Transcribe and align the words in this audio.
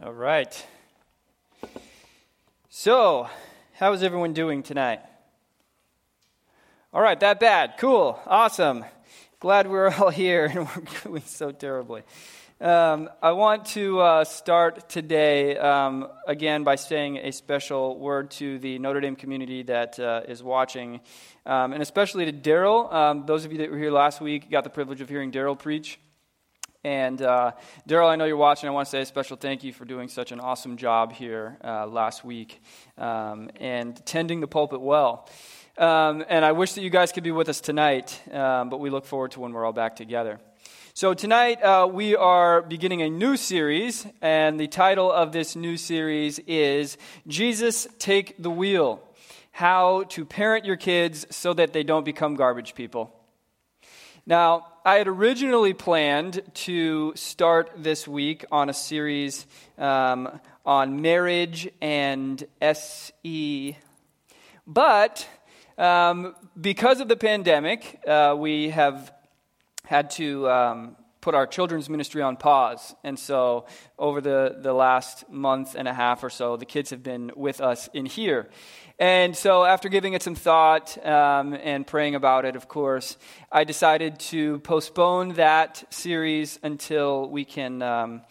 All 0.00 0.12
right. 0.12 0.64
So, 2.68 3.28
how 3.72 3.92
is 3.94 4.04
everyone 4.04 4.32
doing 4.32 4.62
tonight? 4.62 5.00
All 6.94 7.02
right, 7.02 7.18
that 7.18 7.40
bad. 7.40 7.74
Cool. 7.78 8.16
Awesome. 8.24 8.84
Glad 9.40 9.68
we're 9.68 9.92
all 9.98 10.10
here 10.10 10.44
and 10.44 10.68
we're 10.68 10.84
doing 11.02 11.22
so 11.26 11.50
terribly. 11.50 12.04
Um, 12.60 13.08
I 13.20 13.32
want 13.32 13.64
to 13.70 13.98
uh, 13.98 14.24
start 14.24 14.88
today 14.88 15.56
um, 15.56 16.06
again 16.28 16.62
by 16.62 16.76
saying 16.76 17.16
a 17.16 17.32
special 17.32 17.98
word 17.98 18.30
to 18.32 18.60
the 18.60 18.78
Notre 18.78 19.00
Dame 19.00 19.16
community 19.16 19.64
that 19.64 19.98
uh, 19.98 20.22
is 20.28 20.44
watching, 20.44 21.00
um, 21.44 21.72
and 21.72 21.82
especially 21.82 22.24
to 22.24 22.32
Daryl. 22.32 22.92
Um, 22.92 23.26
those 23.26 23.44
of 23.44 23.50
you 23.50 23.58
that 23.58 23.70
were 23.72 23.78
here 23.78 23.90
last 23.90 24.20
week 24.20 24.48
got 24.48 24.62
the 24.62 24.70
privilege 24.70 25.00
of 25.00 25.08
hearing 25.08 25.32
Daryl 25.32 25.58
preach. 25.58 25.98
And 26.88 27.20
uh, 27.20 27.52
Daryl, 27.86 28.08
I 28.08 28.16
know 28.16 28.24
you're 28.24 28.38
watching. 28.38 28.66
I 28.66 28.72
want 28.72 28.86
to 28.86 28.90
say 28.90 29.02
a 29.02 29.04
special 29.04 29.36
thank 29.36 29.62
you 29.62 29.74
for 29.74 29.84
doing 29.84 30.08
such 30.08 30.32
an 30.32 30.40
awesome 30.40 30.78
job 30.78 31.12
here 31.12 31.58
uh, 31.62 31.86
last 31.86 32.24
week 32.24 32.62
um, 32.96 33.50
and 33.60 33.94
tending 34.06 34.40
the 34.40 34.46
pulpit 34.46 34.80
well. 34.80 35.28
Um, 35.76 36.24
and 36.30 36.46
I 36.46 36.52
wish 36.52 36.72
that 36.72 36.80
you 36.80 36.88
guys 36.88 37.12
could 37.12 37.24
be 37.24 37.30
with 37.30 37.50
us 37.50 37.60
tonight, 37.60 38.18
um, 38.32 38.70
but 38.70 38.80
we 38.80 38.88
look 38.88 39.04
forward 39.04 39.32
to 39.32 39.40
when 39.40 39.52
we're 39.52 39.66
all 39.66 39.74
back 39.74 39.96
together. 39.96 40.40
So, 40.94 41.12
tonight 41.12 41.62
uh, 41.62 41.86
we 41.92 42.16
are 42.16 42.62
beginning 42.62 43.02
a 43.02 43.10
new 43.10 43.36
series, 43.36 44.06
and 44.22 44.58
the 44.58 44.66
title 44.66 45.12
of 45.12 45.32
this 45.32 45.56
new 45.56 45.76
series 45.76 46.38
is 46.46 46.96
Jesus 47.26 47.86
Take 47.98 48.42
the 48.42 48.50
Wheel 48.50 49.02
How 49.50 50.04
to 50.04 50.24
Parent 50.24 50.64
Your 50.64 50.76
Kids 50.76 51.26
So 51.28 51.52
That 51.52 51.74
They 51.74 51.82
Don't 51.82 52.04
Become 52.04 52.34
Garbage 52.34 52.74
People. 52.74 53.14
Now, 54.24 54.66
I 54.88 54.96
had 54.96 55.06
originally 55.06 55.74
planned 55.74 56.40
to 56.64 57.12
start 57.14 57.72
this 57.76 58.08
week 58.08 58.46
on 58.50 58.70
a 58.70 58.72
series 58.72 59.46
um, 59.76 60.40
on 60.64 61.02
marriage 61.02 61.68
and 61.82 62.42
SE, 62.62 63.76
but 64.66 65.28
um, 65.76 66.34
because 66.58 67.00
of 67.00 67.08
the 67.08 67.18
pandemic, 67.18 68.00
uh, 68.08 68.34
we 68.38 68.70
have 68.70 69.12
had 69.84 70.08
to 70.12 70.48
um, 70.48 70.96
put 71.20 71.34
our 71.34 71.46
children's 71.46 71.90
ministry 71.90 72.22
on 72.22 72.38
pause. 72.38 72.94
And 73.04 73.18
so, 73.18 73.66
over 73.98 74.22
the, 74.22 74.56
the 74.58 74.72
last 74.72 75.28
month 75.28 75.74
and 75.74 75.86
a 75.86 75.92
half 75.92 76.24
or 76.24 76.30
so, 76.30 76.56
the 76.56 76.64
kids 76.64 76.88
have 76.88 77.02
been 77.02 77.30
with 77.36 77.60
us 77.60 77.90
in 77.92 78.06
here. 78.06 78.48
And 79.00 79.36
so, 79.36 79.64
after 79.64 79.88
giving 79.88 80.14
it 80.14 80.24
some 80.24 80.34
thought 80.34 80.98
um, 81.06 81.54
and 81.54 81.86
praying 81.86 82.16
about 82.16 82.44
it, 82.44 82.56
of 82.56 82.66
course, 82.66 83.16
I 83.52 83.62
decided 83.62 84.18
to 84.30 84.58
postpone 84.58 85.34
that 85.34 85.84
series 85.90 86.58
until 86.64 87.30
we 87.30 87.44
can 87.44 87.80
um, 87.80 88.22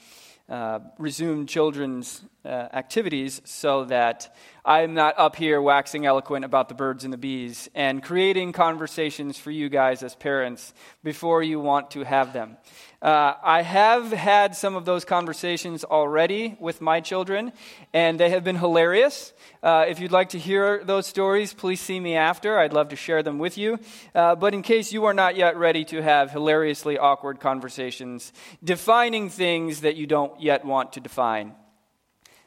uh, 0.49 0.79
resume 0.97 1.45
children's 1.45 2.21
uh, 2.47 2.69
activities 2.71 3.41
so 3.43 3.85
that 3.85 4.33
I'm 4.63 4.93
not 4.93 5.15
up 5.17 5.35
here 5.35 5.61
waxing 5.61 6.05
eloquent 6.05 6.45
about 6.45 6.69
the 6.69 6.75
birds 6.75 7.03
and 7.03 7.13
the 7.13 7.17
bees 7.17 7.69
and 7.75 8.01
creating 8.01 8.51
conversations 8.53 9.37
for 9.37 9.51
you 9.51 9.69
guys 9.69 10.03
as 10.03 10.15
parents 10.15 10.73
before 11.03 11.43
you 11.43 11.59
want 11.59 11.91
to 11.91 12.03
have 12.03 12.33
them. 12.33 12.57
Uh, 13.01 13.33
I 13.43 13.61
have 13.61 14.11
had 14.11 14.55
some 14.55 14.75
of 14.75 14.83
those 14.85 15.05
conversations 15.05 15.83
already 15.83 16.57
with 16.59 16.81
my 16.81 16.99
children, 16.99 17.53
and 17.93 18.19
they 18.19 18.31
have 18.31 18.43
been 18.43 18.55
hilarious. 18.55 19.33
Uh, 19.61 19.85
if 19.87 19.99
you'd 19.99 20.11
like 20.11 20.29
to 20.29 20.39
hear 20.39 20.83
those 20.83 21.05
stories, 21.05 21.53
please 21.53 21.79
see 21.79 21.99
me 21.99 22.15
after. 22.15 22.57
I'd 22.57 22.73
love 22.73 22.89
to 22.89 22.95
share 22.95 23.21
them 23.21 23.37
with 23.37 23.57
you. 23.57 23.79
Uh, 24.15 24.35
but 24.35 24.53
in 24.53 24.63
case 24.63 24.91
you 24.91 25.05
are 25.05 25.13
not 25.13 25.35
yet 25.35 25.57
ready 25.57 25.85
to 25.85 26.01
have 26.01 26.31
hilariously 26.31 26.97
awkward 26.97 27.39
conversations, 27.39 28.33
defining 28.63 29.29
things 29.29 29.81
that 29.81 29.95
you 29.95 30.07
don't 30.07 30.41
yet 30.41 30.65
want 30.65 30.93
to 30.93 30.99
define, 30.99 31.53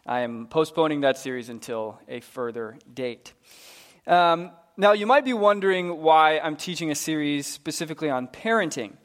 I 0.06 0.20
am 0.20 0.46
postponing 0.46 1.02
that 1.02 1.18
series 1.18 1.48
until 1.48 1.98
a 2.08 2.20
further 2.20 2.78
date. 2.92 3.32
Um, 4.06 4.50
now, 4.76 4.92
you 4.92 5.06
might 5.06 5.24
be 5.24 5.34
wondering 5.34 6.00
why 6.00 6.38
I'm 6.38 6.56
teaching 6.56 6.90
a 6.90 6.94
series 6.94 7.46
specifically 7.46 8.08
on 8.08 8.28
parenting. 8.28 8.96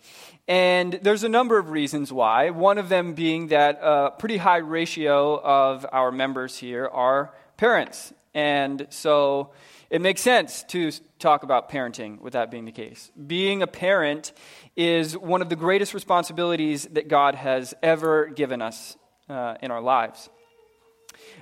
And 0.47 0.93
there's 1.01 1.23
a 1.23 1.29
number 1.29 1.57
of 1.57 1.69
reasons 1.69 2.13
why. 2.13 2.51
One 2.51 2.77
of 2.77 2.87
them 2.87 3.13
being 3.13 3.47
that 3.47 3.79
a 3.81 4.11
pretty 4.11 4.37
high 4.37 4.57
ratio 4.57 5.41
of 5.41 5.85
our 5.91 6.11
members 6.11 6.57
here 6.57 6.87
are 6.87 7.33
parents. 7.57 8.13
And 8.33 8.87
so 8.89 9.51
it 9.89 10.01
makes 10.01 10.21
sense 10.21 10.63
to 10.69 10.91
talk 11.19 11.43
about 11.43 11.69
parenting 11.69 12.21
with 12.21 12.33
that 12.33 12.51
being 12.51 12.65
the 12.65 12.71
case. 12.71 13.11
Being 13.27 13.61
a 13.61 13.67
parent 13.67 14.33
is 14.75 15.17
one 15.17 15.41
of 15.41 15.49
the 15.49 15.55
greatest 15.55 15.93
responsibilities 15.93 16.85
that 16.91 17.07
God 17.07 17.35
has 17.35 17.73
ever 17.81 18.27
given 18.27 18.61
us 18.61 18.97
uh, 19.29 19.55
in 19.61 19.71
our 19.71 19.81
lives. 19.81 20.29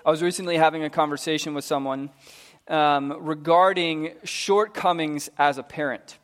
I 0.05 0.11
was 0.11 0.21
recently 0.21 0.57
having 0.57 0.83
a 0.83 0.89
conversation 0.89 1.53
with 1.53 1.65
someone 1.65 2.09
um, 2.67 3.13
regarding 3.19 4.13
shortcomings 4.23 5.29
as 5.37 5.57
a 5.57 5.63
parent. 5.63 6.17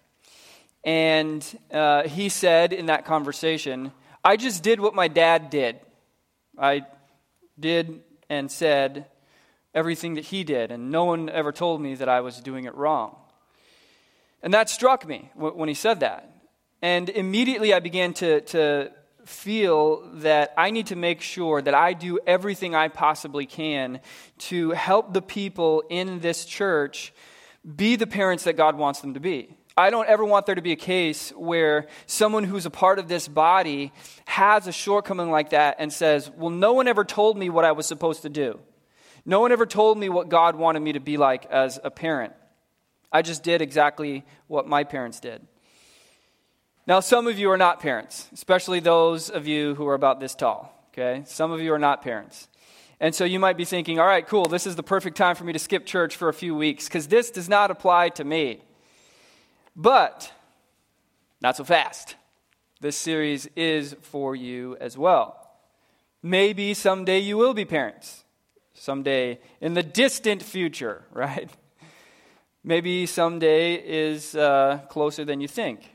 And 0.83 1.45
uh, 1.71 2.07
he 2.07 2.29
said 2.29 2.73
in 2.73 2.87
that 2.87 3.05
conversation, 3.05 3.91
I 4.23 4.37
just 4.37 4.63
did 4.63 4.79
what 4.79 4.95
my 4.95 5.07
dad 5.07 5.49
did. 5.49 5.79
I 6.57 6.85
did 7.59 8.01
and 8.29 8.51
said 8.51 9.05
everything 9.73 10.15
that 10.15 10.25
he 10.25 10.43
did, 10.43 10.71
and 10.71 10.91
no 10.91 11.05
one 11.05 11.29
ever 11.29 11.51
told 11.51 11.81
me 11.81 11.95
that 11.95 12.09
I 12.09 12.21
was 12.21 12.39
doing 12.39 12.65
it 12.65 12.75
wrong. 12.75 13.15
And 14.41 14.53
that 14.53 14.69
struck 14.69 15.05
me 15.05 15.29
when 15.35 15.67
he 15.67 15.75
said 15.75 15.99
that. 15.99 16.29
And 16.81 17.09
immediately 17.09 17.73
I 17.73 17.79
began 17.79 18.13
to, 18.15 18.41
to 18.41 18.91
feel 19.29 20.09
that 20.15 20.53
I 20.57 20.71
need 20.71 20.87
to 20.87 20.95
make 20.95 21.21
sure 21.21 21.61
that 21.61 21.75
I 21.75 21.93
do 21.93 22.19
everything 22.25 22.73
I 22.73 22.87
possibly 22.87 23.45
can 23.45 24.01
to 24.49 24.71
help 24.71 25.13
the 25.13 25.21
people 25.21 25.83
in 25.89 26.19
this 26.19 26.45
church 26.45 27.13
be 27.75 27.95
the 27.95 28.07
parents 28.07 28.45
that 28.45 28.57
God 28.57 28.75
wants 28.75 29.01
them 29.01 29.13
to 29.13 29.19
be. 29.19 29.55
I 29.77 29.91
don't 29.91 30.09
ever 30.09 30.25
want 30.25 30.45
there 30.47 30.55
to 30.55 30.61
be 30.61 30.71
a 30.71 30.75
case 30.75 31.29
where 31.37 31.85
someone 32.07 32.43
who's 32.43 32.65
a 32.65 32.71
part 32.71 32.97
of 32.97 33.07
this 33.07 33.27
body 33.27 33.93
has 34.25 34.65
a 34.67 34.71
shortcoming 34.71 35.29
like 35.29 35.51
that 35.51 35.75
and 35.79 35.93
says, 35.93 36.29
Well, 36.35 36.49
no 36.49 36.73
one 36.73 36.87
ever 36.87 37.05
told 37.05 37.37
me 37.37 37.49
what 37.49 37.65
I 37.65 37.71
was 37.73 37.85
supposed 37.85 38.23
to 38.23 38.29
do. 38.29 38.59
No 39.25 39.39
one 39.39 39.51
ever 39.51 39.67
told 39.67 39.97
me 39.99 40.09
what 40.09 40.27
God 40.27 40.55
wanted 40.55 40.81
me 40.81 40.93
to 40.93 40.99
be 40.99 41.17
like 41.17 41.45
as 41.45 41.79
a 41.83 41.91
parent. 41.91 42.33
I 43.11 43.21
just 43.21 43.43
did 43.43 43.61
exactly 43.61 44.25
what 44.47 44.67
my 44.67 44.83
parents 44.83 45.19
did. 45.19 45.45
Now, 46.89 47.01
some 47.01 47.27
of 47.27 47.37
you 47.37 47.51
are 47.51 47.57
not 47.57 47.79
parents, 47.79 48.27
especially 48.33 48.79
those 48.79 49.29
of 49.29 49.45
you 49.45 49.75
who 49.75 49.87
are 49.87 49.93
about 49.93 50.19
this 50.19 50.33
tall, 50.33 50.73
okay? 50.91 51.21
Some 51.27 51.51
of 51.51 51.61
you 51.61 51.71
are 51.71 51.77
not 51.77 52.01
parents. 52.01 52.47
And 52.99 53.13
so 53.13 53.25
you 53.25 53.37
might 53.37 53.57
be 53.57 53.63
thinking, 53.63 53.99
all 53.99 54.07
right, 54.07 54.27
cool, 54.27 54.45
this 54.45 54.65
is 54.65 54.75
the 54.75 54.81
perfect 54.81 55.15
time 55.15 55.35
for 55.35 55.43
me 55.43 55.53
to 55.53 55.59
skip 55.59 55.85
church 55.85 56.15
for 56.15 56.29
a 56.29 56.33
few 56.33 56.55
weeks 56.55 56.85
because 56.85 57.07
this 57.07 57.29
does 57.29 57.47
not 57.47 57.69
apply 57.69 58.09
to 58.09 58.23
me. 58.23 58.63
But 59.75 60.33
not 61.39 61.55
so 61.57 61.63
fast. 61.63 62.15
This 62.81 62.97
series 62.97 63.45
is 63.55 63.95
for 64.01 64.35
you 64.35 64.75
as 64.81 64.97
well. 64.97 65.47
Maybe 66.23 66.73
someday 66.73 67.19
you 67.19 67.37
will 67.37 67.53
be 67.53 67.65
parents. 67.65 68.23
Someday 68.73 69.37
in 69.61 69.75
the 69.75 69.83
distant 69.83 70.41
future, 70.41 71.03
right? 71.11 71.51
Maybe 72.63 73.05
someday 73.05 73.75
is 73.75 74.33
uh, 74.33 74.79
closer 74.89 75.23
than 75.23 75.39
you 75.39 75.47
think. 75.47 75.87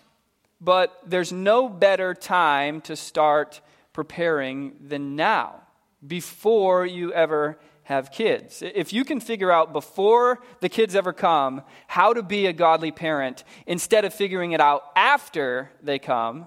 But 0.65 0.99
there's 1.07 1.33
no 1.33 1.69
better 1.69 2.15
time 2.15 2.81
to 2.83 2.97
start 2.97 3.61
preparing 3.93 4.73
than 4.81 5.15
now, 5.15 5.61
before 6.07 6.87
you 6.87 7.13
ever 7.13 7.59
have 7.83 8.11
kids. 8.11 8.63
If 8.63 8.95
you 8.95 9.05
can 9.05 9.21
figure 9.21 9.53
out 9.53 9.75
before 9.75 10.41
the 10.61 10.71
kids 10.71 10.95
ever 10.95 11.13
come 11.13 11.63
how 11.87 12.15
to 12.15 12.23
be 12.23 12.47
a 12.47 12.53
godly 12.53 12.93
parent 12.93 13.45
instead 13.67 14.07
of 14.07 14.15
figuring 14.15 14.53
it 14.53 14.61
out 14.61 14.85
after 14.97 15.71
they 15.83 15.99
come, 15.99 16.47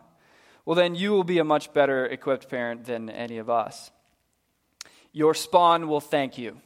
well, 0.65 0.75
then 0.75 0.95
you 0.95 1.11
will 1.11 1.23
be 1.23 1.37
a 1.37 1.43
much 1.43 1.71
better 1.73 2.07
equipped 2.07 2.49
parent 2.49 2.85
than 2.85 3.11
any 3.11 3.37
of 3.37 3.51
us. 3.51 3.91
Your 5.13 5.35
spawn 5.35 5.87
will 5.87 6.01
thank 6.01 6.39
you. 6.39 6.59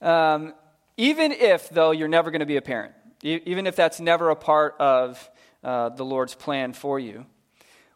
Um, 0.00 0.54
even 0.96 1.30
if, 1.32 1.68
though, 1.68 1.90
you're 1.90 2.08
never 2.08 2.30
going 2.30 2.40
to 2.40 2.46
be 2.46 2.56
a 2.56 2.62
parent, 2.62 2.94
even 3.22 3.66
if 3.66 3.76
that's 3.76 4.00
never 4.00 4.30
a 4.30 4.36
part 4.36 4.76
of 4.80 5.30
uh, 5.64 5.88
the 5.90 6.04
Lord's 6.04 6.34
plan 6.34 6.72
for 6.72 7.00
you. 7.00 7.26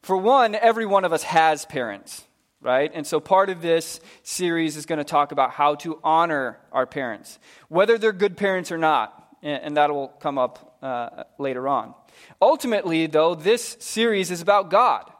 For 0.03 0.17
one, 0.17 0.55
every 0.55 0.87
one 0.87 1.05
of 1.05 1.12
us 1.12 1.23
has 1.25 1.65
parents 1.67 2.25
right? 2.61 2.91
And 2.93 3.06
so 3.06 3.20
part 3.20 3.50
of 3.50 3.62
this 3.62 4.00
series 4.23 4.76
is 4.76 4.87
going 4.87 4.99
to 4.99 5.05
talk 5.05 5.32
about 5.32 5.50
how 5.50 5.76
to 5.76 6.00
honor 6.03 6.59
our 6.73 6.87
parents, 6.87 7.38
whether 7.69 7.99
they're 7.99 8.12
good 8.12 8.37
parents 8.37 8.73
or 8.73 8.79
not, 8.79 9.37
and 9.43 9.76
that 9.76 9.93
will 9.93 10.09
come 10.09 10.38
up 10.38 10.79
uh, 10.82 11.25
later 11.38 11.69
on. 11.69 11.94
Ultimately, 12.43 13.06
though, 13.06 13.35
this 13.35 13.76
series 13.81 14.31
is 14.31 14.41
about 14.41 14.71
God 14.71 15.11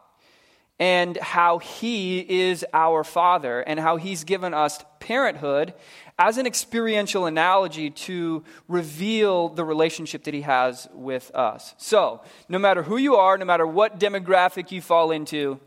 and 0.81 1.17
how 1.17 1.59
He 1.59 2.19
is 2.19 2.65
our 2.73 3.05
Father 3.05 3.61
and 3.61 3.79
how 3.79 3.97
He's 3.97 4.25
given 4.25 4.55
us 4.55 4.85
parenthood 4.99 5.75
as 6.19 6.37
an 6.37 6.47
experiential 6.47 7.27
analogy 7.27 7.91
to 7.91 8.43
reveal 8.67 9.49
the 9.49 9.65
relationship 9.65 10.25
that 10.25 10.35
He 10.35 10.41
has 10.43 10.89
with 10.93 11.31
us. 11.35 11.75
So, 11.79 12.23
no 12.49 12.59
matter 12.59 12.83
who 12.83 12.97
you 12.97 13.17
are, 13.17 13.39
no 13.39 13.45
matter 13.45 13.67
what 13.67 14.01
demographic 14.01 14.73
you 14.73 14.83
fall 14.83 15.13
into, 15.13 15.61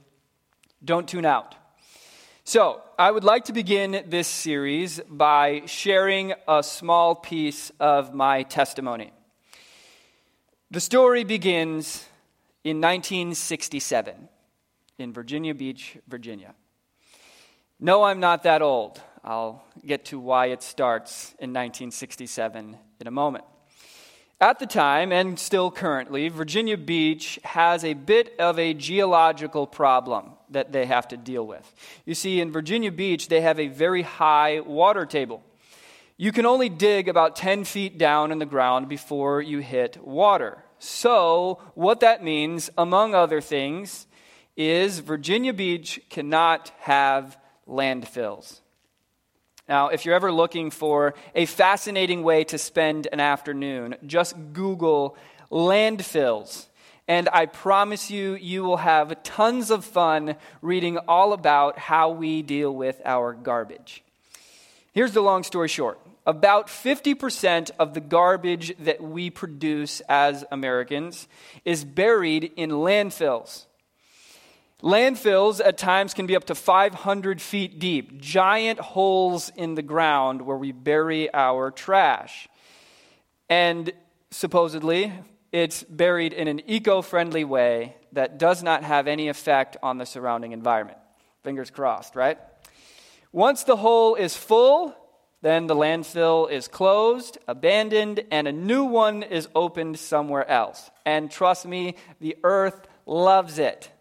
don't 0.84 1.08
tune 1.08 1.26
out 1.26 1.56
So, 2.44 2.82
I 2.98 3.12
would 3.12 3.24
like 3.24 3.46
to 3.46 3.54
begin 3.54 4.04
this 4.08 4.28
series 4.28 5.00
by 5.10 5.64
sharing 5.66 6.34
a 6.48 6.62
small 6.62 7.16
piece 7.16 7.72
of 7.80 8.14
my 8.14 8.44
testimony. 8.44 9.14
The 10.70 10.80
story 10.80 11.24
begins 11.24 12.06
in 12.64 12.78
1967 12.78 14.30
in 14.98 15.14
Virginia 15.14 15.56
Beach, 15.56 15.98
Virginia. 16.08 16.54
No, 17.80 18.04
I'm 18.04 18.20
not 18.20 18.44
that 18.44 18.62
old. 18.62 19.02
I'll 19.24 19.64
get 19.86 20.06
to 20.06 20.20
why 20.20 20.48
it 20.48 20.64
starts 20.64 21.30
in 21.40 21.52
1967 21.52 22.78
in 23.00 23.08
a 23.08 23.12
moment. 23.12 23.46
At 24.40 24.58
the 24.58 24.66
time, 24.66 25.12
and 25.12 25.38
still 25.38 25.70
currently, 25.70 26.28
Virginia 26.30 26.76
Beach 26.76 27.40
has 27.44 27.86
a 27.86 27.94
bit 27.94 28.34
of 28.40 28.58
a 28.58 28.74
geological 28.74 29.68
problem 29.68 30.32
that 30.50 30.72
they 30.72 30.88
have 30.88 31.08
to 31.10 31.18
deal 31.18 31.46
with. 31.46 31.72
You 32.06 32.16
see, 32.16 32.42
in 32.42 32.52
Virginia 32.52 32.92
Beach, 32.92 33.28
they 33.28 33.42
have 33.42 33.60
a 33.60 33.68
very 33.68 34.02
high 34.02 34.62
water 34.62 35.06
table. 35.06 35.44
You 36.18 36.32
can 36.32 36.48
only 36.48 36.70
dig 36.70 37.08
about 37.08 37.36
10 37.36 37.66
feet 37.66 38.00
down 38.00 38.32
in 38.32 38.40
the 38.40 38.48
ground 38.48 38.90
before 38.90 39.44
you 39.44 39.60
hit 39.60 39.98
water. 40.04 40.64
So, 40.80 41.62
what 41.76 42.00
that 42.00 42.24
means, 42.24 42.72
among 42.80 43.14
other 43.14 43.42
things, 43.42 44.08
is 44.58 45.00
Virginia 45.00 45.54
Beach 45.54 46.02
cannot 46.10 46.72
have 46.80 47.38
landfills. 47.68 48.62
Now, 49.72 49.88
if 49.88 50.04
you're 50.04 50.16
ever 50.16 50.34
looking 50.34 50.70
for 50.70 51.14
a 51.34 51.46
fascinating 51.46 52.24
way 52.24 52.44
to 52.44 52.58
spend 52.58 53.08
an 53.10 53.22
afternoon, 53.22 53.96
just 54.06 54.36
Google 54.52 55.16
landfills. 55.50 56.66
And 57.08 57.30
I 57.32 57.46
promise 57.46 58.12
you, 58.12 58.36
you 58.36 58.66
will 58.66 58.76
have 58.76 59.24
tons 59.24 59.72
of 59.72 59.86
fun 59.86 60.36
reading 60.62 60.98
all 60.98 61.32
about 61.32 61.80
how 61.80 62.10
we 62.10 62.42
deal 62.42 62.76
with 62.76 63.02
our 63.06 63.32
garbage. 63.32 64.04
Here's 64.92 65.14
the 65.14 65.22
long 65.22 65.44
story 65.44 65.70
short 65.70 66.02
about 66.26 66.68
50% 66.68 67.72
of 67.80 67.94
the 67.94 68.02
garbage 68.02 68.76
that 68.80 69.02
we 69.02 69.30
produce 69.30 70.02
as 70.10 70.44
Americans 70.52 71.30
is 71.64 71.86
buried 71.86 72.52
in 72.58 72.72
landfills. 72.72 73.68
Landfills 74.82 75.62
at 75.64 75.78
times 75.78 76.16
can 76.16 76.26
be 76.26 76.36
up 76.36 76.46
to 76.46 76.56
500 76.56 77.40
feet 77.40 77.78
deep, 77.78 78.20
giant 78.20 78.80
holes 78.80 79.52
in 79.56 79.76
the 79.76 79.84
ground 79.84 80.42
where 80.42 80.58
we 80.58 80.72
bury 80.72 81.32
our 81.34 81.70
trash. 81.70 82.48
And 83.48 83.94
supposedly, 84.32 85.14
it's 85.52 85.84
buried 85.84 86.34
in 86.34 86.48
an 86.48 86.62
eco 86.66 87.04
friendly 87.04 87.44
way 87.44 87.96
that 88.14 88.40
does 88.40 88.64
not 88.64 88.84
have 88.84 89.08
any 89.08 89.28
effect 89.28 89.78
on 89.84 90.00
the 90.00 90.06
surrounding 90.06 90.52
environment. 90.52 90.98
Fingers 91.44 91.70
crossed, 91.70 92.16
right? 92.16 92.40
Once 93.32 93.64
the 93.64 93.78
hole 93.78 94.16
is 94.16 94.36
full, 94.36 94.96
then 95.44 95.68
the 95.68 95.76
landfill 95.76 96.50
is 96.50 96.68
closed, 96.68 97.38
abandoned, 97.48 98.24
and 98.32 98.48
a 98.48 98.52
new 98.52 98.84
one 98.84 99.22
is 99.22 99.48
opened 99.54 100.00
somewhere 100.00 100.48
else. 100.50 100.90
And 101.06 101.30
trust 101.30 101.68
me, 101.68 101.96
the 102.20 102.38
earth 102.44 102.88
loves 103.06 103.60
it. 103.60 103.92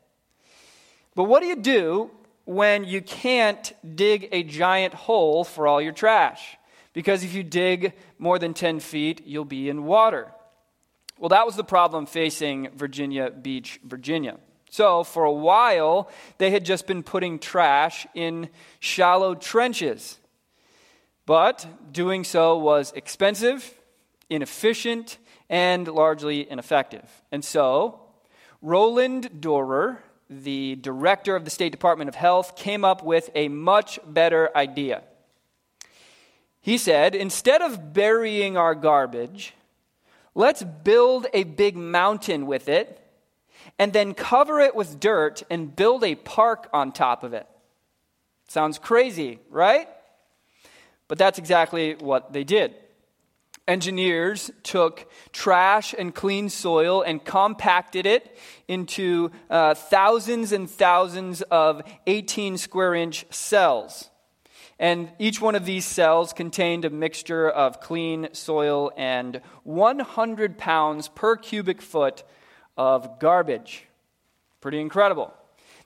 But 1.15 1.25
what 1.25 1.41
do 1.41 1.47
you 1.47 1.57
do 1.57 2.11
when 2.45 2.85
you 2.85 3.03
can't 3.03 3.73
dig 3.97 4.29
a 4.33 4.43
giant 4.43 4.95
hole 4.95 5.45
for 5.45 5.67
all 5.67 5.81
your 5.81 5.93
trash? 5.93 6.57
Because 6.93 7.23
if 7.23 7.35
you 7.35 7.43
dig 7.43 7.95
more 8.19 8.39
than 8.39 8.55
10 8.55 8.81
feet, 8.81 9.23
you'll 9.27 9.45
be 9.45 9.69
in 9.69 9.85
water. 9.85 10.33
Well, 11.19 11.29
that 11.29 11.47
was 11.47 11.57
the 11.57 11.65
problem 11.65 12.07
facing 12.07 12.71
Virginia 12.75 13.31
Beach, 13.31 13.79
Virginia. 13.85 14.39
So, 14.71 15.03
for 15.03 15.25
a 15.25 15.33
while, 15.33 16.09
they 16.39 16.51
had 16.51 16.65
just 16.65 16.87
been 16.87 17.03
putting 17.03 17.39
trash 17.39 18.07
in 18.15 18.49
shallow 18.79 19.35
trenches. 19.35 20.19
But 21.27 21.93
doing 21.93 22.25
so 22.25 22.57
was 22.57 22.93
expensive, 22.93 23.75
inefficient, 24.31 25.19
and 25.49 25.87
largely 25.89 26.49
ineffective. 26.49 27.09
And 27.31 27.45
so, 27.45 28.01
Roland 28.63 29.41
Dorer, 29.41 30.03
the 30.31 30.77
director 30.77 31.35
of 31.35 31.45
the 31.45 31.51
State 31.51 31.73
Department 31.73 32.09
of 32.09 32.15
Health, 32.15 32.55
came 32.55 32.85
up 32.85 33.03
with 33.03 33.29
a 33.35 33.49
much 33.49 33.99
better 34.07 34.57
idea. 34.57 35.03
He 36.61 36.79
said, 36.79 37.15
instead 37.15 37.61
of 37.61 37.93
burying 37.93 38.57
our 38.57 38.75
garbage, 38.75 39.55
let's 40.35 40.63
build 40.63 41.27
a 41.35 41.43
big 41.43 41.77
mountain 41.77 42.47
with 42.47 42.69
it 42.69 42.97
and 43.79 43.93
then 43.93 44.15
cover 44.15 44.61
it 44.61 44.75
with 44.75 45.01
dirt 45.01 45.43
and 45.51 45.75
build 45.75 46.05
a 46.05 46.15
park 46.15 46.69
on 46.73 46.93
top 46.93 47.25
of 47.25 47.35
it. 47.35 47.47
Sounds 48.47 48.79
crazy, 48.79 49.41
right? 49.51 49.89
But 51.09 51.19
that's 51.19 51.39
exactly 51.39 51.95
what 51.95 52.33
they 52.33 52.45
did 52.45 52.75
engineers 53.71 54.51
took 54.63 55.09
trash 55.33 55.95
and 55.97 56.15
clean 56.15 56.49
soil 56.49 57.03
and 57.03 57.25
compacted 57.25 58.05
it 58.05 58.37
into 58.67 59.31
uh, 59.49 59.75
thousands 59.75 60.53
and 60.53 60.69
thousands 60.69 61.41
of 61.43 61.83
18 62.07 62.59
square 62.59 62.95
inch 62.95 63.25
cells. 63.31 64.11
And 64.79 65.11
each 65.19 65.41
one 65.41 65.55
of 65.55 65.67
these 65.67 65.85
cells 65.85 66.33
contained 66.33 66.85
a 66.85 66.91
mixture 66.91 67.49
of 67.49 67.81
clean 67.81 68.29
soil 68.33 68.91
and 68.97 69.41
100 69.65 70.59
pounds 70.59 71.09
per 71.09 71.37
cubic 71.37 71.81
foot 71.81 72.25
of 72.77 73.21
garbage. 73.21 73.85
Pretty 74.61 74.81
incredible. 74.81 75.33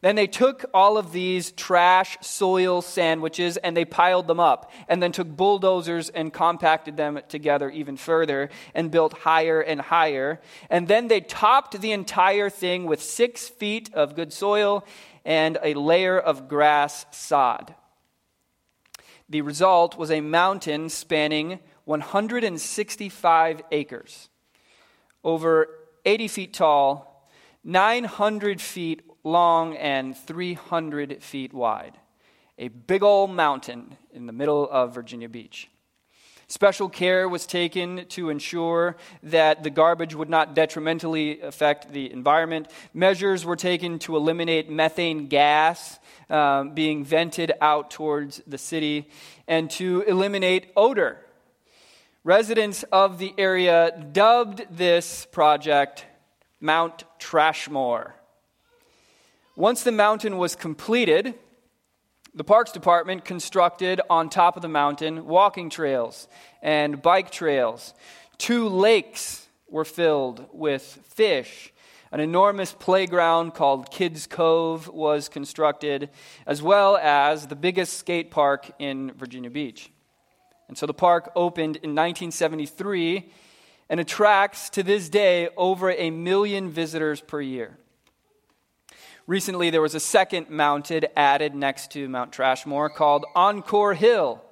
Then 0.04 0.16
they 0.16 0.26
took 0.26 0.66
all 0.74 0.98
of 0.98 1.12
these 1.12 1.50
trash 1.52 2.18
soil 2.20 2.82
sandwiches 2.82 3.56
and 3.56 3.74
they 3.74 3.86
piled 3.86 4.26
them 4.26 4.38
up, 4.38 4.70
and 4.86 5.02
then 5.02 5.12
took 5.12 5.26
bulldozers 5.26 6.10
and 6.10 6.30
compacted 6.30 6.98
them 6.98 7.20
together 7.30 7.70
even 7.70 7.96
further 7.96 8.50
and 8.74 8.90
built 8.90 9.20
higher 9.20 9.62
and 9.62 9.80
higher. 9.80 10.42
And 10.68 10.88
then 10.88 11.08
they 11.08 11.22
topped 11.22 11.80
the 11.80 11.92
entire 11.92 12.50
thing 12.50 12.84
with 12.84 13.02
six 13.02 13.48
feet 13.48 13.94
of 13.94 14.14
good 14.14 14.30
soil 14.30 14.86
and 15.24 15.56
a 15.62 15.72
layer 15.72 16.20
of 16.20 16.48
grass 16.48 17.06
sod. 17.10 17.74
The 19.30 19.40
result 19.40 19.96
was 19.96 20.10
a 20.10 20.20
mountain 20.20 20.90
spanning 20.90 21.60
165 21.86 23.62
acres, 23.72 24.28
over 25.24 25.66
80 26.04 26.28
feet 26.28 26.52
tall, 26.52 27.30
900 27.64 28.60
feet 28.60 29.00
long 29.24 29.76
and 29.76 30.16
300 30.16 31.22
feet 31.22 31.52
wide. 31.52 31.98
A 32.58 32.68
big 32.68 33.02
old 33.02 33.30
mountain 33.30 33.96
in 34.12 34.26
the 34.26 34.32
middle 34.32 34.68
of 34.70 34.94
Virginia 34.94 35.28
Beach. 35.28 35.68
Special 36.46 36.90
care 36.90 37.26
was 37.28 37.46
taken 37.46 38.04
to 38.10 38.28
ensure 38.28 38.96
that 39.22 39.64
the 39.64 39.70
garbage 39.70 40.14
would 40.14 40.28
not 40.28 40.54
detrimentally 40.54 41.40
affect 41.40 41.90
the 41.90 42.12
environment. 42.12 42.68
Measures 42.92 43.44
were 43.46 43.56
taken 43.56 43.98
to 44.00 44.14
eliminate 44.16 44.70
methane 44.70 45.26
gas 45.28 45.98
um, 46.28 46.74
being 46.74 47.02
vented 47.02 47.52
out 47.62 47.90
towards 47.90 48.42
the 48.46 48.58
city 48.58 49.08
and 49.48 49.70
to 49.70 50.02
eliminate 50.02 50.70
odor. 50.76 51.18
Residents 52.24 52.82
of 52.84 53.18
the 53.18 53.34
area 53.38 54.06
dubbed 54.12 54.66
this 54.70 55.26
project 55.32 56.04
Mount 56.60 57.04
Trashmore. 57.18 58.12
Once 59.56 59.84
the 59.84 59.92
mountain 59.92 60.36
was 60.36 60.56
completed, 60.56 61.32
the 62.34 62.42
Parks 62.42 62.72
Department 62.72 63.24
constructed 63.24 64.00
on 64.10 64.28
top 64.28 64.56
of 64.56 64.62
the 64.62 64.68
mountain 64.68 65.26
walking 65.26 65.70
trails 65.70 66.26
and 66.60 67.00
bike 67.00 67.30
trails. 67.30 67.94
Two 68.36 68.68
lakes 68.68 69.46
were 69.68 69.84
filled 69.84 70.44
with 70.52 70.82
fish. 71.04 71.72
An 72.10 72.18
enormous 72.18 72.72
playground 72.72 73.54
called 73.54 73.92
Kids 73.92 74.26
Cove 74.26 74.88
was 74.88 75.28
constructed, 75.28 76.10
as 76.48 76.60
well 76.60 76.96
as 76.96 77.46
the 77.46 77.54
biggest 77.54 77.96
skate 77.96 78.32
park 78.32 78.72
in 78.80 79.12
Virginia 79.12 79.50
Beach. 79.50 79.88
And 80.66 80.76
so 80.76 80.86
the 80.86 80.94
park 80.94 81.30
opened 81.36 81.76
in 81.76 81.90
1973 81.90 83.30
and 83.88 84.00
attracts 84.00 84.68
to 84.70 84.82
this 84.82 85.08
day 85.08 85.48
over 85.56 85.92
a 85.92 86.10
million 86.10 86.70
visitors 86.70 87.20
per 87.20 87.40
year. 87.40 87.78
Recently, 89.26 89.70
there 89.70 89.80
was 89.80 89.94
a 89.94 90.00
second 90.00 90.50
mounted 90.50 91.08
added 91.16 91.54
next 91.54 91.92
to 91.92 92.08
Mount 92.10 92.30
Trashmore 92.30 92.94
called 92.94 93.24
Encore 93.34 93.94
Hill. 93.94 94.42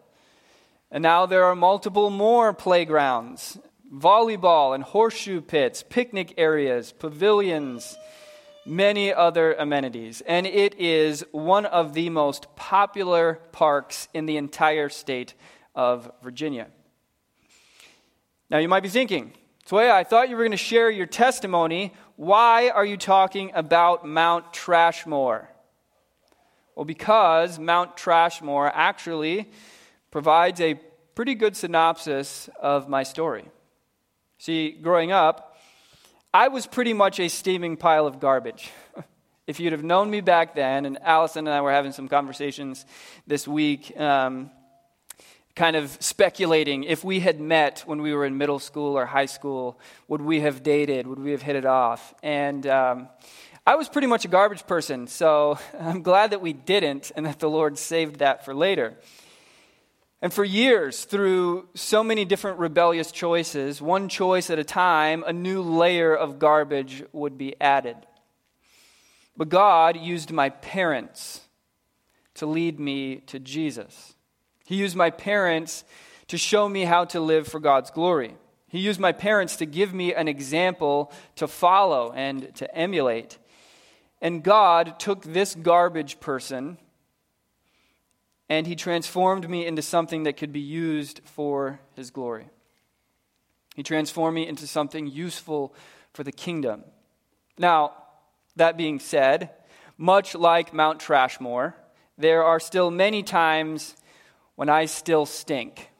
And 0.90 1.02
now 1.02 1.26
there 1.26 1.44
are 1.44 1.54
multiple 1.54 2.08
more 2.08 2.54
playgrounds 2.54 3.58
volleyball 3.92 4.74
and 4.74 4.82
horseshoe 4.82 5.42
pits, 5.42 5.84
picnic 5.86 6.32
areas, 6.38 6.92
pavilions, 6.92 7.98
many 8.64 9.12
other 9.12 9.52
amenities. 9.52 10.22
And 10.22 10.46
it 10.46 10.80
is 10.80 11.22
one 11.32 11.66
of 11.66 11.92
the 11.92 12.08
most 12.08 12.56
popular 12.56 13.34
parks 13.52 14.08
in 14.14 14.24
the 14.24 14.38
entire 14.38 14.88
state 14.88 15.34
of 15.74 16.10
Virginia. 16.22 16.68
Now, 18.48 18.56
you 18.56 18.68
might 18.68 18.82
be 18.82 18.88
thinking, 18.88 19.34
Sway, 19.66 19.90
I 19.90 20.04
thought 20.04 20.28
you 20.28 20.36
were 20.36 20.42
going 20.42 20.52
to 20.52 20.56
share 20.56 20.90
your 20.90 21.06
testimony 21.06 21.92
why 22.16 22.68
are 22.68 22.84
you 22.84 22.96
talking 22.96 23.50
about 23.54 24.06
Mount 24.06 24.52
Trashmore? 24.52 25.46
Well, 26.74 26.84
because 26.84 27.58
Mount 27.58 27.96
Trashmore 27.96 28.70
actually 28.72 29.50
provides 30.10 30.60
a 30.60 30.74
pretty 31.14 31.34
good 31.34 31.56
synopsis 31.56 32.48
of 32.60 32.88
my 32.88 33.02
story. 33.02 33.44
See, 34.38 34.70
growing 34.70 35.12
up, 35.12 35.56
I 36.34 36.48
was 36.48 36.66
pretty 36.66 36.94
much 36.94 37.20
a 37.20 37.28
steaming 37.28 37.76
pile 37.76 38.06
of 38.06 38.20
garbage. 38.20 38.70
if 39.46 39.60
you'd 39.60 39.72
have 39.72 39.84
known 39.84 40.10
me 40.10 40.20
back 40.20 40.54
then, 40.54 40.86
and 40.86 40.98
Allison 41.02 41.46
and 41.46 41.54
I 41.54 41.60
were 41.60 41.72
having 41.72 41.92
some 41.92 42.08
conversations 42.08 42.86
this 43.26 43.46
week, 43.46 43.98
um, 44.00 44.50
kind 45.54 45.76
of 45.76 45.96
speculating 46.00 46.84
if 46.84 47.04
we 47.04 47.20
had 47.20 47.40
met 47.40 47.80
when 47.86 48.00
we 48.00 48.14
were 48.14 48.24
in 48.24 48.38
middle 48.38 48.58
school 48.58 48.96
or 48.96 49.06
high 49.06 49.26
school, 49.26 49.78
would 50.08 50.22
we 50.22 50.40
have 50.40 50.62
dated? 50.62 51.06
Would 51.06 51.18
we 51.18 51.32
have 51.32 51.42
hit 51.42 51.56
it 51.56 51.66
off? 51.66 52.14
And 52.22 52.66
um, 52.66 53.08
I 53.66 53.76
was 53.76 53.88
pretty 53.88 54.06
much 54.06 54.24
a 54.24 54.28
garbage 54.28 54.66
person, 54.66 55.06
so 55.06 55.58
I'm 55.80 56.02
glad 56.02 56.30
that 56.30 56.40
we 56.40 56.52
didn't 56.52 57.12
and 57.16 57.26
that 57.26 57.38
the 57.38 57.50
Lord 57.50 57.78
saved 57.78 58.20
that 58.20 58.44
for 58.44 58.54
later. 58.54 58.96
And 60.22 60.32
for 60.32 60.44
years, 60.44 61.04
through 61.04 61.68
so 61.74 62.04
many 62.04 62.24
different 62.24 62.60
rebellious 62.60 63.10
choices, 63.10 63.82
one 63.82 64.08
choice 64.08 64.50
at 64.50 64.58
a 64.58 64.64
time, 64.64 65.24
a 65.26 65.32
new 65.32 65.62
layer 65.62 66.14
of 66.14 66.38
garbage 66.38 67.02
would 67.12 67.36
be 67.36 67.60
added. 67.60 67.96
But 69.36 69.48
God 69.48 69.96
used 69.96 70.30
my 70.30 70.50
parents 70.50 71.40
to 72.34 72.46
lead 72.46 72.78
me 72.78 73.16
to 73.26 73.40
Jesus. 73.40 74.11
He 74.72 74.78
used 74.78 74.96
my 74.96 75.10
parents 75.10 75.84
to 76.28 76.38
show 76.38 76.66
me 76.66 76.86
how 76.86 77.04
to 77.04 77.20
live 77.20 77.46
for 77.46 77.60
God's 77.60 77.90
glory. 77.90 78.36
He 78.68 78.78
used 78.78 78.98
my 78.98 79.12
parents 79.12 79.56
to 79.56 79.66
give 79.66 79.92
me 79.92 80.14
an 80.14 80.28
example 80.28 81.12
to 81.36 81.46
follow 81.46 82.10
and 82.12 82.54
to 82.54 82.74
emulate. 82.74 83.36
And 84.22 84.42
God 84.42 84.98
took 84.98 85.24
this 85.24 85.54
garbage 85.54 86.20
person 86.20 86.78
and 88.48 88.66
he 88.66 88.74
transformed 88.74 89.46
me 89.46 89.66
into 89.66 89.82
something 89.82 90.22
that 90.22 90.38
could 90.38 90.54
be 90.54 90.60
used 90.60 91.20
for 91.22 91.78
his 91.94 92.10
glory. 92.10 92.48
He 93.76 93.82
transformed 93.82 94.36
me 94.36 94.48
into 94.48 94.66
something 94.66 95.06
useful 95.06 95.74
for 96.14 96.24
the 96.24 96.32
kingdom. 96.32 96.84
Now, 97.58 97.92
that 98.56 98.78
being 98.78 99.00
said, 99.00 99.50
much 99.98 100.34
like 100.34 100.72
Mount 100.72 100.98
Trashmore, 100.98 101.74
there 102.16 102.42
are 102.42 102.58
still 102.58 102.90
many 102.90 103.22
times 103.22 103.96
when 104.56 104.68
I 104.68 104.86
still 104.86 105.26
stink, 105.26 105.90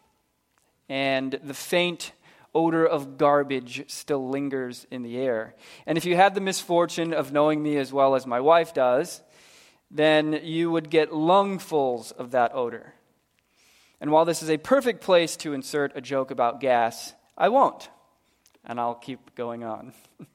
and 0.89 1.39
the 1.43 1.55
faint 1.55 2.13
odor 2.55 2.87
of 2.87 3.17
garbage 3.17 3.85
still 3.89 4.29
lingers 4.29 4.87
in 4.91 5.03
the 5.03 5.17
air. 5.17 5.55
And 5.87 5.97
if 5.97 6.05
you 6.05 6.17
had 6.17 6.35
the 6.35 6.41
misfortune 6.41 7.15
of 7.15 7.33
knowing 7.33 7.63
me 7.63 7.79
as 7.79 7.93
well 7.93 8.15
as 8.15 8.27
my 8.27 8.41
wife 8.41 8.75
does, 8.75 9.23
then 9.91 10.41
you 10.43 10.71
would 10.71 10.91
get 10.91 11.11
lungfuls 11.11 12.13
of 12.13 12.33
that 12.33 12.55
odor. 12.55 12.95
And 14.01 14.11
while 14.11 14.25
this 14.25 14.43
is 14.43 14.51
a 14.51 14.59
perfect 14.59 15.01
place 15.01 15.37
to 15.39 15.53
insert 15.53 15.97
a 15.97 16.01
joke 16.01 16.31
about 16.31 16.61
gas, 16.61 17.15
I 17.39 17.49
won't. 17.49 17.89
And 18.65 18.81
I'll 18.81 18.95
keep 18.95 19.35
going 19.35 19.65
on. 19.65 19.93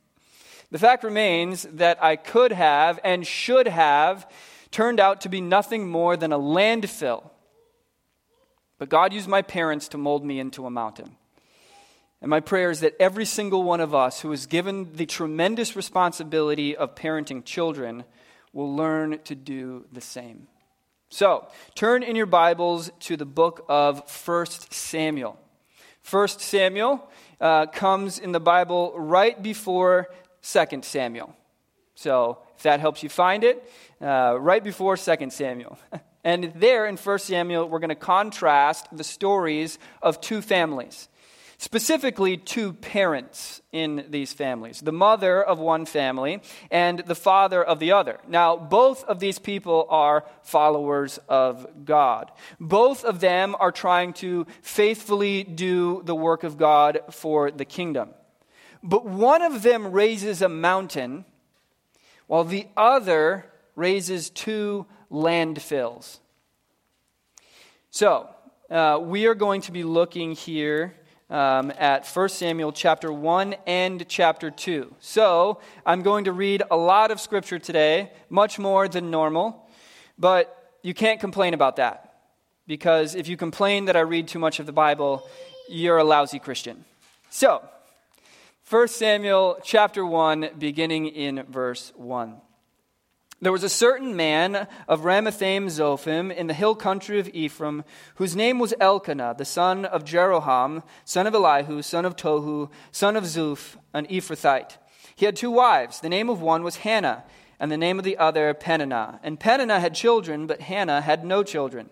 the 0.72 0.80
fact 0.80 1.04
remains 1.04 1.64
that 1.74 2.02
I 2.02 2.16
could 2.16 2.52
have 2.52 3.00
and 3.04 3.28
should 3.28 3.68
have 3.68 4.30
turned 4.72 5.00
out 5.00 5.22
to 5.22 5.30
be 5.30 5.42
nothing 5.42 5.88
more 5.88 6.18
than 6.18 6.32
a 6.32 6.40
landfill 6.40 7.32
but 8.78 8.90
God 8.90 9.14
used 9.14 9.28
my 9.28 9.42
parents 9.42 9.88
to 9.90 9.98
mold 9.98 10.26
me 10.26 10.40
into 10.40 10.66
a 10.66 10.72
mountain. 10.72 11.16
And 12.22 12.30
my 12.30 12.40
prayer 12.40 12.72
is 12.72 12.80
that 12.80 12.96
every 13.00 13.26
single 13.26 13.64
one 13.64 13.80
of 13.80 13.94
us 13.94 14.22
who 14.22 14.32
is 14.32 14.46
given 14.48 14.94
the 14.94 15.06
tremendous 15.06 15.76
responsibility 15.76 16.76
of 16.76 16.96
parenting 16.96 17.46
children 17.46 18.04
will 18.54 18.76
learn 18.76 19.20
to 19.26 19.36
do 19.36 19.86
the 19.92 20.02
same. 20.02 20.48
So, 21.10 21.48
turn 21.76 22.04
in 22.04 22.16
your 22.16 22.26
Bibles 22.26 22.92
to 23.02 23.16
the 23.16 23.26
book 23.26 23.66
of 23.70 24.04
1 24.26 24.46
Samuel. 24.72 25.40
1 26.10 26.28
Samuel 26.28 27.08
uh, 27.40 27.68
comes 27.68 28.20
in 28.20 28.32
the 28.32 28.40
Bible 28.40 28.94
right 28.98 29.42
before 29.42 30.10
2 30.42 30.82
Samuel. 30.82 31.36
So, 31.96 32.40
if 32.58 32.64
that 32.64 32.80
helps 32.80 33.04
you 33.04 33.10
find 33.10 33.44
it, 33.44 33.64
uh, 34.02 34.38
right 34.40 34.64
before 34.64 34.98
2 34.98 35.30
Samuel. 35.30 35.78
And 36.28 36.52
there 36.56 36.86
in 36.86 36.98
1 36.98 37.20
Samuel, 37.20 37.70
we're 37.70 37.80
going 37.80 37.88
to 37.88 37.96
contrast 37.96 38.90
the 38.92 39.06
stories 39.06 39.80
of 40.02 40.20
two 40.20 40.42
families, 40.42 41.08
specifically 41.58 42.36
two 42.36 42.74
parents 42.74 43.62
in 43.72 44.08
these 44.10 44.34
families 44.34 44.82
the 44.82 44.92
mother 44.92 45.42
of 45.42 45.58
one 45.58 45.86
family 45.86 46.42
and 46.70 47.00
the 47.00 47.16
father 47.16 47.64
of 47.64 47.80
the 47.80 47.94
other. 47.94 48.20
Now, 48.28 48.58
both 48.58 49.06
of 49.06 49.22
these 49.22 49.40
people 49.40 49.88
are 49.90 50.26
followers 50.44 51.18
of 51.30 51.66
God. 51.86 52.30
Both 52.60 53.06
of 53.06 53.22
them 53.22 53.56
are 53.58 53.72
trying 53.72 54.12
to 54.16 54.48
faithfully 54.62 55.46
do 55.46 56.02
the 56.04 56.14
work 56.14 56.44
of 56.44 56.58
God 56.58 57.00
for 57.10 57.52
the 57.52 57.64
kingdom. 57.64 58.10
But 58.84 59.06
one 59.06 59.42
of 59.42 59.64
them 59.64 59.94
raises 59.94 60.42
a 60.42 60.50
mountain, 60.50 61.24
while 62.26 62.44
the 62.44 62.68
other 62.76 63.46
raises 63.78 64.30
two 64.30 64.88
landfills. 65.12 66.20
So, 67.90 68.30
uh, 68.70 69.00
we 69.02 69.26
are 69.28 69.36
going 69.36 69.62
to 69.62 69.72
be 69.72 69.84
looking 69.84 70.34
here 70.34 70.94
um, 71.30 71.72
at 71.78 72.06
1 72.06 72.30
Samuel 72.30 72.72
chapter 72.72 73.12
1 73.12 73.56
and 73.66 74.08
chapter 74.08 74.52
2. 74.52 74.94
So, 75.00 75.60
I'm 75.86 76.02
going 76.02 76.26
to 76.26 76.32
read 76.32 76.64
a 76.70 76.78
lot 76.78 77.12
of 77.12 77.20
scripture 77.20 77.60
today, 77.60 78.12
much 78.30 78.60
more 78.60 78.88
than 78.88 79.10
normal, 79.10 79.68
but 80.18 80.74
you 80.84 80.94
can't 80.94 81.20
complain 81.20 81.54
about 81.54 81.78
that. 81.78 82.04
Because 82.68 83.16
if 83.16 83.28
you 83.28 83.38
complain 83.38 83.86
that 83.86 83.96
I 83.96 84.02
read 84.02 84.28
too 84.28 84.40
much 84.40 84.60
of 84.60 84.66
the 84.66 84.74
Bible, 84.74 85.28
you're 85.70 85.98
a 85.98 86.04
lousy 86.04 86.40
Christian. 86.40 86.84
So, 87.30 87.64
1 88.70 88.88
Samuel 88.90 89.60
chapter 89.64 90.06
1, 90.06 90.50
beginning 90.60 91.08
in 91.08 91.44
verse 91.44 91.94
1. 91.96 92.42
There 93.40 93.52
was 93.52 93.64
a 93.64 93.70
certain 93.70 94.16
man 94.16 94.68
of 94.88 95.02
Ramathaim 95.02 95.68
Zophim 95.68 96.36
in 96.36 96.48
the 96.48 96.56
hill 96.56 96.74
country 96.74 97.20
of 97.20 97.30
Ephraim, 97.30 97.84
whose 98.16 98.36
name 98.36 98.58
was 98.58 98.74
Elkanah, 98.80 99.36
the 99.38 99.46
son 99.46 99.86
of 99.86 100.04
Jeroham, 100.04 100.82
son 101.06 101.28
of 101.28 101.36
Elihu, 101.36 101.84
son 101.84 102.04
of 102.04 102.16
Tohu, 102.16 102.72
son 102.92 103.16
of 103.16 103.26
Zuph, 103.26 103.78
an 103.94 104.08
Ephrathite. 104.08 104.78
He 105.16 105.26
had 105.26 105.36
two 105.36 105.52
wives. 105.52 106.00
The 106.00 106.10
name 106.10 106.30
of 106.30 106.42
one 106.42 106.64
was 106.64 106.78
Hannah, 106.78 107.26
and 107.60 107.72
the 107.72 107.78
name 107.78 108.00
of 108.00 108.06
the 108.06 108.18
other 108.18 108.56
Peninnah. 108.56 109.20
And 109.22 109.40
Peninnah 109.40 109.80
had 109.80 109.94
children, 109.94 110.48
but 110.48 110.62
Hannah 110.62 111.02
had 111.02 111.24
no 111.24 111.44
children. 111.44 111.92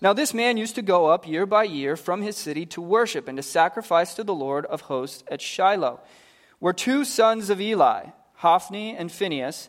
Now 0.00 0.14
this 0.14 0.32
man 0.32 0.56
used 0.56 0.76
to 0.76 0.82
go 0.82 1.08
up 1.08 1.28
year 1.28 1.44
by 1.44 1.64
year 1.64 1.94
from 1.94 2.22
his 2.22 2.38
city 2.38 2.64
to 2.66 2.80
worship 2.80 3.28
and 3.28 3.36
to 3.36 3.42
sacrifice 3.42 4.14
to 4.14 4.24
the 4.24 4.34
Lord 4.34 4.64
of 4.66 4.82
hosts 4.82 5.24
at 5.30 5.42
Shiloh, 5.42 6.00
where 6.58 6.72
two 6.72 7.04
sons 7.04 7.50
of 7.50 7.60
Eli, 7.60 8.06
Hophni 8.36 8.96
and 8.96 9.12
Phinehas, 9.12 9.68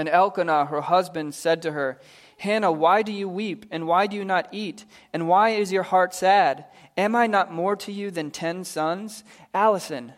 And 0.00 0.08
Elkanah, 0.08 0.64
her 0.64 0.80
husband, 0.80 1.34
said 1.34 1.60
to 1.60 1.72
her, 1.72 2.00
Hannah, 2.38 2.72
why 2.72 3.02
do 3.02 3.12
you 3.12 3.28
weep, 3.28 3.66
and 3.70 3.86
why 3.86 4.06
do 4.06 4.16
you 4.16 4.24
not 4.24 4.48
eat? 4.50 4.86
And 5.12 5.28
why 5.28 5.50
is 5.50 5.72
your 5.72 5.82
heart 5.82 6.14
sad? 6.14 6.64
Am 6.96 7.14
I 7.14 7.26
not 7.26 7.52
more 7.52 7.76
to 7.76 7.92
you 7.92 8.10
than 8.10 8.30
ten 8.30 8.64
sons? 8.64 9.24
Allison, 9.52 10.14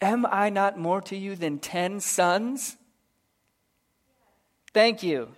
am 0.00 0.24
I 0.24 0.50
not 0.50 0.78
more 0.78 1.00
to 1.00 1.16
you 1.16 1.34
than 1.34 1.58
ten 1.58 1.98
sons? 1.98 2.76
Thank 4.72 5.02
you. 5.02 5.30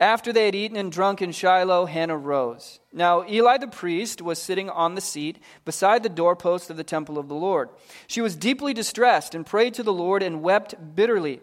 After 0.00 0.32
they 0.32 0.46
had 0.46 0.54
eaten 0.54 0.78
and 0.78 0.90
drunk 0.90 1.20
in 1.20 1.32
Shiloh, 1.32 1.84
Hannah 1.84 2.16
rose. 2.16 2.80
Now, 2.90 3.28
Eli 3.28 3.58
the 3.58 3.68
priest 3.68 4.22
was 4.22 4.40
sitting 4.40 4.70
on 4.70 4.94
the 4.94 5.02
seat 5.02 5.42
beside 5.66 6.02
the 6.02 6.08
doorpost 6.08 6.70
of 6.70 6.78
the 6.78 6.84
temple 6.84 7.18
of 7.18 7.28
the 7.28 7.34
Lord. 7.34 7.68
She 8.06 8.22
was 8.22 8.34
deeply 8.34 8.72
distressed 8.72 9.34
and 9.34 9.44
prayed 9.44 9.74
to 9.74 9.82
the 9.82 9.92
Lord 9.92 10.22
and 10.22 10.40
wept 10.40 10.74
bitterly. 10.94 11.42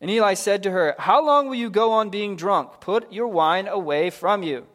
And 0.00 0.10
Eli 0.10 0.34
said 0.34 0.62
to 0.62 0.70
her, 0.70 0.94
How 0.98 1.24
long 1.24 1.48
will 1.48 1.56
you 1.56 1.70
go 1.70 1.92
on 1.92 2.10
being 2.10 2.36
drunk? 2.36 2.80
Put 2.80 3.12
your 3.12 3.28
wine 3.28 3.66
away 3.66 4.10
from 4.10 4.42
you. 4.42 4.66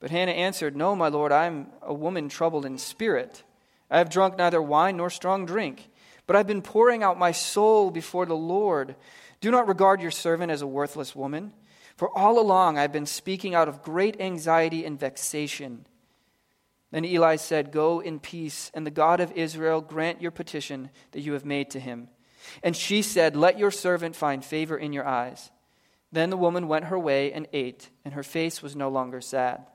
But 0.00 0.10
Hannah 0.10 0.32
answered, 0.32 0.76
No, 0.76 0.94
my 0.94 1.08
lord, 1.08 1.32
I 1.32 1.46
am 1.46 1.68
a 1.82 1.94
woman 1.94 2.28
troubled 2.28 2.66
in 2.66 2.78
spirit. 2.78 3.42
I 3.90 3.98
have 3.98 4.10
drunk 4.10 4.36
neither 4.36 4.62
wine 4.62 4.96
nor 4.96 5.10
strong 5.10 5.46
drink, 5.46 5.88
but 6.26 6.36
I've 6.36 6.46
been 6.46 6.62
pouring 6.62 7.02
out 7.02 7.18
my 7.18 7.32
soul 7.32 7.90
before 7.90 8.26
the 8.26 8.36
Lord. 8.36 8.96
Do 9.40 9.50
not 9.50 9.68
regard 9.68 10.00
your 10.00 10.10
servant 10.10 10.50
as 10.50 10.62
a 10.62 10.66
worthless 10.66 11.14
woman, 11.14 11.52
for 11.96 12.16
all 12.16 12.38
along 12.38 12.78
I've 12.78 12.92
been 12.92 13.06
speaking 13.06 13.54
out 13.54 13.68
of 13.68 13.82
great 13.82 14.20
anxiety 14.20 14.84
and 14.84 14.98
vexation. 14.98 15.86
Then 16.90 17.04
Eli 17.04 17.36
said, 17.36 17.72
Go 17.72 18.00
in 18.00 18.20
peace, 18.20 18.70
and 18.72 18.86
the 18.86 18.90
God 18.90 19.20
of 19.20 19.32
Israel 19.32 19.80
grant 19.80 20.22
your 20.22 20.30
petition 20.30 20.90
that 21.12 21.20
you 21.20 21.32
have 21.32 21.44
made 21.44 21.70
to 21.70 21.80
him. 21.80 22.08
And 22.62 22.76
she 22.76 23.02
said, 23.02 23.36
Let 23.36 23.58
your 23.58 23.70
servant 23.70 24.16
find 24.16 24.44
favor 24.44 24.76
in 24.76 24.92
your 24.92 25.06
eyes. 25.06 25.50
Then 26.12 26.30
the 26.30 26.36
woman 26.36 26.68
went 26.68 26.86
her 26.86 26.98
way 26.98 27.32
and 27.32 27.48
ate, 27.52 27.90
and 28.04 28.14
her 28.14 28.22
face 28.22 28.62
was 28.62 28.76
no 28.76 28.88
longer 28.88 29.20
sad. 29.20 29.66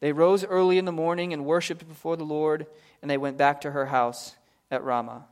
They 0.00 0.12
rose 0.12 0.44
early 0.44 0.78
in 0.78 0.84
the 0.84 0.92
morning 0.92 1.32
and 1.32 1.44
worshipped 1.44 1.88
before 1.88 2.16
the 2.16 2.24
Lord, 2.24 2.66
and 3.00 3.10
they 3.10 3.16
went 3.16 3.38
back 3.38 3.62
to 3.62 3.70
her 3.70 3.86
house 3.86 4.36
at 4.70 4.84
Ramah. 4.84 5.26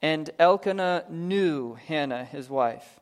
And 0.00 0.30
Elkanah 0.38 1.04
knew 1.10 1.74
Hannah, 1.74 2.24
his 2.24 2.48
wife, 2.48 3.00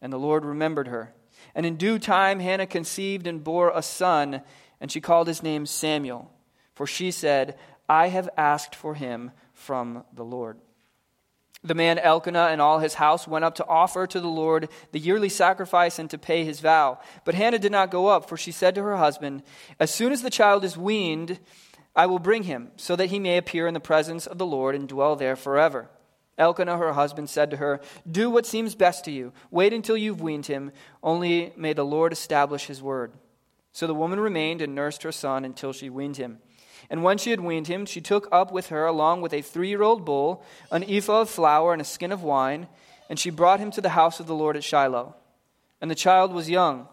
and 0.00 0.12
the 0.12 0.18
Lord 0.18 0.44
remembered 0.44 0.88
her. 0.88 1.12
And 1.54 1.66
in 1.66 1.76
due 1.76 1.98
time, 1.98 2.40
Hannah 2.40 2.66
conceived 2.66 3.26
and 3.26 3.44
bore 3.44 3.72
a 3.74 3.82
son, 3.82 4.42
and 4.80 4.90
she 4.90 5.00
called 5.00 5.26
his 5.26 5.42
name 5.42 5.66
Samuel, 5.66 6.30
for 6.74 6.86
she 6.86 7.10
said, 7.10 7.58
I 7.88 8.08
have 8.08 8.28
asked 8.36 8.74
for 8.74 8.94
him 8.94 9.32
from 9.52 10.04
the 10.14 10.24
Lord. 10.24 10.58
The 11.64 11.74
man 11.74 11.98
Elkanah 11.98 12.48
and 12.50 12.60
all 12.60 12.80
his 12.80 12.94
house 12.94 13.28
went 13.28 13.44
up 13.44 13.54
to 13.56 13.66
offer 13.66 14.06
to 14.06 14.20
the 14.20 14.28
Lord 14.28 14.68
the 14.90 14.98
yearly 14.98 15.28
sacrifice 15.28 15.98
and 15.98 16.10
to 16.10 16.18
pay 16.18 16.44
his 16.44 16.60
vow. 16.60 16.98
But 17.24 17.36
Hannah 17.36 17.58
did 17.58 17.70
not 17.70 17.90
go 17.90 18.08
up, 18.08 18.28
for 18.28 18.36
she 18.36 18.50
said 18.50 18.74
to 18.74 18.82
her 18.82 18.96
husband, 18.96 19.44
As 19.78 19.94
soon 19.94 20.12
as 20.12 20.22
the 20.22 20.30
child 20.30 20.64
is 20.64 20.76
weaned, 20.76 21.38
I 21.94 22.06
will 22.06 22.18
bring 22.18 22.44
him, 22.44 22.72
so 22.76 22.96
that 22.96 23.10
he 23.10 23.20
may 23.20 23.36
appear 23.36 23.68
in 23.68 23.74
the 23.74 23.80
presence 23.80 24.26
of 24.26 24.38
the 24.38 24.46
Lord 24.46 24.74
and 24.74 24.88
dwell 24.88 25.14
there 25.14 25.36
forever. 25.36 25.88
Elkanah, 26.38 26.78
her 26.78 26.94
husband, 26.94 27.30
said 27.30 27.50
to 27.50 27.58
her, 27.58 27.80
Do 28.10 28.30
what 28.30 28.46
seems 28.46 28.74
best 28.74 29.04
to 29.04 29.12
you. 29.12 29.32
Wait 29.50 29.72
until 29.72 29.96
you've 29.96 30.20
weaned 30.20 30.46
him. 30.46 30.72
Only 31.02 31.52
may 31.56 31.74
the 31.74 31.84
Lord 31.84 32.12
establish 32.12 32.66
his 32.66 32.82
word. 32.82 33.12
So 33.72 33.86
the 33.86 33.94
woman 33.94 34.18
remained 34.18 34.62
and 34.62 34.74
nursed 34.74 35.02
her 35.02 35.12
son 35.12 35.44
until 35.44 35.72
she 35.72 35.90
weaned 35.90 36.16
him. 36.16 36.38
And 36.92 37.02
when 37.02 37.16
she 37.16 37.30
had 37.30 37.40
weaned 37.40 37.68
him, 37.68 37.86
she 37.86 38.02
took 38.02 38.28
up 38.30 38.52
with 38.52 38.66
her, 38.66 38.84
along 38.84 39.22
with 39.22 39.32
a 39.32 39.40
three 39.40 39.70
year 39.70 39.82
old 39.82 40.04
bull, 40.04 40.44
an 40.70 40.84
ephah 40.84 41.22
of 41.22 41.30
flour, 41.30 41.72
and 41.72 41.80
a 41.80 41.86
skin 41.86 42.12
of 42.12 42.22
wine, 42.22 42.68
and 43.08 43.18
she 43.18 43.30
brought 43.30 43.60
him 43.60 43.70
to 43.70 43.80
the 43.80 43.88
house 43.88 44.20
of 44.20 44.26
the 44.26 44.34
Lord 44.34 44.58
at 44.58 44.62
Shiloh. 44.62 45.16
And 45.80 45.90
the 45.90 45.94
child 45.94 46.34
was 46.34 46.50
young. 46.50 46.88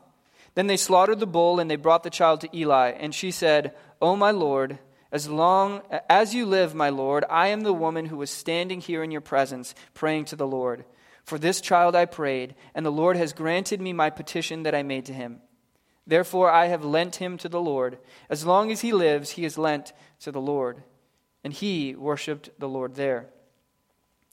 Then 0.55 0.67
they 0.67 0.77
slaughtered 0.77 1.19
the 1.19 1.27
bull, 1.27 1.59
and 1.59 1.69
they 1.69 1.75
brought 1.75 2.03
the 2.03 2.09
child 2.09 2.39
to 2.41 2.57
Eli. 2.57 2.91
And 2.91 3.13
she 3.13 3.29
said, 3.29 3.75
O 4.01 4.15
my 4.15 4.31
Lord, 4.31 4.79
as 5.11 5.27
long 5.27 5.81
as 6.09 6.33
you 6.33 6.45
live, 6.45 6.73
my 6.73 6.87
Lord, 6.87 7.25
I 7.29 7.47
am 7.47 7.61
the 7.61 7.73
woman 7.73 8.05
who 8.05 8.15
was 8.15 8.31
standing 8.31 8.79
here 8.79 9.03
in 9.03 9.11
your 9.11 9.19
presence, 9.19 9.75
praying 9.93 10.25
to 10.25 10.37
the 10.37 10.47
Lord. 10.47 10.85
For 11.25 11.37
this 11.37 11.59
child 11.59 11.93
I 11.93 12.05
prayed, 12.05 12.55
and 12.73 12.85
the 12.85 12.89
Lord 12.89 13.17
has 13.17 13.33
granted 13.33 13.81
me 13.81 13.91
my 13.91 14.09
petition 14.09 14.63
that 14.63 14.73
I 14.73 14.81
made 14.81 15.07
to 15.07 15.13
him. 15.13 15.41
Therefore, 16.09 16.49
I 16.49 16.65
have 16.65 16.84
lent 16.84 17.17
him 17.17 17.38
to 17.38 17.47
the 17.47 17.62
Lord. 17.62 17.99
As 18.31 18.43
long 18.43 18.71
as 18.71 18.81
he 18.81 18.91
lives, 18.91 19.31
he 19.31 19.45
is 19.45 19.60
lent 19.60 19.93
to 20.21 20.31
the 20.31 20.41
Lord. 20.41 20.81
And 21.43 21.53
he 21.53 21.95
worshiped 21.95 22.49
the 22.57 22.67
Lord 22.67 22.95
there. 22.95 23.29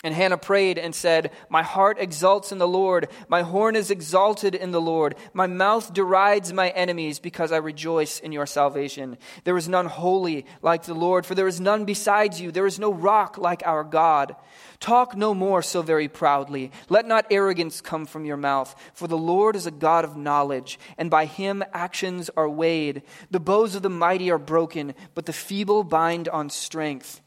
And 0.06 0.14
Hannah 0.14 0.38
prayed 0.38 0.78
and 0.78 0.94
said, 0.94 1.32
My 1.48 1.64
heart 1.64 1.98
exults 1.98 2.52
in 2.52 2.58
the 2.58 2.68
Lord. 2.68 3.08
My 3.26 3.42
horn 3.42 3.74
is 3.74 3.90
exalted 3.90 4.54
in 4.54 4.70
the 4.70 4.80
Lord. 4.80 5.16
My 5.32 5.48
mouth 5.48 5.92
derides 5.92 6.52
my 6.52 6.68
enemies 6.68 7.18
because 7.18 7.50
I 7.50 7.56
rejoice 7.56 8.20
in 8.20 8.30
your 8.30 8.46
salvation. 8.46 9.18
There 9.42 9.56
is 9.56 9.68
none 9.68 9.86
holy 9.86 10.46
like 10.62 10.84
the 10.84 10.94
Lord, 10.94 11.26
for 11.26 11.34
there 11.34 11.48
is 11.48 11.60
none 11.60 11.84
besides 11.84 12.40
you. 12.40 12.52
There 12.52 12.68
is 12.68 12.78
no 12.78 12.92
rock 12.92 13.36
like 13.36 13.64
our 13.66 13.82
God. 13.82 14.36
Talk 14.78 15.16
no 15.16 15.34
more 15.34 15.60
so 15.60 15.82
very 15.82 16.06
proudly. 16.06 16.70
Let 16.88 17.08
not 17.08 17.26
arrogance 17.32 17.80
come 17.80 18.06
from 18.06 18.24
your 18.24 18.36
mouth, 18.36 18.76
for 18.94 19.08
the 19.08 19.18
Lord 19.18 19.56
is 19.56 19.66
a 19.66 19.72
God 19.72 20.04
of 20.04 20.16
knowledge, 20.16 20.78
and 20.96 21.10
by 21.10 21.24
him 21.24 21.64
actions 21.72 22.30
are 22.36 22.48
weighed. 22.48 23.02
The 23.32 23.40
bows 23.40 23.74
of 23.74 23.82
the 23.82 23.90
mighty 23.90 24.30
are 24.30 24.38
broken, 24.38 24.94
but 25.16 25.26
the 25.26 25.32
feeble 25.32 25.82
bind 25.82 26.28
on 26.28 26.48
strength. 26.48 27.22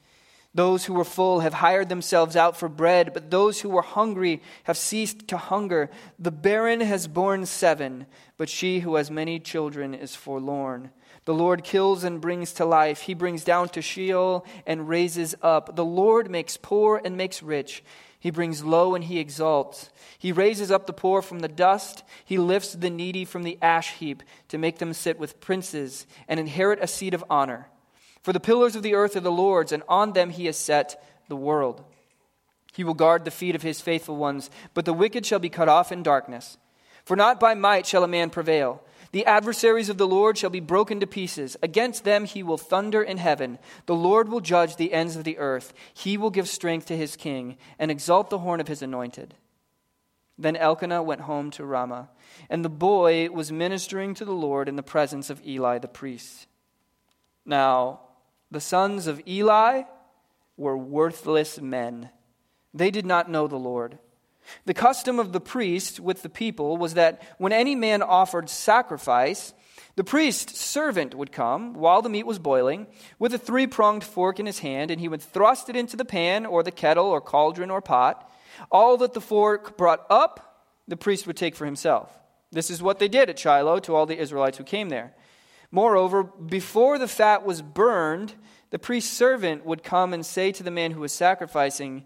Those 0.54 0.86
who 0.86 0.94
were 0.96 1.04
full 1.04 1.42
have 1.42 1.54
hired 1.54 1.90
themselves 1.90 2.36
out 2.36 2.58
for 2.58 2.68
bread, 2.68 3.14
but 3.14 3.30
those 3.30 3.62
who 3.62 3.70
were 3.70 3.84
hungry 3.84 4.42
have 4.64 4.78
ceased 4.78 5.28
to 5.28 5.38
hunger. 5.38 5.92
The 6.18 6.32
barren 6.32 6.82
has 6.82 7.08
borne 7.08 7.46
seven, 7.46 8.08
but 8.36 8.50
she 8.50 8.80
who 8.80 8.96
has 8.96 9.12
many 9.12 9.40
children 9.40 9.94
is 9.94 10.16
forlorn. 10.16 10.90
The 11.26 11.36
Lord 11.36 11.64
kills 11.64 12.04
and 12.04 12.20
brings 12.20 12.52
to 12.54 12.66
life. 12.66 13.02
He 13.02 13.14
brings 13.14 13.44
down 13.44 13.70
to 13.70 13.82
Sheol 13.82 14.44
and 14.66 14.90
raises 14.90 15.36
up. 15.44 15.76
The 15.76 15.86
Lord 15.86 16.32
makes 16.32 16.58
poor 16.58 17.00
and 17.04 17.16
makes 17.16 17.44
rich. 17.44 17.84
He 18.20 18.32
brings 18.32 18.64
low 18.64 18.96
and 18.96 19.04
he 19.04 19.20
exalts. 19.20 19.92
He 20.18 20.32
raises 20.32 20.72
up 20.72 20.88
the 20.88 20.94
poor 20.94 21.22
from 21.22 21.40
the 21.40 21.48
dust. 21.48 22.04
He 22.26 22.40
lifts 22.40 22.74
the 22.74 22.90
needy 22.90 23.24
from 23.24 23.44
the 23.44 23.60
ash 23.62 23.94
heap 23.94 24.24
to 24.48 24.58
make 24.58 24.80
them 24.80 24.94
sit 24.94 25.20
with 25.20 25.40
princes 25.40 26.08
and 26.28 26.40
inherit 26.40 26.80
a 26.82 26.88
seat 26.88 27.14
of 27.14 27.24
honor. 27.30 27.68
For 28.30 28.34
the 28.34 28.40
pillars 28.40 28.76
of 28.76 28.84
the 28.84 28.94
earth 28.94 29.16
are 29.16 29.22
the 29.22 29.32
Lord's, 29.32 29.72
and 29.72 29.82
on 29.90 30.14
them 30.14 30.30
he 30.30 30.46
has 30.46 30.56
set 30.56 31.04
the 31.30 31.36
world. 31.36 31.84
He 32.76 32.84
will 32.84 32.94
guard 32.94 33.26
the 33.26 33.32
feet 33.32 33.56
of 33.56 33.64
his 33.64 33.82
faithful 33.82 34.18
ones, 34.18 34.52
but 34.76 34.86
the 34.86 34.94
wicked 34.94 35.26
shall 35.26 35.40
be 35.40 35.50
cut 35.50 35.68
off 35.68 35.92
in 35.92 36.04
darkness. 36.04 36.60
For 37.04 37.16
not 37.16 37.40
by 37.40 37.56
might 37.56 37.88
shall 37.88 38.04
a 38.04 38.08
man 38.08 38.30
prevail. 38.30 38.84
The 39.14 39.26
adversaries 39.26 39.90
of 39.90 39.98
the 39.98 40.06
Lord 40.06 40.38
shall 40.38 40.52
be 40.52 40.60
broken 40.60 41.00
to 41.00 41.08
pieces. 41.08 41.58
Against 41.64 42.04
them 42.04 42.26
he 42.26 42.44
will 42.44 42.60
thunder 42.60 43.02
in 43.02 43.18
heaven. 43.18 43.58
The 43.88 43.96
Lord 43.96 44.30
will 44.30 44.42
judge 44.42 44.76
the 44.76 44.94
ends 44.94 45.16
of 45.16 45.24
the 45.24 45.40
earth. 45.40 45.74
He 45.92 46.16
will 46.16 46.30
give 46.30 46.48
strength 46.48 46.86
to 46.86 46.96
his 46.96 47.16
king 47.16 47.58
and 47.80 47.90
exalt 47.90 48.30
the 48.30 48.38
horn 48.38 48.62
of 48.62 48.68
his 48.68 48.84
anointed. 48.84 49.34
Then 50.38 50.56
Elkanah 50.56 51.02
went 51.02 51.22
home 51.22 51.50
to 51.50 51.66
Ramah, 51.66 52.12
and 52.48 52.64
the 52.64 52.70
boy 52.70 53.32
was 53.32 53.52
ministering 53.52 54.14
to 54.14 54.24
the 54.24 54.34
Lord 54.34 54.70
in 54.70 54.76
the 54.76 54.84
presence 54.84 55.32
of 55.32 55.44
Eli 55.44 55.80
the 55.80 55.88
priest. 55.88 56.46
Now, 57.44 58.02
the 58.52 58.62
sons 58.62 59.08
of 59.08 59.22
Eli 59.28 59.84
were 60.58 60.78
worthless 60.78 61.60
men. 61.60 62.10
They 62.74 62.92
did 62.92 63.06
not 63.06 63.30
know 63.30 63.48
the 63.48 63.58
Lord. 63.58 63.98
The 64.66 64.74
custom 64.74 65.20
of 65.20 65.32
the 65.32 65.40
priest 65.40 66.00
with 66.00 66.22
the 66.22 66.30
people 66.30 66.78
was 66.78 66.96
that 66.96 67.22
when 67.38 67.54
any 67.54 67.76
man 67.76 68.02
offered 68.02 68.50
sacrifice, 68.50 69.54
the 69.96 70.04
priest's 70.04 70.60
servant 70.60 71.14
would 71.14 71.32
come 71.32 71.74
while 71.74 72.02
the 72.02 72.10
meat 72.10 72.26
was 72.26 72.40
boiling 72.40 72.88
with 73.20 73.34
a 73.34 73.38
three 73.38 73.68
pronged 73.68 74.04
fork 74.04 74.40
in 74.40 74.46
his 74.46 74.60
hand, 74.60 74.92
and 74.92 75.00
he 75.00 75.08
would 75.08 75.22
thrust 75.22 75.70
it 75.70 75.76
into 75.76 75.98
the 75.98 76.06
pan 76.06 76.46
or 76.46 76.64
the 76.64 76.72
kettle 76.72 77.08
or 77.08 77.22
cauldron 77.22 77.70
or 77.70 77.82
pot. 77.82 78.32
All 78.72 78.98
that 78.98 79.14
the 79.14 79.22
fork 79.22 79.78
brought 79.78 80.06
up, 80.10 80.66
the 80.88 80.98
priest 80.98 81.28
would 81.28 81.38
take 81.38 81.56
for 81.56 81.66
himself. 81.66 82.18
This 82.52 82.70
is 82.70 82.82
what 82.82 83.00
they 83.00 83.08
did 83.08 83.30
at 83.30 83.38
Shiloh 83.38 83.80
to 83.80 83.96
all 83.96 84.06
the 84.06 84.18
Israelites 84.18 84.58
who 84.58 84.64
came 84.64 84.90
there. 84.90 85.14
Moreover, 85.72 86.24
before 86.24 86.98
the 86.98 87.08
fat 87.08 87.46
was 87.46 87.62
burned, 87.62 88.34
the 88.72 88.80
priest's 88.80 89.16
servant 89.16 89.66
would 89.66 89.84
come 89.84 90.14
and 90.14 90.26
say 90.26 90.52
to 90.52 90.64
the 90.64 90.72
man 90.72 90.92
who 90.92 91.02
was 91.02 91.12
sacrificing, 91.12 92.06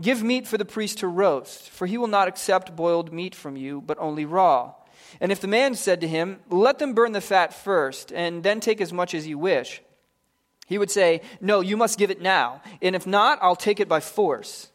Give 0.00 0.22
meat 0.22 0.46
for 0.46 0.56
the 0.56 0.64
priest 0.64 0.98
to 0.98 1.08
roast, 1.08 1.68
for 1.68 1.86
he 1.86 1.98
will 1.98 2.08
not 2.08 2.28
accept 2.28 2.76
boiled 2.76 3.12
meat 3.12 3.34
from 3.34 3.56
you, 3.56 3.80
but 3.80 3.98
only 4.00 4.24
raw. 4.24 4.74
And 5.20 5.30
if 5.30 5.40
the 5.40 5.48
man 5.48 5.74
said 5.74 6.00
to 6.00 6.08
him, 6.08 6.40
Let 6.48 6.78
them 6.78 6.94
burn 6.94 7.12
the 7.12 7.20
fat 7.20 7.52
first, 7.52 8.12
and 8.12 8.42
then 8.42 8.60
take 8.60 8.80
as 8.80 8.92
much 8.92 9.14
as 9.14 9.26
you 9.26 9.36
wish, 9.36 9.82
he 10.66 10.78
would 10.78 10.90
say, 10.90 11.20
No, 11.40 11.60
you 11.60 11.76
must 11.76 11.98
give 11.98 12.10
it 12.10 12.22
now, 12.22 12.62
and 12.80 12.96
if 12.96 13.06
not, 13.06 13.38
I'll 13.42 13.56
take 13.56 13.80
it 13.80 13.88
by 13.88 14.00
force. 14.00 14.70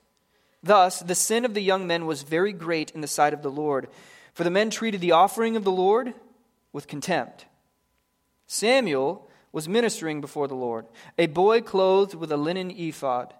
Thus, 0.61 0.99
the 0.99 1.15
sin 1.15 1.45
of 1.45 1.55
the 1.55 1.61
young 1.61 1.87
men 1.87 2.05
was 2.05 2.21
very 2.21 2.53
great 2.53 2.91
in 2.91 3.01
the 3.01 3.07
sight 3.07 3.33
of 3.33 3.41
the 3.41 3.51
Lord, 3.51 3.87
for 4.33 4.43
the 4.43 4.51
men 4.51 4.69
treated 4.69 5.01
the 5.01 5.13
offering 5.13 5.55
of 5.55 5.63
the 5.63 5.71
Lord 5.71 6.13
with 6.73 6.87
contempt. 6.87 7.46
Samuel 8.47 9.29
was 9.51 9.69
ministering 9.69 10.21
before 10.21 10.47
the 10.47 10.55
Lord, 10.55 10.87
a 11.17 11.27
boy 11.27 11.61
clothed 11.61 12.15
with 12.15 12.31
a 12.31 12.37
linen 12.37 12.71
ephod. 12.71 13.33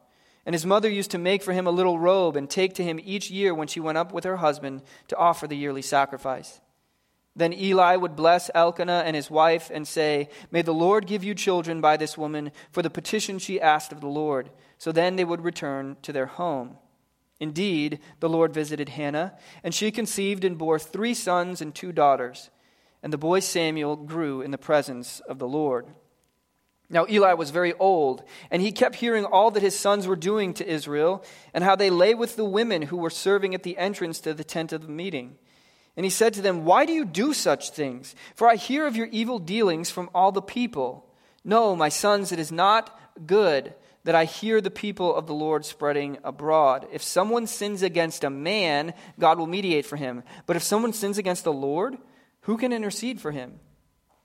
And 0.45 0.53
his 0.53 0.65
mother 0.65 0.89
used 0.89 1.11
to 1.11 1.17
make 1.17 1.43
for 1.43 1.51
him 1.51 1.67
a 1.67 1.71
little 1.71 1.99
robe 1.99 2.37
and 2.37 2.49
take 2.49 2.73
to 2.75 2.83
him 2.83 2.99
each 3.03 3.29
year 3.29 3.53
when 3.53 3.67
she 3.67 3.81
went 3.81 3.97
up 3.97 4.13
with 4.13 4.23
her 4.23 4.37
husband 4.37 4.81
to 5.09 5.17
offer 5.17 5.45
the 5.47 5.57
yearly 5.57 5.81
sacrifice. 5.81 6.61
Then 7.35 7.53
Eli 7.53 7.95
would 7.95 8.15
bless 8.15 8.49
Elkanah 8.55 9.03
and 9.05 9.15
his 9.15 9.29
wife 9.29 9.69
and 9.73 9.87
say, 9.87 10.29
May 10.49 10.61
the 10.61 10.73
Lord 10.73 11.05
give 11.05 11.23
you 11.23 11.35
children 11.35 11.81
by 11.81 11.95
this 11.95 12.17
woman 12.17 12.51
for 12.71 12.81
the 12.81 12.89
petition 12.89 13.39
she 13.39 13.61
asked 13.61 13.91
of 13.91 14.01
the 14.01 14.07
Lord. 14.07 14.49
So 14.77 14.91
then 14.91 15.17
they 15.17 15.25
would 15.25 15.43
return 15.43 15.97
to 16.01 16.11
their 16.11 16.25
home. 16.25 16.77
Indeed, 17.39 17.99
the 18.19 18.29
Lord 18.29 18.53
visited 18.53 18.89
Hannah, 18.89 19.37
and 19.63 19.73
she 19.73 19.91
conceived 19.91 20.43
and 20.43 20.57
bore 20.57 20.79
three 20.79 21.13
sons 21.13 21.61
and 21.61 21.75
two 21.75 21.91
daughters. 21.91 22.49
And 23.03 23.13
the 23.13 23.17
boy 23.17 23.39
Samuel 23.39 23.95
grew 23.95 24.41
in 24.41 24.51
the 24.51 24.57
presence 24.57 25.19
of 25.21 25.39
the 25.39 25.47
Lord. 25.47 25.87
Now 26.89 27.05
Eli 27.09 27.33
was 27.33 27.51
very 27.51 27.73
old, 27.73 28.23
and 28.49 28.61
he 28.61 28.71
kept 28.71 28.95
hearing 28.95 29.25
all 29.25 29.51
that 29.51 29.63
his 29.63 29.77
sons 29.77 30.07
were 30.07 30.15
doing 30.15 30.53
to 30.55 30.67
Israel, 30.67 31.23
and 31.53 31.63
how 31.63 31.75
they 31.75 31.89
lay 31.89 32.13
with 32.13 32.35
the 32.35 32.45
women 32.45 32.83
who 32.83 32.97
were 32.97 33.09
serving 33.09 33.53
at 33.53 33.63
the 33.63 33.77
entrance 33.77 34.19
to 34.21 34.33
the 34.33 34.43
tent 34.43 34.71
of 34.71 34.83
the 34.83 34.87
meeting. 34.91 35.35
And 35.97 36.05
he 36.05 36.09
said 36.09 36.33
to 36.35 36.41
them, 36.41 36.63
Why 36.63 36.85
do 36.85 36.93
you 36.93 37.03
do 37.03 37.33
such 37.33 37.71
things? 37.71 38.15
For 38.35 38.47
I 38.47 38.55
hear 38.55 38.87
of 38.87 38.95
your 38.95 39.07
evil 39.07 39.39
dealings 39.39 39.89
from 39.89 40.09
all 40.13 40.31
the 40.31 40.41
people. 40.41 41.09
No, 41.43 41.75
my 41.75 41.89
sons, 41.89 42.31
it 42.31 42.39
is 42.39 42.51
not 42.51 42.97
good 43.25 43.73
that 44.03 44.15
I 44.15 44.23
hear 44.23 44.61
the 44.61 44.71
people 44.71 45.13
of 45.13 45.27
the 45.27 45.33
Lord 45.33 45.65
spreading 45.65 46.17
abroad. 46.23 46.87
If 46.93 47.03
someone 47.03 47.45
sins 47.45 47.81
against 47.81 48.23
a 48.23 48.29
man, 48.29 48.93
God 49.19 49.37
will 49.37 49.47
mediate 49.47 49.85
for 49.85 49.97
him. 49.97 50.23
But 50.45 50.55
if 50.55 50.63
someone 50.63 50.93
sins 50.93 51.17
against 51.17 51.43
the 51.43 51.51
Lord, 51.51 51.97
who 52.47 52.57
can 52.57 52.71
intercede 52.71 53.19
for 53.19 53.31
him? 53.31 53.59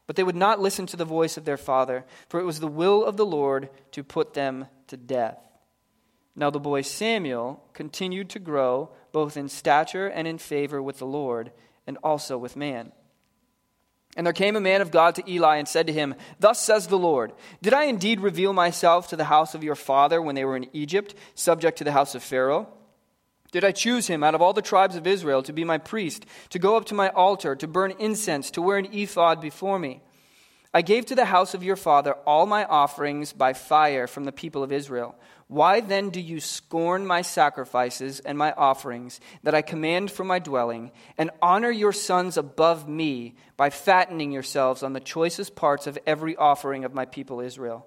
But 0.07 0.15
they 0.15 0.23
would 0.23 0.37
not 0.37 0.61
listen 0.61 0.87
to 0.87 0.97
the 0.97 1.05
voice 1.05 1.37
of 1.37 1.45
their 1.45 1.57
father, 1.57 2.05
for 2.29 2.39
it 2.39 2.45
was 2.45 2.61
the 2.61 2.69
will 2.69 3.05
of 3.05 3.17
the 3.17 3.27
Lord 3.27 3.69
to 3.91 4.05
put 4.05 4.33
them 4.33 4.69
to 4.87 4.97
death. 4.97 5.39
Now 6.37 6.49
the 6.49 6.61
boy 6.61 6.83
Samuel 6.83 7.65
continued 7.73 8.31
to 8.31 8.39
grow, 8.39 8.91
both 9.11 9.37
in 9.37 9.49
stature 9.49 10.07
and 10.07 10.29
in 10.29 10.39
favor 10.39 10.81
with 10.81 10.99
the 10.99 11.05
Lord, 11.05 11.51
and 11.85 11.99
also 12.05 12.39
with 12.39 12.55
man. 12.55 12.93
And 14.17 14.25
there 14.25 14.33
came 14.33 14.55
a 14.55 14.61
man 14.61 14.83
of 14.83 14.93
God 14.93 15.17
to 15.17 15.29
Eli 15.29 15.57
and 15.57 15.67
said 15.67 15.89
to 15.89 15.93
him, 15.93 16.15
Thus 16.39 16.61
says 16.61 16.87
the 16.87 16.99
Lord, 16.99 17.33
Did 17.61 17.75
I 17.75 17.85
indeed 17.85 18.21
reveal 18.21 18.53
myself 18.53 19.09
to 19.09 19.17
the 19.17 19.25
house 19.25 19.57
of 19.57 19.65
your 19.65 19.75
father 19.75 20.23
when 20.23 20.37
they 20.37 20.45
were 20.45 20.57
in 20.57 20.71
Egypt, 20.73 21.17
subject 21.35 21.79
to 21.79 21.85
the 21.85 21.91
house 21.91 22.15
of 22.15 22.23
Pharaoh? 22.23 22.73
Did 23.53 23.65
I 23.65 23.73
choose 23.73 24.07
him 24.07 24.25
out 24.25 24.35
of 24.35 24.43
all 24.43 24.55
the 24.55 24.63
tribes 24.63 24.97
of 24.97 25.07
Israel 25.07 25.43
to 25.45 25.53
be 25.53 25.63
my 25.63 25.79
priest, 25.79 26.27
to 26.51 26.59
go 26.59 26.77
up 26.77 26.87
to 26.87 26.95
my 26.95 27.11
altar, 27.11 27.55
to 27.55 27.69
burn 27.69 27.95
incense, 27.99 28.51
to 28.53 28.63
wear 28.63 28.79
an 28.79 28.93
ephod 28.93 29.41
before 29.41 29.79
me? 29.79 30.01
I 30.75 30.81
gave 30.81 31.05
to 31.07 31.15
the 31.15 31.27
house 31.27 31.53
of 31.53 31.63
your 31.63 31.77
father 31.77 32.15
all 32.27 32.47
my 32.47 32.65
offerings 32.65 33.35
by 33.35 33.53
fire 33.53 34.07
from 34.07 34.25
the 34.25 34.33
people 34.33 34.63
of 34.63 34.73
Israel. 34.73 35.15
Why 35.49 35.81
then 35.81 36.09
do 36.09 36.19
you 36.19 36.41
scorn 36.41 37.07
my 37.07 37.21
sacrifices 37.21 38.21
and 38.21 38.39
my 38.39 38.53
offerings 38.53 39.21
that 39.43 39.55
I 39.55 39.61
command 39.61 40.11
for 40.11 40.25
my 40.25 40.39
dwelling, 40.39 40.91
and 41.19 41.31
honor 41.43 41.71
your 41.71 41.93
sons 41.93 42.39
above 42.39 42.89
me 42.89 43.35
by 43.59 43.69
fattening 43.69 44.33
yourselves 44.33 44.83
on 44.83 44.95
the 44.95 45.01
choicest 45.01 45.55
parts 45.55 45.87
of 45.87 45.99
every 46.07 46.37
offering 46.37 46.87
of 46.87 46.95
my 46.95 47.05
people 47.05 47.41
Israel? 47.41 47.87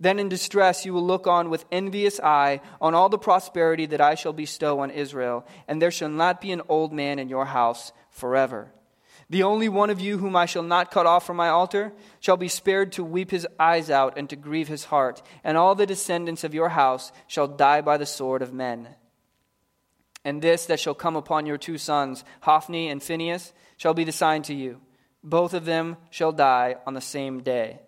Then 0.00 0.18
in 0.18 0.28
distress 0.28 0.86
you 0.86 0.94
will 0.94 1.04
look 1.04 1.26
on 1.26 1.50
with 1.50 1.64
envious 1.72 2.20
eye 2.20 2.60
on 2.80 2.94
all 2.94 3.08
the 3.08 3.18
prosperity 3.18 3.86
that 3.86 4.00
I 4.00 4.14
shall 4.14 4.32
bestow 4.32 4.80
on 4.80 4.90
Israel, 4.90 5.46
and 5.66 5.82
there 5.82 5.90
shall 5.90 6.08
not 6.08 6.40
be 6.40 6.52
an 6.52 6.62
old 6.68 6.92
man 6.92 7.18
in 7.18 7.28
your 7.28 7.46
house 7.46 7.92
forever. 8.10 8.72
The 9.30 9.42
only 9.42 9.68
one 9.68 9.90
of 9.90 10.00
you 10.00 10.18
whom 10.18 10.36
I 10.36 10.46
shall 10.46 10.62
not 10.62 10.90
cut 10.90 11.04
off 11.04 11.26
from 11.26 11.36
my 11.36 11.48
altar 11.48 11.92
shall 12.20 12.38
be 12.38 12.48
spared 12.48 12.92
to 12.92 13.04
weep 13.04 13.30
his 13.30 13.46
eyes 13.58 13.90
out 13.90 14.16
and 14.16 14.30
to 14.30 14.36
grieve 14.36 14.68
his 14.68 14.84
heart, 14.84 15.20
and 15.44 15.58
all 15.58 15.74
the 15.74 15.84
descendants 15.84 16.44
of 16.44 16.54
your 16.54 16.70
house 16.70 17.12
shall 17.26 17.48
die 17.48 17.82
by 17.82 17.98
the 17.98 18.06
sword 18.06 18.40
of 18.40 18.54
men. 18.54 18.88
And 20.24 20.40
this 20.40 20.66
that 20.66 20.80
shall 20.80 20.94
come 20.94 21.16
upon 21.16 21.44
your 21.44 21.58
two 21.58 21.76
sons, 21.76 22.24
Hophni 22.40 22.88
and 22.88 23.02
Phinehas, 23.02 23.52
shall 23.76 23.94
be 23.94 24.04
the 24.04 24.12
sign 24.12 24.42
to 24.42 24.54
you. 24.54 24.80
Both 25.22 25.52
of 25.52 25.64
them 25.64 25.96
shall 26.10 26.32
die 26.32 26.76
on 26.86 26.94
the 26.94 27.00
same 27.00 27.42
day. 27.42 27.80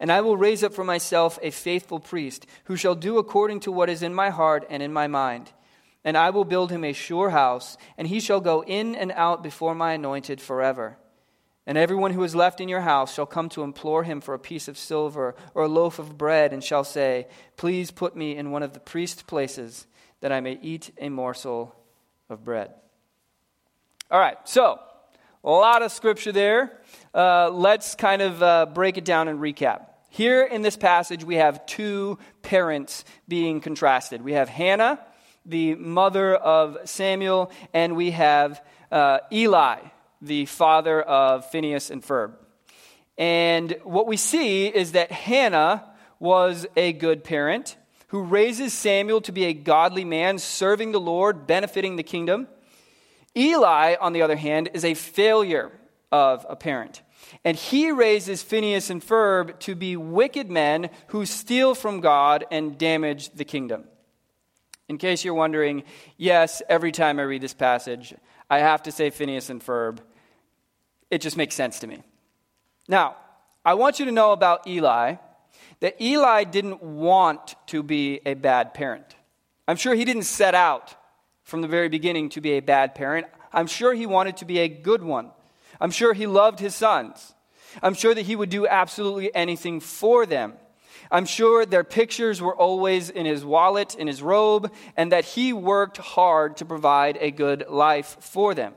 And 0.00 0.10
I 0.10 0.20
will 0.20 0.36
raise 0.36 0.64
up 0.64 0.74
for 0.74 0.84
myself 0.84 1.38
a 1.42 1.50
faithful 1.50 2.00
priest, 2.00 2.46
who 2.64 2.76
shall 2.76 2.94
do 2.94 3.18
according 3.18 3.60
to 3.60 3.72
what 3.72 3.90
is 3.90 4.02
in 4.02 4.14
my 4.14 4.30
heart 4.30 4.66
and 4.68 4.82
in 4.82 4.92
my 4.92 5.06
mind. 5.06 5.52
And 6.04 6.16
I 6.16 6.30
will 6.30 6.44
build 6.44 6.70
him 6.70 6.84
a 6.84 6.92
sure 6.92 7.30
house, 7.30 7.76
and 7.96 8.08
he 8.08 8.20
shall 8.20 8.40
go 8.40 8.62
in 8.62 8.94
and 8.94 9.12
out 9.12 9.42
before 9.42 9.74
my 9.74 9.92
anointed 9.92 10.40
forever. 10.40 10.98
And 11.66 11.78
everyone 11.78 12.12
who 12.12 12.22
is 12.24 12.34
left 12.34 12.60
in 12.60 12.68
your 12.68 12.82
house 12.82 13.14
shall 13.14 13.24
come 13.24 13.48
to 13.50 13.62
implore 13.62 14.04
him 14.04 14.20
for 14.20 14.34
a 14.34 14.38
piece 14.38 14.68
of 14.68 14.76
silver 14.76 15.34
or 15.54 15.64
a 15.64 15.68
loaf 15.68 15.98
of 15.98 16.18
bread, 16.18 16.52
and 16.52 16.62
shall 16.62 16.84
say, 16.84 17.26
Please 17.56 17.90
put 17.90 18.14
me 18.14 18.36
in 18.36 18.50
one 18.50 18.62
of 18.62 18.74
the 18.74 18.80
priest's 18.80 19.22
places, 19.22 19.86
that 20.20 20.32
I 20.32 20.40
may 20.40 20.58
eat 20.60 20.90
a 20.98 21.08
morsel 21.08 21.74
of 22.28 22.44
bread. 22.44 22.70
All 24.10 24.20
right, 24.20 24.36
so 24.44 24.78
a 25.44 25.50
lot 25.50 25.82
of 25.82 25.92
scripture 25.92 26.32
there. 26.32 26.72
Uh, 27.14 27.50
let's 27.50 27.94
kind 27.94 28.22
of 28.22 28.42
uh, 28.42 28.66
break 28.66 28.96
it 28.96 29.04
down 29.04 29.28
and 29.28 29.38
recap. 29.40 29.86
Here 30.08 30.42
in 30.42 30.62
this 30.62 30.76
passage, 30.76 31.22
we 31.22 31.34
have 31.34 31.66
two 31.66 32.18
parents 32.42 33.04
being 33.28 33.60
contrasted. 33.60 34.22
We 34.22 34.32
have 34.32 34.48
Hannah, 34.48 35.00
the 35.44 35.74
mother 35.74 36.34
of 36.34 36.78
Samuel, 36.88 37.52
and 37.74 37.94
we 37.94 38.12
have 38.12 38.64
uh, 38.90 39.18
Eli, 39.30 39.80
the 40.22 40.46
father 40.46 41.02
of 41.02 41.50
Phineas 41.50 41.90
and 41.90 42.02
Ferb. 42.02 42.34
And 43.18 43.76
what 43.84 44.06
we 44.06 44.16
see 44.16 44.66
is 44.68 44.92
that 44.92 45.12
Hannah 45.12 45.84
was 46.18 46.66
a 46.74 46.94
good 46.94 47.22
parent 47.22 47.76
who 48.08 48.22
raises 48.22 48.72
Samuel 48.72 49.20
to 49.22 49.32
be 49.32 49.44
a 49.44 49.52
godly 49.52 50.04
man, 50.04 50.38
serving 50.38 50.92
the 50.92 51.00
Lord, 51.00 51.46
benefiting 51.46 51.96
the 51.96 52.02
kingdom. 52.02 52.48
Eli, 53.36 53.96
on 54.00 54.12
the 54.12 54.22
other 54.22 54.36
hand, 54.36 54.70
is 54.74 54.84
a 54.84 54.94
failure 54.94 55.72
of 56.12 56.46
a 56.48 56.56
parent. 56.56 57.02
And 57.44 57.56
he 57.56 57.90
raises 57.90 58.42
Phineas 58.42 58.90
and 58.90 59.02
Ferb 59.02 59.58
to 59.60 59.74
be 59.74 59.96
wicked 59.96 60.50
men 60.50 60.90
who 61.08 61.26
steal 61.26 61.74
from 61.74 62.00
God 62.00 62.44
and 62.50 62.78
damage 62.78 63.30
the 63.30 63.44
kingdom. 63.44 63.84
In 64.88 64.98
case 64.98 65.24
you're 65.24 65.34
wondering, 65.34 65.82
yes, 66.16 66.62
every 66.68 66.92
time 66.92 67.18
I 67.18 67.22
read 67.22 67.40
this 67.40 67.54
passage, 67.54 68.14
I 68.50 68.58
have 68.58 68.82
to 68.84 68.92
say 68.92 69.10
Phineas 69.10 69.50
and 69.50 69.64
Ferb. 69.64 69.98
It 71.10 71.20
just 71.20 71.36
makes 71.36 71.54
sense 71.54 71.80
to 71.80 71.86
me. 71.86 72.02
Now, 72.86 73.16
I 73.64 73.74
want 73.74 73.98
you 73.98 74.04
to 74.04 74.12
know 74.12 74.32
about 74.32 74.66
Eli 74.66 75.16
that 75.80 76.00
Eli 76.00 76.44
didn't 76.44 76.82
want 76.82 77.54
to 77.68 77.82
be 77.82 78.20
a 78.26 78.34
bad 78.34 78.74
parent. 78.74 79.16
I'm 79.66 79.76
sure 79.76 79.94
he 79.94 80.04
didn't 80.04 80.24
set 80.24 80.54
out 80.54 80.94
from 81.44 81.62
the 81.62 81.68
very 81.68 81.88
beginning 81.88 82.30
to 82.30 82.40
be 82.40 82.52
a 82.52 82.60
bad 82.60 82.94
parent. 82.94 83.26
I'm 83.52 83.66
sure 83.66 83.94
he 83.94 84.06
wanted 84.06 84.38
to 84.38 84.44
be 84.44 84.58
a 84.58 84.68
good 84.68 85.02
one. 85.02 85.30
I'm 85.80 85.90
sure 85.90 86.12
he 86.12 86.26
loved 86.26 86.58
his 86.58 86.74
sons. 86.74 87.34
I'm 87.82 87.94
sure 87.94 88.14
that 88.14 88.26
he 88.26 88.36
would 88.36 88.50
do 88.50 88.66
absolutely 88.66 89.34
anything 89.34 89.80
for 89.80 90.26
them. 90.26 90.54
I'm 91.10 91.26
sure 91.26 91.66
their 91.66 91.84
pictures 91.84 92.40
were 92.40 92.56
always 92.56 93.10
in 93.10 93.26
his 93.26 93.44
wallet, 93.44 93.94
in 93.94 94.06
his 94.06 94.22
robe, 94.22 94.72
and 94.96 95.12
that 95.12 95.24
he 95.24 95.52
worked 95.52 95.98
hard 95.98 96.56
to 96.58 96.64
provide 96.64 97.18
a 97.20 97.30
good 97.30 97.66
life 97.68 98.16
for 98.20 98.54
them. 98.54 98.74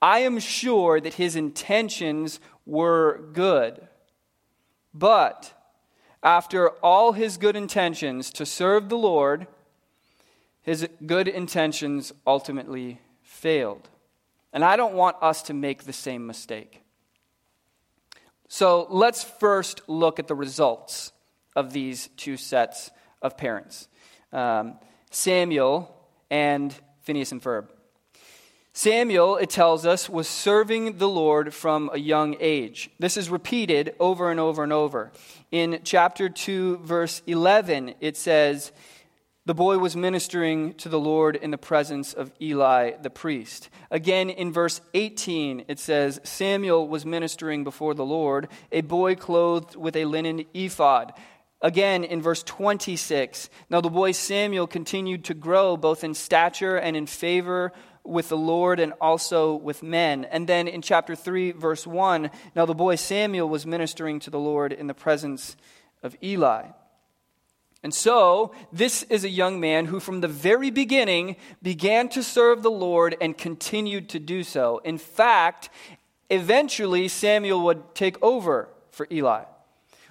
I 0.00 0.20
am 0.20 0.40
sure 0.40 1.00
that 1.00 1.14
his 1.14 1.36
intentions 1.36 2.40
were 2.66 3.20
good. 3.32 3.86
But 4.92 5.52
after 6.22 6.70
all 6.82 7.12
his 7.12 7.36
good 7.36 7.56
intentions 7.56 8.30
to 8.32 8.46
serve 8.46 8.88
the 8.88 8.98
Lord, 8.98 9.46
his 10.62 10.88
good 11.04 11.28
intentions 11.28 12.12
ultimately 12.26 13.00
failed. 13.22 13.88
And 14.52 14.64
I 14.64 14.76
don't 14.76 14.94
want 14.94 15.16
us 15.20 15.42
to 15.42 15.54
make 15.54 15.84
the 15.84 15.92
same 15.92 16.26
mistake. 16.26 16.82
So 18.48 18.86
let's 18.90 19.24
first 19.24 19.80
look 19.88 20.18
at 20.18 20.28
the 20.28 20.34
results 20.34 21.12
of 21.56 21.72
these 21.72 22.08
two 22.16 22.36
sets 22.36 22.90
of 23.20 23.36
parents 23.36 23.88
um, 24.32 24.78
Samuel 25.10 25.94
and 26.30 26.74
Phineas 27.02 27.32
and 27.32 27.42
Ferb. 27.42 27.68
Samuel, 28.74 29.36
it 29.36 29.50
tells 29.50 29.84
us, 29.84 30.08
was 30.08 30.26
serving 30.26 30.96
the 30.96 31.08
Lord 31.08 31.52
from 31.52 31.90
a 31.92 31.98
young 31.98 32.36
age. 32.40 32.88
This 32.98 33.18
is 33.18 33.28
repeated 33.28 33.94
over 34.00 34.30
and 34.30 34.40
over 34.40 34.62
and 34.62 34.72
over. 34.72 35.12
In 35.50 35.80
chapter 35.84 36.30
2, 36.30 36.78
verse 36.78 37.20
11, 37.26 37.94
it 38.00 38.16
says, 38.16 38.72
the 39.44 39.54
boy 39.54 39.78
was 39.78 39.96
ministering 39.96 40.74
to 40.74 40.88
the 40.88 41.00
Lord 41.00 41.34
in 41.34 41.50
the 41.50 41.58
presence 41.58 42.12
of 42.12 42.30
Eli 42.40 42.92
the 43.02 43.10
priest. 43.10 43.70
Again, 43.90 44.30
in 44.30 44.52
verse 44.52 44.80
18, 44.94 45.64
it 45.66 45.80
says, 45.80 46.20
Samuel 46.22 46.86
was 46.86 47.04
ministering 47.04 47.64
before 47.64 47.94
the 47.94 48.04
Lord, 48.04 48.48
a 48.70 48.82
boy 48.82 49.16
clothed 49.16 49.74
with 49.74 49.96
a 49.96 50.04
linen 50.04 50.44
ephod. 50.54 51.12
Again, 51.60 52.04
in 52.04 52.22
verse 52.22 52.42
26, 52.44 53.50
now 53.68 53.80
the 53.80 53.90
boy 53.90 54.12
Samuel 54.12 54.68
continued 54.68 55.24
to 55.24 55.34
grow 55.34 55.76
both 55.76 56.04
in 56.04 56.14
stature 56.14 56.76
and 56.76 56.96
in 56.96 57.06
favor 57.06 57.72
with 58.04 58.28
the 58.28 58.36
Lord 58.36 58.78
and 58.78 58.92
also 59.00 59.54
with 59.54 59.82
men. 59.82 60.24
And 60.24 60.48
then 60.48 60.68
in 60.68 60.82
chapter 60.82 61.14
3, 61.16 61.52
verse 61.52 61.86
1, 61.86 62.30
now 62.54 62.66
the 62.66 62.74
boy 62.74 62.94
Samuel 62.94 63.48
was 63.48 63.66
ministering 63.66 64.20
to 64.20 64.30
the 64.30 64.40
Lord 64.40 64.72
in 64.72 64.86
the 64.86 64.94
presence 64.94 65.56
of 66.02 66.16
Eli. 66.22 66.68
And 67.82 67.92
so, 67.92 68.54
this 68.72 69.02
is 69.04 69.24
a 69.24 69.28
young 69.28 69.58
man 69.58 69.86
who, 69.86 69.98
from 69.98 70.20
the 70.20 70.28
very 70.28 70.70
beginning, 70.70 71.36
began 71.62 72.08
to 72.10 72.22
serve 72.22 72.62
the 72.62 72.70
Lord 72.70 73.16
and 73.20 73.36
continued 73.36 74.08
to 74.10 74.20
do 74.20 74.44
so. 74.44 74.80
In 74.84 74.98
fact, 74.98 75.68
eventually, 76.30 77.08
Samuel 77.08 77.62
would 77.64 77.94
take 77.94 78.22
over 78.22 78.68
for 78.92 79.08
Eli. 79.10 79.44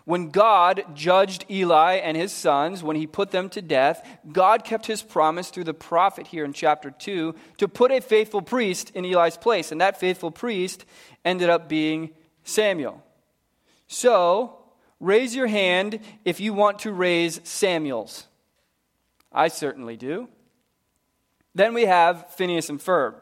When 0.03 0.31
God 0.31 0.83
judged 0.93 1.45
Eli 1.49 1.93
and 1.93 2.17
his 2.17 2.33
sons, 2.33 2.83
when 2.83 2.97
he 2.97 3.07
put 3.07 3.31
them 3.31 3.49
to 3.49 3.61
death, 3.61 4.05
God 4.29 4.65
kept 4.65 4.87
his 4.87 5.01
promise 5.01 5.49
through 5.49 5.63
the 5.65 5.73
prophet 5.73 6.27
here 6.27 6.43
in 6.43 6.53
chapter 6.53 6.91
2 6.91 7.35
to 7.57 7.67
put 7.67 7.91
a 7.91 8.01
faithful 8.01 8.41
priest 8.41 8.91
in 8.95 9.05
Eli's 9.05 9.37
place. 9.37 9.71
And 9.71 9.79
that 9.79 9.99
faithful 9.99 10.31
priest 10.31 10.85
ended 11.23 11.49
up 11.49 11.69
being 11.69 12.09
Samuel. 12.43 13.03
So, 13.87 14.60
Raise 15.01 15.35
your 15.35 15.47
hand 15.47 15.99
if 16.23 16.39
you 16.39 16.53
want 16.53 16.79
to 16.79 16.93
raise 16.93 17.41
Samuels. 17.43 18.27
I 19.33 19.47
certainly 19.47 19.97
do. 19.97 20.29
Then 21.55 21.73
we 21.73 21.85
have 21.85 22.31
Phineas 22.35 22.69
and 22.69 22.79
Ferb. 22.79 23.15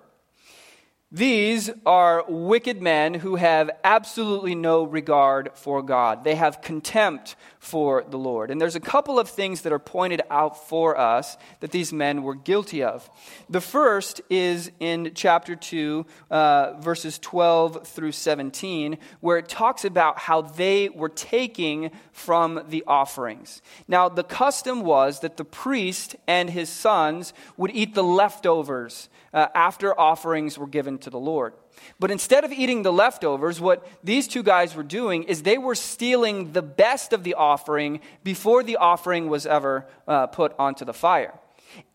These 1.10 1.72
are 1.86 2.26
wicked 2.28 2.82
men 2.82 3.14
who 3.16 3.38
have 3.38 3.72
absolutely 3.84 4.56
no 4.56 4.84
regard 4.84 5.52
for 5.56 5.82
God. 5.82 6.26
They 6.26 6.36
have 6.36 6.62
contempt 6.62 7.38
for 7.60 8.06
the 8.10 8.18
Lord. 8.18 8.50
And 8.50 8.60
there's 8.60 8.78
a 8.78 8.80
couple 8.80 9.20
of 9.20 9.30
things 9.30 9.62
that 9.62 9.74
are 9.74 9.80
pointed 9.80 10.22
out 10.30 10.68
for 10.70 10.98
us 10.98 11.38
that 11.60 11.72
these 11.72 11.92
men 11.92 12.24
were 12.24 12.34
guilty 12.34 12.82
of. 12.82 13.10
The 13.50 13.60
first 13.60 14.22
is 14.30 14.72
in 14.80 15.12
chapter 15.14 15.58
2, 15.58 16.06
uh, 16.32 16.74
verses 16.80 17.20
12 17.20 17.86
through 17.86 18.14
17, 18.14 18.98
where 19.20 19.38
it 19.38 19.50
talks 19.50 19.84
about 19.84 20.20
how 20.20 20.42
they 20.42 20.88
were 20.88 21.10
taking 21.10 21.92
from 22.14 22.64
the 22.70 22.84
offerings. 22.88 23.62
Now, 23.90 24.08
the 24.08 24.24
custom 24.24 24.82
was 24.82 25.20
that 25.20 25.36
the 25.36 25.46
priest 25.46 26.16
and 26.28 26.50
his 26.50 26.70
sons 26.70 27.34
would 27.58 27.72
eat 27.72 27.94
the 27.94 28.04
leftovers 28.04 29.10
uh, 29.34 29.48
after 29.54 30.00
offerings 30.00 30.58
were 30.58 30.68
given 30.68 30.98
to 31.00 31.10
the 31.10 31.20
Lord. 31.20 31.54
But 32.00 32.12
instead 32.12 32.44
of 32.44 32.52
eating 32.52 32.84
the 32.84 32.94
leftovers, 32.94 33.60
what 33.60 33.86
these 34.04 34.28
two 34.28 34.44
guys 34.44 34.76
were 34.76 34.84
doing 34.84 35.24
is 35.24 35.44
they 35.44 35.58
were 35.58 35.76
stealing 35.76 36.54
the 36.54 36.62
best 36.62 37.14
of 37.14 37.24
the 37.24 37.34
offering 37.34 38.00
before 38.24 38.64
the 38.64 38.78
offering 38.78 39.30
was 39.30 39.46
ever 39.46 39.88
uh, 40.08 40.28
put 40.28 40.54
onto 40.58 40.86
the 40.86 40.94
fire. 40.94 41.34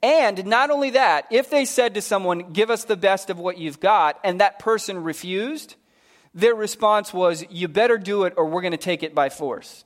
And 0.03 0.47
not 0.47 0.71
only 0.71 0.91
that, 0.91 1.27
if 1.31 1.51
they 1.51 1.65
said 1.65 1.95
to 1.95 2.03
someone, 2.03 2.53
Give 2.53 2.71
us 2.71 2.85
the 2.85 2.97
best 2.97 3.31
of 3.31 3.39
what 3.39 3.59
you've 3.59 3.81
got, 3.81 4.19
and 4.23 4.41
that 4.41 4.59
person 4.59 5.03
refused, 5.03 5.77
their 6.35 6.55
response 6.55 7.13
was, 7.13 7.45
You 7.51 7.69
better 7.69 7.99
do 7.99 8.25
it 8.25 8.35
or 8.37 8.47
we're 8.47 8.63
going 8.63 8.73
to 8.73 8.77
take 8.77 9.03
it 9.03 9.15
by 9.15 9.29
force. 9.29 9.85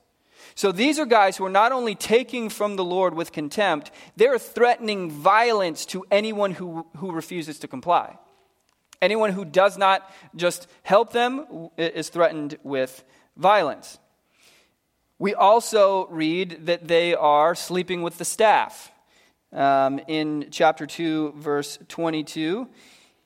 So 0.55 0.73
these 0.73 0.99
are 0.99 1.07
guys 1.07 1.37
who 1.37 1.45
are 1.45 1.51
not 1.51 1.73
only 1.73 1.95
taking 1.95 2.49
from 2.49 2.77
the 2.77 2.85
Lord 2.85 3.15
with 3.15 3.33
contempt, 3.33 3.91
they're 4.17 4.39
threatening 4.39 5.11
violence 5.11 5.87
to 5.87 6.05
anyone 6.11 6.53
who, 6.53 6.87
who 6.97 7.13
refuses 7.13 7.59
to 7.61 7.69
comply. 7.69 8.17
Anyone 9.01 9.33
who 9.33 9.45
does 9.45 9.79
not 9.79 10.11
just 10.35 10.67
help 10.83 11.13
them 11.13 11.71
is 11.77 12.09
threatened 12.09 12.59
with 12.63 13.05
violence. 13.37 13.99
We 15.19 15.35
also 15.35 16.07
read 16.09 16.67
that 16.67 16.87
they 16.87 17.15
are 17.15 17.55
sleeping 17.55 18.03
with 18.03 18.19
the 18.19 18.25
staff. 18.25 18.93
Um, 19.53 20.01
in 20.07 20.49
chapter 20.51 20.87
2, 20.87 21.33
verse 21.37 21.79
22, 21.89 22.69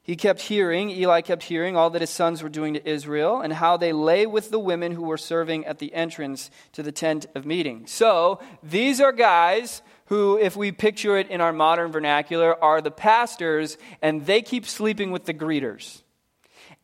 he 0.04 0.16
kept 0.16 0.40
hearing, 0.40 0.90
Eli 0.90 1.20
kept 1.20 1.44
hearing 1.44 1.76
all 1.76 1.90
that 1.90 2.00
his 2.00 2.10
sons 2.10 2.42
were 2.42 2.48
doing 2.48 2.74
to 2.74 2.88
Israel 2.88 3.40
and 3.40 3.52
how 3.52 3.76
they 3.76 3.92
lay 3.92 4.26
with 4.26 4.50
the 4.50 4.58
women 4.58 4.92
who 4.92 5.02
were 5.02 5.18
serving 5.18 5.64
at 5.64 5.78
the 5.78 5.94
entrance 5.94 6.50
to 6.72 6.82
the 6.82 6.92
tent 6.92 7.26
of 7.34 7.46
meeting. 7.46 7.86
So 7.86 8.40
these 8.62 9.00
are 9.00 9.12
guys 9.12 9.82
who, 10.06 10.38
if 10.38 10.56
we 10.56 10.72
picture 10.72 11.16
it 11.16 11.28
in 11.30 11.40
our 11.40 11.52
modern 11.52 11.92
vernacular, 11.92 12.62
are 12.62 12.80
the 12.80 12.90
pastors 12.90 13.78
and 14.00 14.26
they 14.26 14.42
keep 14.42 14.66
sleeping 14.66 15.10
with 15.10 15.24
the 15.24 15.34
greeters. 15.34 16.02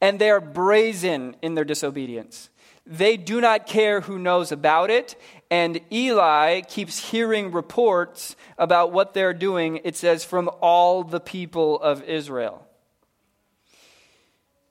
And 0.00 0.18
they 0.18 0.30
are 0.30 0.40
brazen 0.40 1.36
in 1.42 1.54
their 1.54 1.64
disobedience. 1.64 2.50
They 2.86 3.18
do 3.18 3.40
not 3.40 3.66
care 3.66 4.00
who 4.00 4.18
knows 4.18 4.50
about 4.50 4.90
it. 4.90 5.20
And 5.50 5.80
Eli 5.92 6.62
keeps 6.62 7.10
hearing 7.10 7.52
reports 7.52 8.34
about 8.56 8.92
what 8.92 9.12
they're 9.12 9.34
doing, 9.34 9.80
it 9.84 9.96
says, 9.96 10.24
from 10.24 10.50
all 10.60 11.04
the 11.04 11.20
people 11.20 11.80
of 11.80 12.02
Israel. 12.04 12.66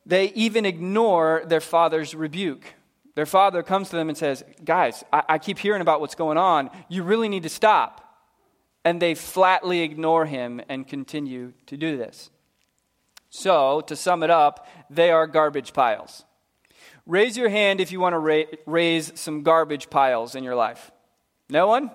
They 0.05 0.31
even 0.33 0.65
ignore 0.65 1.43
their 1.45 1.61
father's 1.61 2.15
rebuke. 2.15 2.73
Their 3.15 3.25
father 3.25 3.61
comes 3.61 3.89
to 3.89 3.95
them 3.97 4.09
and 4.09 4.17
says, 4.17 4.43
Guys, 4.63 5.03
I, 5.11 5.23
I 5.29 5.37
keep 5.37 5.59
hearing 5.59 5.81
about 5.81 6.01
what's 6.01 6.15
going 6.15 6.37
on. 6.37 6.69
You 6.87 7.03
really 7.03 7.29
need 7.29 7.43
to 7.43 7.49
stop. 7.49 8.06
And 8.83 9.01
they 9.01 9.15
flatly 9.15 9.81
ignore 9.81 10.25
him 10.25 10.61
and 10.69 10.87
continue 10.87 11.53
to 11.65 11.77
do 11.77 11.97
this. 11.97 12.29
So, 13.29 13.81
to 13.81 13.95
sum 13.95 14.23
it 14.23 14.29
up, 14.29 14.67
they 14.89 15.11
are 15.11 15.27
garbage 15.27 15.73
piles. 15.73 16.23
Raise 17.05 17.37
your 17.37 17.49
hand 17.49 17.81
if 17.81 17.91
you 17.91 17.99
want 17.99 18.13
to 18.13 18.19
ra- 18.19 18.43
raise 18.65 19.17
some 19.19 19.43
garbage 19.43 19.89
piles 19.89 20.35
in 20.35 20.43
your 20.43 20.55
life. 20.55 20.91
No 21.49 21.67
one? 21.67 21.91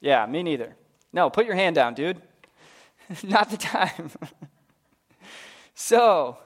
Yeah, 0.00 0.24
me 0.26 0.42
neither. 0.42 0.76
No, 1.12 1.30
put 1.30 1.46
your 1.46 1.54
hand 1.54 1.74
down, 1.74 1.94
dude. 1.94 2.20
Not 3.22 3.50
the 3.50 3.56
time. 3.56 4.10
so, 5.74 6.38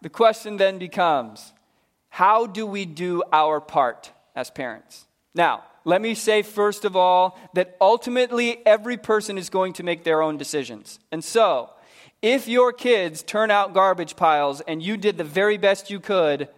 the 0.00 0.08
question 0.08 0.56
then 0.56 0.78
becomes 0.78 1.52
how 2.08 2.46
do 2.46 2.66
we 2.66 2.84
do 2.84 3.22
our 3.32 3.60
part 3.60 4.12
as 4.34 4.50
parents? 4.50 5.06
Now, 5.34 5.64
let 5.84 6.02
me 6.02 6.14
say 6.14 6.42
first 6.42 6.84
of 6.84 6.96
all 6.96 7.38
that 7.54 7.76
ultimately 7.80 8.64
every 8.66 8.96
person 8.96 9.38
is 9.38 9.50
going 9.50 9.72
to 9.74 9.82
make 9.82 10.04
their 10.04 10.22
own 10.22 10.36
decisions. 10.36 10.98
And 11.10 11.24
so, 11.24 11.70
if 12.22 12.48
your 12.48 12.72
kids 12.72 13.22
turn 13.22 13.50
out 13.50 13.72
garbage 13.72 14.14
piles 14.14 14.60
and 14.60 14.82
you 14.82 14.96
did 14.96 15.16
the 15.16 15.24
very 15.24 15.56
best 15.56 15.90
you 15.90 16.00
could, 16.00 16.48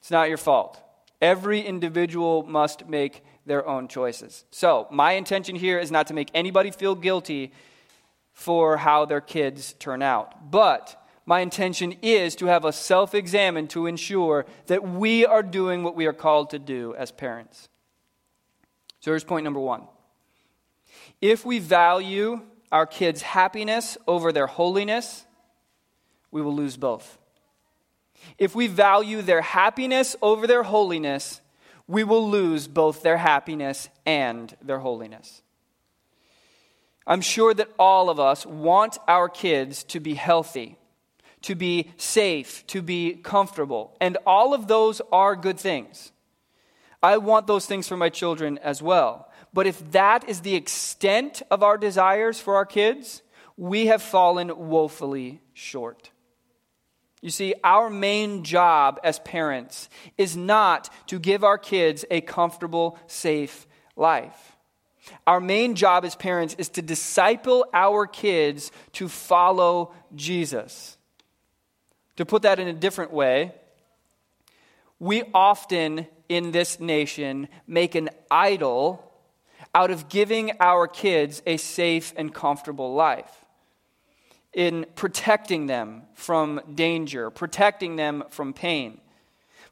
it's 0.00 0.10
not 0.10 0.28
your 0.28 0.38
fault. 0.38 0.80
Every 1.20 1.60
individual 1.60 2.44
must 2.44 2.86
make 2.88 3.24
their 3.46 3.66
own 3.66 3.88
choices. 3.88 4.44
So, 4.50 4.86
my 4.90 5.12
intention 5.12 5.56
here 5.56 5.78
is 5.78 5.90
not 5.90 6.06
to 6.08 6.14
make 6.14 6.30
anybody 6.32 6.70
feel 6.70 6.94
guilty 6.94 7.52
for 8.32 8.76
how 8.76 9.04
their 9.04 9.20
kids 9.20 9.74
turn 9.74 10.02
out. 10.02 10.50
But 10.50 11.00
my 11.26 11.40
intention 11.40 11.94
is 12.02 12.36
to 12.36 12.46
have 12.46 12.64
a 12.64 12.72
self 12.72 13.14
examine 13.14 13.68
to 13.68 13.86
ensure 13.86 14.46
that 14.66 14.86
we 14.86 15.24
are 15.24 15.42
doing 15.42 15.82
what 15.82 15.96
we 15.96 16.06
are 16.06 16.12
called 16.12 16.50
to 16.50 16.58
do 16.58 16.94
as 16.96 17.10
parents. 17.10 17.68
So 19.04 19.10
here's 19.10 19.22
point 19.22 19.44
number 19.44 19.60
one. 19.60 19.82
If 21.20 21.44
we 21.44 21.58
value 21.58 22.40
our 22.72 22.86
kids' 22.86 23.20
happiness 23.20 23.98
over 24.06 24.32
their 24.32 24.46
holiness, 24.46 25.26
we 26.30 26.40
will 26.40 26.54
lose 26.54 26.78
both. 26.78 27.18
If 28.38 28.54
we 28.54 28.66
value 28.66 29.20
their 29.20 29.42
happiness 29.42 30.16
over 30.22 30.46
their 30.46 30.62
holiness, 30.62 31.42
we 31.86 32.02
will 32.02 32.30
lose 32.30 32.66
both 32.66 33.02
their 33.02 33.18
happiness 33.18 33.90
and 34.06 34.56
their 34.62 34.78
holiness. 34.78 35.42
I'm 37.06 37.20
sure 37.20 37.52
that 37.52 37.68
all 37.78 38.08
of 38.08 38.18
us 38.18 38.46
want 38.46 38.96
our 39.06 39.28
kids 39.28 39.84
to 39.84 40.00
be 40.00 40.14
healthy 40.14 40.78
to 41.42 41.54
be 41.54 41.90
safe, 41.98 42.66
to 42.68 42.80
be 42.80 43.16
comfortable. 43.16 43.94
And 44.00 44.16
all 44.26 44.54
of 44.54 44.66
those 44.66 45.02
are 45.12 45.36
good 45.36 45.60
things. 45.60 46.10
I 47.04 47.18
want 47.18 47.46
those 47.46 47.66
things 47.66 47.86
for 47.86 47.98
my 47.98 48.08
children 48.08 48.56
as 48.62 48.82
well. 48.82 49.30
But 49.52 49.66
if 49.66 49.92
that 49.92 50.26
is 50.26 50.40
the 50.40 50.54
extent 50.54 51.42
of 51.50 51.62
our 51.62 51.76
desires 51.76 52.40
for 52.40 52.56
our 52.56 52.64
kids, 52.64 53.20
we 53.58 53.86
have 53.86 54.00
fallen 54.00 54.50
woefully 54.70 55.42
short. 55.52 56.10
You 57.20 57.28
see, 57.28 57.52
our 57.62 57.90
main 57.90 58.42
job 58.42 59.00
as 59.04 59.18
parents 59.18 59.90
is 60.16 60.34
not 60.34 60.88
to 61.08 61.18
give 61.18 61.44
our 61.44 61.58
kids 61.58 62.06
a 62.10 62.22
comfortable, 62.22 62.98
safe 63.06 63.66
life. 63.96 64.56
Our 65.26 65.40
main 65.40 65.74
job 65.74 66.06
as 66.06 66.16
parents 66.16 66.56
is 66.56 66.70
to 66.70 66.80
disciple 66.80 67.66
our 67.74 68.06
kids 68.06 68.72
to 68.92 69.10
follow 69.10 69.92
Jesus. 70.14 70.96
To 72.16 72.24
put 72.24 72.42
that 72.42 72.58
in 72.58 72.66
a 72.66 72.72
different 72.72 73.12
way, 73.12 73.52
we 74.98 75.22
often 75.34 76.06
in 76.28 76.50
this 76.50 76.80
nation 76.80 77.48
make 77.66 77.94
an 77.94 78.10
idol 78.30 79.12
out 79.74 79.90
of 79.90 80.08
giving 80.08 80.52
our 80.60 80.86
kids 80.86 81.42
a 81.46 81.56
safe 81.56 82.12
and 82.16 82.32
comfortable 82.32 82.94
life, 82.94 83.44
in 84.52 84.86
protecting 84.94 85.66
them 85.66 86.02
from 86.14 86.60
danger, 86.74 87.28
protecting 87.30 87.96
them 87.96 88.22
from 88.30 88.52
pain. 88.52 89.00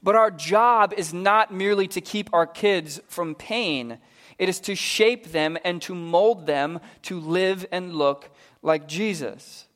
But 0.02 0.16
our 0.16 0.32
job 0.32 0.92
is 0.96 1.14
not 1.14 1.54
merely 1.54 1.86
to 1.88 2.00
keep 2.00 2.30
our 2.32 2.46
kids 2.46 3.00
from 3.06 3.36
pain, 3.36 3.98
it 4.38 4.48
is 4.48 4.58
to 4.60 4.74
shape 4.74 5.30
them 5.30 5.56
and 5.64 5.80
to 5.82 5.94
mold 5.94 6.46
them 6.46 6.80
to 7.02 7.20
live 7.20 7.64
and 7.70 7.94
look 7.94 8.30
like 8.60 8.88
Jesus. 8.88 9.68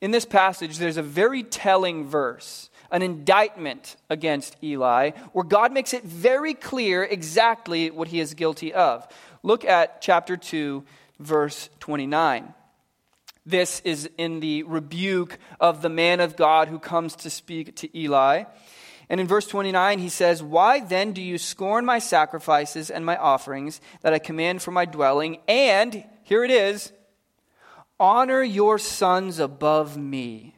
In 0.00 0.10
this 0.10 0.24
passage, 0.24 0.78
there's 0.78 0.96
a 0.96 1.02
very 1.02 1.44
telling 1.44 2.04
verse, 2.06 2.70
an 2.90 3.02
indictment 3.02 3.96
against 4.08 4.56
Eli, 4.62 5.10
where 5.32 5.44
God 5.44 5.72
makes 5.72 5.92
it 5.92 6.04
very 6.04 6.54
clear 6.54 7.04
exactly 7.04 7.90
what 7.90 8.08
he 8.08 8.20
is 8.20 8.34
guilty 8.34 8.72
of. 8.72 9.06
Look 9.42 9.64
at 9.64 10.00
chapter 10.00 10.36
2, 10.36 10.84
verse 11.18 11.68
29. 11.80 12.54
This 13.46 13.80
is 13.80 14.10
in 14.18 14.40
the 14.40 14.62
rebuke 14.64 15.38
of 15.58 15.80
the 15.80 15.88
man 15.88 16.20
of 16.20 16.36
God 16.36 16.68
who 16.68 16.78
comes 16.78 17.16
to 17.16 17.30
speak 17.30 17.76
to 17.76 17.98
Eli. 17.98 18.44
And 19.08 19.20
in 19.20 19.26
verse 19.26 19.46
29, 19.46 20.00
he 20.00 20.10
says, 20.10 20.42
Why 20.42 20.80
then 20.80 21.12
do 21.12 21.22
you 21.22 21.38
scorn 21.38 21.86
my 21.86 21.98
sacrifices 21.98 22.90
and 22.90 23.06
my 23.06 23.16
offerings 23.16 23.80
that 24.02 24.12
I 24.12 24.18
command 24.18 24.60
for 24.60 24.70
my 24.70 24.84
dwelling? 24.84 25.38
And, 25.48 26.04
here 26.24 26.44
it 26.44 26.50
is, 26.50 26.92
honor 27.98 28.42
your 28.42 28.78
sons 28.78 29.38
above 29.38 29.96
me 29.96 30.57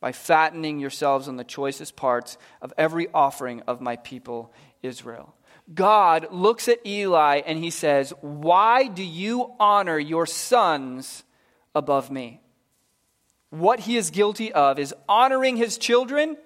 by 0.00 0.12
fattening 0.12 0.80
yourselves 0.80 1.28
on 1.28 1.36
the 1.36 1.44
choicest 1.44 1.94
parts 1.94 2.38
of 2.62 2.72
every 2.76 3.08
offering 3.12 3.62
of 3.66 3.80
my 3.80 3.96
people 3.96 4.52
Israel. 4.82 5.34
God 5.72 6.28
looks 6.32 6.68
at 6.68 6.84
Eli 6.86 7.42
and 7.46 7.58
he 7.58 7.70
says, 7.70 8.12
Why 8.20 8.88
do 8.88 9.04
you 9.04 9.52
honor 9.60 9.98
your 9.98 10.26
sons 10.26 11.22
above 11.74 12.10
me? 12.10 12.40
What 13.50 13.80
he 13.80 13.96
is 13.96 14.10
guilty 14.10 14.52
of 14.52 14.78
is 14.78 14.94
honoring 15.08 15.56
his 15.56 15.76
children, 15.76 16.36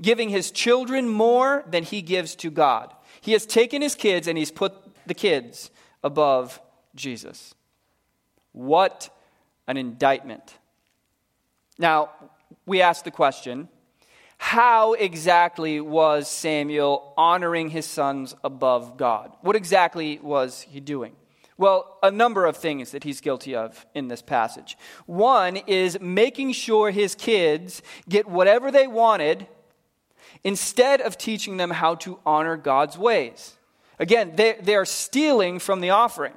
giving 0.00 0.28
his 0.28 0.50
children 0.50 1.08
more 1.08 1.64
than 1.68 1.84
he 1.84 2.02
gives 2.02 2.34
to 2.36 2.50
God. 2.50 2.92
He 3.20 3.32
has 3.32 3.46
taken 3.46 3.82
his 3.82 3.94
kids 3.94 4.26
and 4.26 4.38
he's 4.38 4.52
put 4.52 4.74
the 5.06 5.14
kids 5.14 5.70
above 6.02 6.60
Jesus. 6.94 7.54
What 8.52 9.10
an 9.66 9.76
indictment. 9.76 10.56
Now, 11.78 12.10
we 12.66 12.82
ask 12.82 13.04
the 13.04 13.10
question 13.10 13.68
how 14.38 14.92
exactly 14.92 15.80
was 15.80 16.28
Samuel 16.28 17.14
honoring 17.16 17.70
his 17.70 17.86
sons 17.86 18.34
above 18.44 18.96
God? 18.98 19.32
What 19.40 19.56
exactly 19.56 20.18
was 20.22 20.60
he 20.62 20.80
doing? 20.80 21.16
Well, 21.58 21.96
a 22.02 22.10
number 22.10 22.44
of 22.44 22.56
things 22.56 22.90
that 22.90 23.02
he's 23.02 23.22
guilty 23.22 23.54
of 23.54 23.86
in 23.94 24.08
this 24.08 24.20
passage. 24.20 24.76
One 25.06 25.56
is 25.56 25.98
making 26.00 26.52
sure 26.52 26.90
his 26.90 27.14
kids 27.14 27.80
get 28.08 28.28
whatever 28.28 28.70
they 28.70 28.86
wanted 28.86 29.46
instead 30.44 31.00
of 31.00 31.16
teaching 31.16 31.56
them 31.56 31.70
how 31.70 31.94
to 31.94 32.18
honor 32.26 32.58
God's 32.58 32.98
ways. 32.98 33.56
Again, 33.98 34.36
they, 34.36 34.58
they 34.60 34.74
are 34.74 34.84
stealing 34.84 35.58
from 35.58 35.80
the 35.80 35.90
offering. 35.90 36.34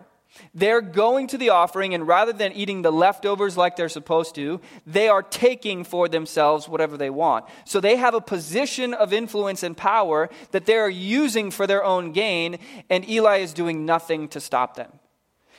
They're 0.54 0.82
going 0.82 1.28
to 1.28 1.38
the 1.38 1.50
offering, 1.50 1.94
and 1.94 2.08
rather 2.08 2.34
than 2.34 2.54
eating 2.54 2.82
the 2.82 2.92
leftovers 2.92 3.58
like 3.58 3.76
they're 3.76 3.90
supposed 3.90 4.36
to, 4.36 4.62
they 4.86 5.08
are 5.08 5.24
taking 5.24 5.84
for 5.84 6.08
themselves 6.08 6.70
whatever 6.70 6.98
they 6.98 7.10
want. 7.10 7.46
So 7.66 7.80
they 7.80 7.98
have 7.98 8.14
a 8.14 8.22
position 8.22 8.94
of 8.94 9.12
influence 9.12 9.64
and 9.64 9.76
power 9.76 10.30
that 10.52 10.66
they 10.66 10.76
are 10.76 10.90
using 10.90 11.52
for 11.52 11.68
their 11.68 11.84
own 11.84 12.12
gain, 12.12 12.60
and 12.90 13.08
Eli 13.10 13.38
is 13.38 13.54
doing 13.54 13.86
nothing 13.86 14.28
to 14.30 14.40
stop 14.40 14.76
them. 14.76 14.92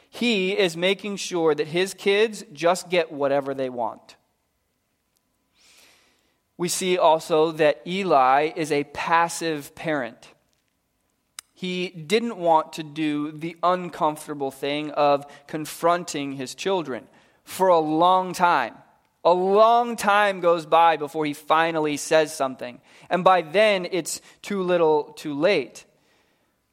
He 0.09 0.57
is 0.57 0.77
making 0.77 1.17
sure 1.17 1.55
that 1.55 1.69
his 1.69 1.95
kids 1.95 2.45
just 2.53 2.89
get 2.89 3.13
whatever 3.13 3.55
they 3.55 3.71
want. 3.71 4.17
We 6.57 6.69
see 6.69 6.99
also 6.99 7.53
that 7.53 7.81
Eli 7.87 8.51
is 8.55 8.73
a 8.73 8.85
passive 8.85 9.75
parent 9.75 10.29
he 11.61 11.91
didn't 11.91 12.39
want 12.39 12.73
to 12.73 12.83
do 12.83 13.33
the 13.33 13.55
uncomfortable 13.63 14.51
thing 14.51 14.93
of 14.93 15.27
confronting 15.47 16.33
his 16.33 16.55
children 16.55 17.07
for 17.45 17.69
a 17.69 17.79
long 17.79 18.33
time. 18.33 18.73
A 19.27 19.35
long 19.35 19.95
time 19.97 20.41
goes 20.41 20.65
by 20.65 20.97
before 20.97 21.27
he 21.27 21.35
finally 21.35 21.99
says 21.99 22.35
something. 22.35 22.81
And 23.11 23.23
by 23.23 23.43
then, 23.43 23.87
it's 23.93 24.23
too 24.41 24.63
little, 24.63 25.13
too 25.19 25.39
late. 25.39 25.85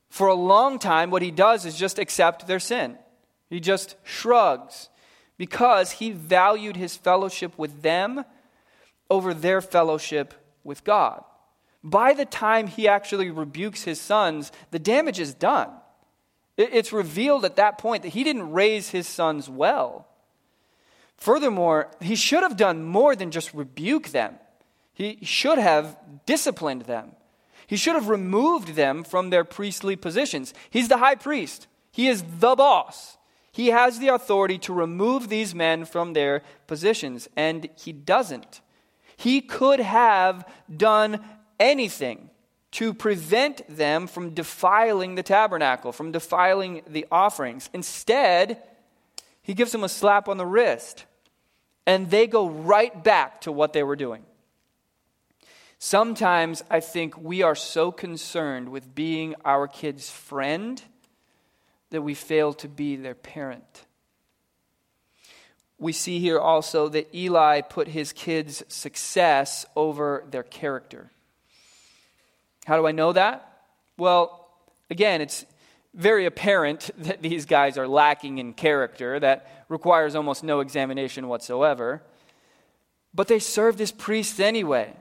For 0.08 0.30
a 0.30 0.34
long 0.34 0.80
time, 0.80 1.12
what 1.12 1.22
he 1.22 1.32
does 1.32 1.66
is 1.66 1.78
just 1.78 2.00
accept 2.00 2.48
their 2.48 2.58
sin. 2.58 2.98
He 3.50 3.60
just 3.60 3.98
shrugs 4.06 4.88
because 5.38 5.92
he 5.92 6.12
valued 6.12 6.78
his 6.78 6.96
fellowship 6.96 7.58
with 7.58 7.82
them 7.82 8.24
over 9.10 9.34
their 9.34 9.60
fellowship 9.60 10.34
with 10.64 10.86
God 10.86 11.26
by 11.90 12.14
the 12.14 12.26
time 12.26 12.68
he 12.68 12.88
actually 12.88 13.30
rebukes 13.30 13.84
his 13.84 14.00
sons, 14.02 14.52
the 14.72 14.80
damage 14.80 15.20
is 15.20 15.34
done. 15.34 15.70
It's 16.58 16.92
revealed 16.92 17.46
at 17.46 17.56
that 17.58 17.78
point 17.78 18.04
that 18.04 18.10
he 18.10 18.24
didn't 18.24 18.52
raise 18.52 18.90
his 18.90 19.08
sons 19.08 19.50
well. 19.50 20.08
Furthermore, 21.16 21.92
he 22.02 22.16
should 22.16 22.44
have 22.44 22.58
done 22.58 22.84
more 22.84 23.16
than 23.16 23.32
just 23.32 23.54
rebuke 23.54 24.10
them, 24.10 24.36
he 24.94 25.20
should 25.22 25.60
have 25.60 25.98
disciplined 26.26 26.84
them. 26.84 27.12
He 27.68 27.76
should 27.76 27.96
have 27.96 28.08
removed 28.08 28.76
them 28.76 29.04
from 29.04 29.30
their 29.30 29.44
priestly 29.44 29.98
positions. 29.98 30.54
He's 30.70 30.88
the 30.88 30.98
high 30.98 31.16
priest, 31.16 31.68
he 31.92 32.08
is 32.08 32.24
the 32.40 32.56
boss. 32.56 33.18
He 33.52 33.70
has 33.70 33.98
the 33.98 34.10
authority 34.10 34.60
to 34.60 34.74
remove 34.74 35.30
these 35.30 35.56
men 35.56 35.86
from 35.86 36.14
their 36.14 36.44
positions, 36.68 37.28
and 37.36 37.68
he 37.76 37.92
doesn't. 37.92 38.62
He 39.16 39.42
could 39.42 39.80
have 39.80 40.48
done 40.76 41.26
anything 41.60 42.30
to 42.72 42.94
prevent 42.94 43.62
them 43.70 44.08
from 44.08 44.32
defiling 44.32 45.16
the 45.16 45.24
tabernacle, 45.24 45.92
from 45.92 46.12
defiling 46.12 46.82
the 46.88 47.06
offerings. 47.12 47.70
Instead, 47.74 48.62
he 49.42 49.54
gives 49.54 49.72
them 49.72 49.84
a 49.84 49.90
slap 49.90 50.28
on 50.28 50.38
the 50.38 50.46
wrist, 50.46 51.06
and 51.86 52.10
they 52.10 52.28
go 52.28 52.50
right 52.50 53.04
back 53.04 53.42
to 53.42 53.52
what 53.52 53.74
they 53.74 53.84
were 53.84 53.96
doing. 53.96 54.24
Sometimes 55.80 56.64
I 56.70 56.80
think 56.80 57.18
we 57.18 57.44
are 57.44 57.56
so 57.56 57.92
concerned 57.92 58.70
with 58.70 58.96
being 58.96 59.36
our 59.46 59.68
kids' 59.68 60.10
friend 60.10 60.82
that 61.92 62.02
we 62.02 62.14
fail 62.14 62.54
to 62.54 62.68
be 62.68 62.96
their 62.96 63.16
parent. 63.16 63.86
We 65.80 65.94
see 65.94 66.20
here 66.20 66.40
also 66.40 66.90
that 66.90 67.14
Eli 67.14 67.62
put 67.62 67.88
his 67.88 68.12
kids' 68.12 68.64
success 68.68 69.66
over 69.76 70.26
their 70.30 70.44
character. 70.44 71.12
How 72.68 72.76
do 72.76 72.86
I 72.86 72.92
know 72.92 73.14
that? 73.14 73.62
Well, 73.98 74.50
again, 74.90 75.22
it's 75.22 75.46
very 75.94 76.26
apparent 76.26 76.90
that 76.98 77.22
these 77.22 77.46
guys 77.46 77.78
are 77.78 77.88
lacking 77.88 78.40
in 78.40 78.54
character. 78.54 79.22
That 79.22 79.66
requires 79.70 80.16
almost 80.16 80.44
no 80.44 80.60
examination 80.60 81.30
whatsoever. 81.30 82.04
But 83.14 83.30
they 83.30 83.40
served 83.40 83.80
as 83.80 83.94
priests 83.94 84.42
anyway. 84.42 84.94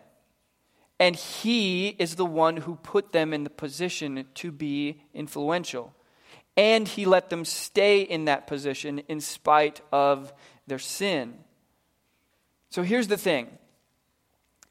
And 1.00 1.16
he 1.16 1.88
is 1.88 2.14
the 2.14 2.24
one 2.24 2.59
who 2.59 2.76
put 2.76 3.11
them 3.11 3.33
in 3.35 3.42
the 3.42 3.50
position 3.50 4.26
to 4.35 4.52
be 4.52 5.02
influential. 5.12 5.92
And 6.57 6.87
he 6.87 7.05
let 7.05 7.31
them 7.31 7.44
stay 7.44 8.00
in 8.00 8.26
that 8.26 8.46
position 8.46 9.00
in 9.09 9.20
spite 9.20 9.81
of 9.90 10.33
their 10.68 10.79
sin. 10.79 11.35
So 12.70 12.85
here's 12.85 13.09
the 13.09 13.16
thing 13.16 13.48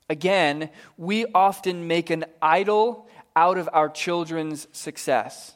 Again, 0.09 0.69
we 0.97 1.25
often 1.33 1.87
make 1.87 2.09
an 2.09 2.25
idol 2.41 3.07
out 3.35 3.57
of 3.57 3.69
our 3.73 3.89
children's 3.89 4.67
success. 4.71 5.55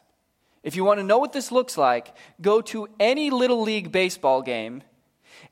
If 0.64 0.76
you 0.76 0.84
want 0.84 1.00
to 1.00 1.06
know 1.06 1.20
what 1.20 1.34
this 1.34 1.52
looks 1.52 1.78
like, 1.78 2.14
go 2.42 2.62
to 2.62 2.90
any 3.00 3.30
Little 3.30 3.62
League 3.62 3.92
baseball 3.92 4.42
game 4.42 4.84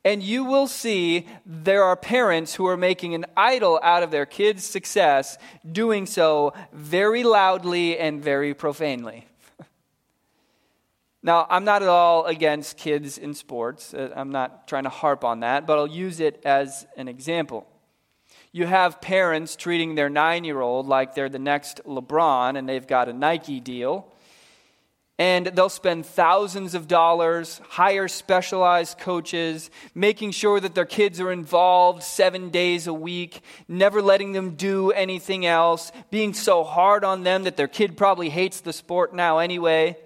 and 0.03 0.21
you 0.21 0.43
will 0.43 0.67
see 0.67 1.27
there 1.45 1.83
are 1.83 1.95
parents 1.95 2.55
who 2.55 2.67
are 2.67 2.77
making 2.77 3.13
an 3.15 3.25
idol 3.35 3.79
out 3.83 4.03
of 4.03 4.11
their 4.11 4.25
kids' 4.25 4.65
success, 4.65 5.37
doing 5.69 6.05
so 6.05 6.53
very 6.71 7.23
loudly 7.23 7.97
and 7.97 8.21
very 8.21 8.53
profanely. 8.53 9.27
now, 11.23 11.47
I'm 11.49 11.63
not 11.63 11.81
at 11.81 11.89
all 11.89 12.25
against 12.25 12.77
kids 12.77 13.17
in 13.17 13.33
sports. 13.33 13.93
Uh, 13.93 14.13
I'm 14.15 14.31
not 14.31 14.67
trying 14.67 14.83
to 14.83 14.89
harp 14.89 15.23
on 15.23 15.41
that, 15.41 15.67
but 15.67 15.77
I'll 15.77 15.87
use 15.87 16.19
it 16.19 16.41
as 16.45 16.85
an 16.95 17.07
example 17.07 17.67
you 18.51 18.65
have 18.65 19.01
parents 19.01 19.55
treating 19.55 19.95
their 19.95 20.09
nine 20.09 20.43
year 20.43 20.61
old 20.61 20.87
like 20.87 21.15
they're 21.15 21.29
the 21.29 21.39
next 21.39 21.81
LeBron 21.85 22.57
and 22.57 22.67
they've 22.67 22.87
got 22.87 23.09
a 23.09 23.13
Nike 23.13 23.59
deal. 23.59 24.11
And 25.19 25.47
they'll 25.47 25.69
spend 25.69 26.05
thousands 26.05 26.75
of 26.75 26.87
dollars, 26.87 27.59
hire 27.69 28.07
specialized 28.07 28.99
coaches, 28.99 29.71
making 29.95 30.29
sure 30.29 30.59
that 30.59 30.75
their 30.75 30.85
kids 30.85 31.19
are 31.19 31.31
involved 31.31 32.03
seven 32.03 32.51
days 32.51 32.85
a 32.85 32.93
week, 32.93 33.41
never 33.67 33.99
letting 33.99 34.33
them 34.33 34.51
do 34.51 34.91
anything 34.91 35.43
else, 35.43 35.91
being 36.11 36.35
so 36.35 36.63
hard 36.63 37.03
on 37.03 37.23
them 37.23 37.45
that 37.45 37.57
their 37.57 37.67
kid 37.67 37.97
probably 37.97 38.29
hates 38.29 38.61
the 38.61 38.73
sport 38.73 39.13
now 39.13 39.39
anyway 39.39 39.97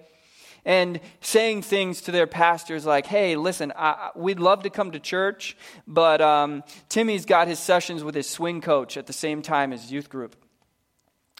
and 0.64 1.00
saying 1.20 1.62
things 1.62 2.02
to 2.02 2.12
their 2.12 2.26
pastors 2.26 2.86
like, 2.86 3.06
hey, 3.06 3.36
listen, 3.36 3.72
I, 3.76 4.10
we'd 4.14 4.38
love 4.38 4.62
to 4.62 4.70
come 4.70 4.92
to 4.92 5.00
church, 5.00 5.56
but 5.86 6.20
um, 6.20 6.62
Timmy's 6.88 7.26
got 7.26 7.48
his 7.48 7.58
sessions 7.58 8.04
with 8.04 8.14
his 8.14 8.28
swing 8.28 8.60
coach 8.60 8.96
at 8.96 9.06
the 9.06 9.12
same 9.12 9.42
time 9.42 9.72
as 9.72 9.90
youth 9.90 10.08
group. 10.08 10.36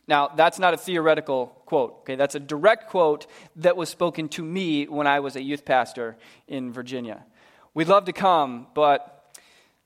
Now, 0.08 0.28
that's 0.28 0.58
not 0.58 0.74
a 0.74 0.76
theoretical 0.76 1.46
quote, 1.66 1.98
okay? 2.00 2.16
That's 2.16 2.34
a 2.34 2.40
direct 2.40 2.88
quote 2.90 3.26
that 3.56 3.76
was 3.76 3.88
spoken 3.88 4.28
to 4.30 4.42
me 4.42 4.86
when 4.86 5.06
I 5.06 5.20
was 5.20 5.36
a 5.36 5.42
youth 5.42 5.64
pastor 5.64 6.16
in 6.48 6.72
Virginia. 6.72 7.24
We'd 7.72 7.88
love 7.88 8.06
to 8.06 8.12
come, 8.12 8.66
but 8.74 9.36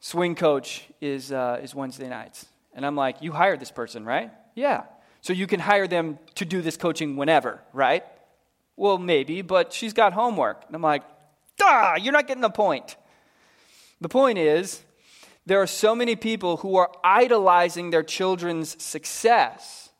swing 0.00 0.34
coach 0.34 0.84
is, 1.00 1.30
uh, 1.30 1.60
is 1.62 1.74
Wednesday 1.74 2.08
nights. 2.08 2.46
And 2.74 2.84
I'm 2.86 2.96
like, 2.96 3.22
You 3.22 3.32
hired 3.32 3.60
this 3.60 3.70
person, 3.70 4.04
right? 4.04 4.30
Yeah. 4.54 4.84
So 5.20 5.32
you 5.32 5.46
can 5.46 5.60
hire 5.60 5.86
them 5.86 6.18
to 6.36 6.44
do 6.44 6.62
this 6.62 6.76
coaching 6.76 7.16
whenever, 7.16 7.60
right? 7.72 8.04
Well, 8.76 8.98
maybe, 8.98 9.42
but 9.42 9.72
she's 9.72 9.92
got 9.92 10.12
homework. 10.12 10.64
And 10.66 10.76
I'm 10.76 10.82
like, 10.82 11.02
Duh, 11.56 11.96
you're 12.00 12.12
not 12.12 12.26
getting 12.26 12.42
the 12.42 12.50
point. 12.50 12.96
The 14.00 14.08
point 14.08 14.38
is, 14.38 14.82
there 15.46 15.62
are 15.62 15.66
so 15.66 15.94
many 15.94 16.16
people 16.16 16.58
who 16.58 16.76
are 16.76 16.90
idolizing 17.02 17.90
their 17.90 18.02
children's 18.02 18.82
success. 18.82 19.90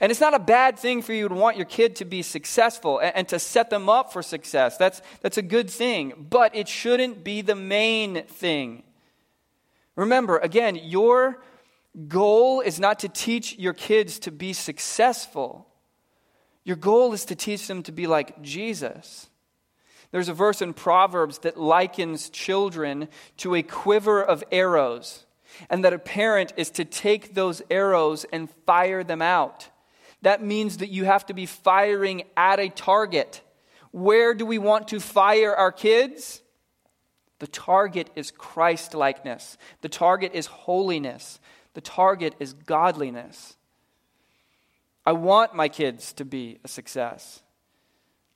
And 0.00 0.10
it's 0.10 0.20
not 0.20 0.34
a 0.34 0.38
bad 0.38 0.78
thing 0.78 1.02
for 1.02 1.12
you 1.12 1.28
to 1.28 1.34
want 1.34 1.56
your 1.56 1.66
kid 1.66 1.96
to 1.96 2.04
be 2.04 2.22
successful 2.22 2.98
and, 2.98 3.16
and, 3.16 3.28
to 3.28 3.38
set 3.38 3.70
them 3.70 3.88
up 3.88 4.12
for 4.12 4.22
success. 4.22 4.78
That's, 4.78 5.02
that's 5.20 5.36
a 5.36 5.42
good 5.42 5.70
thing. 5.70 6.26
But 6.30 6.56
it 6.56 6.68
shouldn't 6.68 7.22
be 7.22 7.42
the 7.42 7.54
main 7.54 8.24
thing. 8.24 8.82
Remember, 9.96 10.38
again, 10.38 10.76
your 10.76 11.42
goal 12.08 12.60
is 12.60 12.80
not 12.80 13.00
to 13.00 13.08
teach 13.08 13.58
your 13.58 13.74
kids 13.74 14.18
to 14.20 14.30
be 14.30 14.54
successful. 14.54 15.66
Your 16.64 16.76
goal 16.76 17.12
is 17.12 17.24
to 17.26 17.34
teach 17.34 17.66
them 17.66 17.82
to 17.84 17.92
be 17.92 18.06
like 18.06 18.42
Jesus. 18.42 19.28
There's 20.10 20.28
a 20.28 20.34
verse 20.34 20.60
in 20.60 20.74
Proverbs 20.74 21.38
that 21.38 21.58
likens 21.58 22.30
children 22.30 23.08
to 23.38 23.54
a 23.54 23.62
quiver 23.62 24.22
of 24.22 24.44
arrows, 24.50 25.24
and 25.68 25.84
that 25.84 25.92
a 25.92 25.98
parent 25.98 26.52
is 26.56 26.70
to 26.70 26.84
take 26.84 27.34
those 27.34 27.62
arrows 27.70 28.26
and 28.32 28.50
fire 28.66 29.04
them 29.04 29.22
out. 29.22 29.68
That 30.22 30.42
means 30.42 30.78
that 30.78 30.90
you 30.90 31.04
have 31.04 31.26
to 31.26 31.34
be 31.34 31.46
firing 31.46 32.24
at 32.36 32.60
a 32.60 32.68
target. 32.68 33.40
Where 33.92 34.34
do 34.34 34.44
we 34.44 34.58
want 34.58 34.88
to 34.88 35.00
fire 35.00 35.54
our 35.54 35.72
kids? 35.72 36.42
The 37.38 37.46
target 37.46 38.10
is 38.14 38.30
Christ 38.30 38.94
likeness. 38.94 39.56
The 39.80 39.88
target 39.88 40.32
is 40.34 40.46
holiness. 40.46 41.40
The 41.74 41.80
target 41.80 42.34
is 42.38 42.52
godliness. 42.52 43.56
I 45.10 45.12
want 45.12 45.56
my 45.56 45.68
kids 45.68 46.12
to 46.12 46.24
be 46.24 46.60
a 46.62 46.68
success 46.68 47.42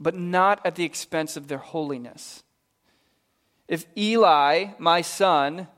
but 0.00 0.16
not 0.16 0.60
at 0.66 0.74
the 0.74 0.82
expense 0.82 1.36
of 1.36 1.46
their 1.46 1.58
holiness. 1.58 2.42
If 3.68 3.86
Eli, 3.96 4.72
my 4.80 5.00
son, 5.00 5.68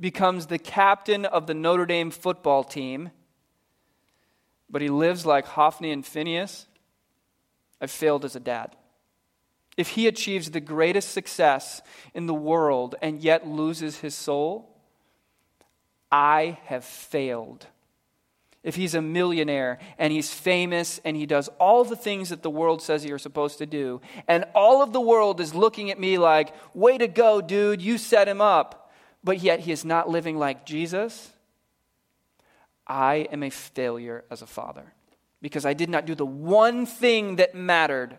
becomes 0.00 0.46
the 0.46 0.58
captain 0.58 1.26
of 1.26 1.46
the 1.46 1.52
Notre 1.52 1.84
Dame 1.84 2.10
football 2.10 2.64
team, 2.64 3.10
but 4.70 4.80
he 4.80 4.88
lives 4.88 5.26
like 5.26 5.44
Hophni 5.44 5.90
and 5.90 6.06
Phinehas, 6.06 6.66
I've 7.78 7.90
failed 7.90 8.24
as 8.24 8.34
a 8.34 8.40
dad. 8.40 8.74
If 9.76 9.88
he 9.88 10.06
achieves 10.06 10.50
the 10.50 10.60
greatest 10.60 11.10
success 11.10 11.82
in 12.14 12.24
the 12.24 12.32
world 12.32 12.94
and 13.02 13.20
yet 13.20 13.46
loses 13.46 13.98
his 13.98 14.14
soul, 14.14 14.74
I 16.10 16.56
have 16.64 16.86
failed 16.86 17.66
if 18.62 18.74
he's 18.74 18.94
a 18.94 19.02
millionaire 19.02 19.78
and 19.98 20.12
he's 20.12 20.32
famous 20.32 21.00
and 21.04 21.16
he 21.16 21.26
does 21.26 21.48
all 21.58 21.84
the 21.84 21.96
things 21.96 22.30
that 22.30 22.42
the 22.42 22.50
world 22.50 22.82
says 22.82 23.04
you're 23.04 23.18
supposed 23.18 23.58
to 23.58 23.66
do, 23.66 24.00
and 24.26 24.44
all 24.54 24.82
of 24.82 24.92
the 24.92 25.00
world 25.00 25.40
is 25.40 25.54
looking 25.54 25.90
at 25.90 26.00
me 26.00 26.18
like, 26.18 26.52
way 26.74 26.98
to 26.98 27.08
go, 27.08 27.40
dude, 27.40 27.80
you 27.80 27.98
set 27.98 28.28
him 28.28 28.40
up, 28.40 28.90
but 29.22 29.40
yet 29.40 29.60
he 29.60 29.72
is 29.72 29.84
not 29.84 30.08
living 30.08 30.38
like 30.38 30.66
Jesus, 30.66 31.32
I 32.86 33.28
am 33.30 33.42
a 33.42 33.50
failure 33.50 34.24
as 34.30 34.42
a 34.42 34.46
father 34.46 34.92
because 35.42 35.66
I 35.66 35.74
did 35.74 35.88
not 35.88 36.06
do 36.06 36.14
the 36.14 36.26
one 36.26 36.86
thing 36.86 37.36
that 37.36 37.54
mattered. 37.54 38.18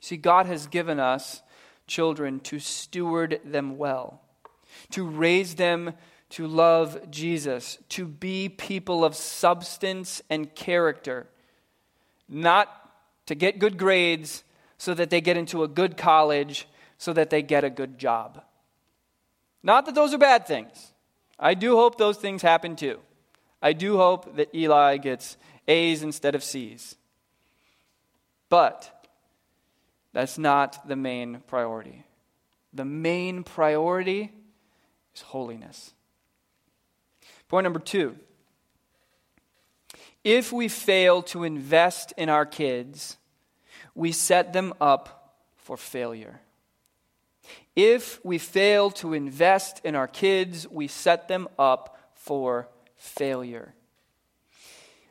See, 0.00 0.16
God 0.16 0.46
has 0.46 0.66
given 0.66 1.00
us 1.00 1.42
children 1.86 2.40
to 2.40 2.58
steward 2.58 3.40
them 3.44 3.76
well, 3.76 4.20
to 4.90 5.04
raise 5.04 5.56
them 5.56 5.94
to 6.32 6.46
love 6.46 7.10
Jesus, 7.10 7.76
to 7.90 8.06
be 8.06 8.48
people 8.48 9.04
of 9.04 9.14
substance 9.14 10.22
and 10.30 10.54
character, 10.54 11.26
not 12.26 12.68
to 13.26 13.34
get 13.34 13.58
good 13.58 13.76
grades 13.76 14.42
so 14.78 14.94
that 14.94 15.10
they 15.10 15.20
get 15.20 15.36
into 15.36 15.62
a 15.62 15.68
good 15.68 15.98
college, 15.98 16.66
so 16.96 17.12
that 17.12 17.28
they 17.28 17.42
get 17.42 17.64
a 17.64 17.70
good 17.70 17.98
job. 17.98 18.42
Not 19.62 19.84
that 19.84 19.94
those 19.94 20.14
are 20.14 20.18
bad 20.18 20.46
things. 20.46 20.92
I 21.38 21.52
do 21.52 21.76
hope 21.76 21.98
those 21.98 22.16
things 22.16 22.40
happen 22.40 22.76
too. 22.76 22.98
I 23.60 23.74
do 23.74 23.98
hope 23.98 24.36
that 24.36 24.54
Eli 24.54 24.96
gets 24.96 25.36
A's 25.68 26.02
instead 26.02 26.34
of 26.34 26.42
C's. 26.42 26.96
But 28.48 29.06
that's 30.14 30.38
not 30.38 30.88
the 30.88 30.96
main 30.96 31.42
priority. 31.46 32.04
The 32.72 32.86
main 32.86 33.44
priority 33.44 34.32
is 35.14 35.20
holiness. 35.20 35.92
Point 37.52 37.64
number 37.64 37.80
two 37.80 38.16
if 40.24 40.54
we 40.54 40.68
fail 40.68 41.20
to 41.24 41.44
invest 41.44 42.14
in 42.16 42.30
our 42.30 42.46
kids, 42.46 43.18
we 43.94 44.10
set 44.10 44.54
them 44.54 44.72
up 44.80 45.36
for 45.56 45.76
failure. 45.76 46.40
If 47.76 48.24
we 48.24 48.38
fail 48.38 48.90
to 48.92 49.12
invest 49.12 49.84
in 49.84 49.94
our 49.94 50.08
kids, 50.08 50.66
we 50.66 50.88
set 50.88 51.28
them 51.28 51.46
up 51.58 51.98
for 52.14 52.70
failure. 52.96 53.74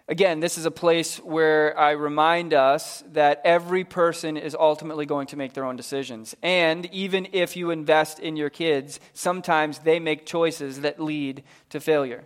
Again, 0.07 0.39
this 0.39 0.57
is 0.57 0.65
a 0.65 0.71
place 0.71 1.17
where 1.17 1.77
I 1.77 1.91
remind 1.91 2.55
us 2.55 3.03
that 3.11 3.41
every 3.45 3.83
person 3.83 4.35
is 4.35 4.55
ultimately 4.59 5.05
going 5.05 5.27
to 5.27 5.37
make 5.37 5.53
their 5.53 5.65
own 5.65 5.75
decisions. 5.75 6.35
And 6.41 6.87
even 6.87 7.27
if 7.33 7.55
you 7.55 7.69
invest 7.69 8.19
in 8.19 8.35
your 8.35 8.49
kids, 8.49 8.99
sometimes 9.13 9.79
they 9.79 9.99
make 9.99 10.25
choices 10.25 10.81
that 10.81 10.99
lead 10.99 11.43
to 11.69 11.79
failure. 11.79 12.25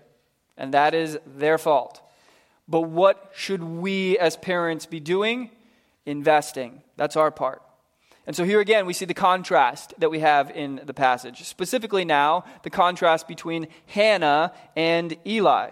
And 0.58 0.74
that 0.74 0.93
is 0.93 1.20
their 1.26 1.58
fault. 1.58 2.01
But 2.68 2.82
what 2.82 3.32
should 3.36 3.64
we 3.64 4.18
as 4.18 4.38
parents 4.38 4.86
be 4.86 4.99
doing? 4.99 5.51
Investing. 6.06 6.82
That's 6.97 7.16
our 7.16 7.32
part. 7.32 7.62
And 8.28 8.36
so 8.36 8.43
here 8.43 8.60
again, 8.60 8.86
we 8.86 8.93
see 8.93 9.06
the 9.06 9.14
contrast 9.14 9.93
that 9.99 10.10
we 10.10 10.20
have 10.20 10.49
in 10.49 10.82
the 10.84 10.93
passage. 10.93 11.43
Specifically, 11.43 12.06
now, 12.06 12.43
the 12.64 12.72
contrast 12.72 13.28
between 13.28 13.68
Hannah 13.86 14.51
and 14.76 15.16
Eli. 15.28 15.72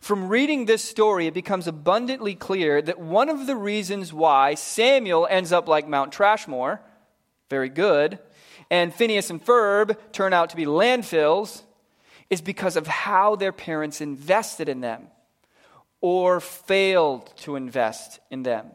From 0.00 0.28
reading 0.28 0.64
this 0.64 0.82
story, 0.82 1.28
it 1.28 1.34
becomes 1.34 1.68
abundantly 1.68 2.34
clear 2.34 2.82
that 2.82 2.98
one 2.98 3.28
of 3.28 3.46
the 3.46 3.54
reasons 3.54 4.12
why 4.12 4.54
Samuel 4.54 5.28
ends 5.30 5.52
up 5.52 5.68
like 5.68 5.86
Mount 5.86 6.12
Trashmore, 6.12 6.80
very 7.48 7.68
good, 7.68 8.18
and 8.68 8.92
Phineas 8.92 9.30
and 9.30 9.44
Ferb 9.44 9.96
turn 10.10 10.32
out 10.32 10.50
to 10.50 10.56
be 10.56 10.64
landfills, 10.64 11.62
is 12.30 12.40
because 12.40 12.76
of 12.76 12.86
how 12.86 13.36
their 13.36 13.52
parents 13.52 14.00
invested 14.00 14.68
in 14.68 14.80
them 14.80 15.08
or 16.00 16.40
failed 16.40 17.32
to 17.36 17.56
invest 17.56 18.20
in 18.30 18.42
them. 18.42 18.66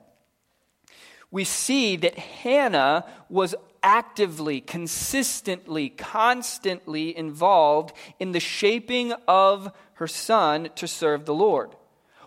We 1.29 1.43
see 1.43 1.95
that 1.97 2.17
Hannah 2.17 3.05
was 3.29 3.55
actively, 3.83 4.61
consistently, 4.61 5.89
constantly 5.89 7.15
involved 7.17 7.93
in 8.19 8.31
the 8.31 8.39
shaping 8.39 9.13
of 9.27 9.71
her 9.93 10.07
son 10.07 10.69
to 10.75 10.87
serve 10.87 11.25
the 11.25 11.33
Lord. 11.33 11.75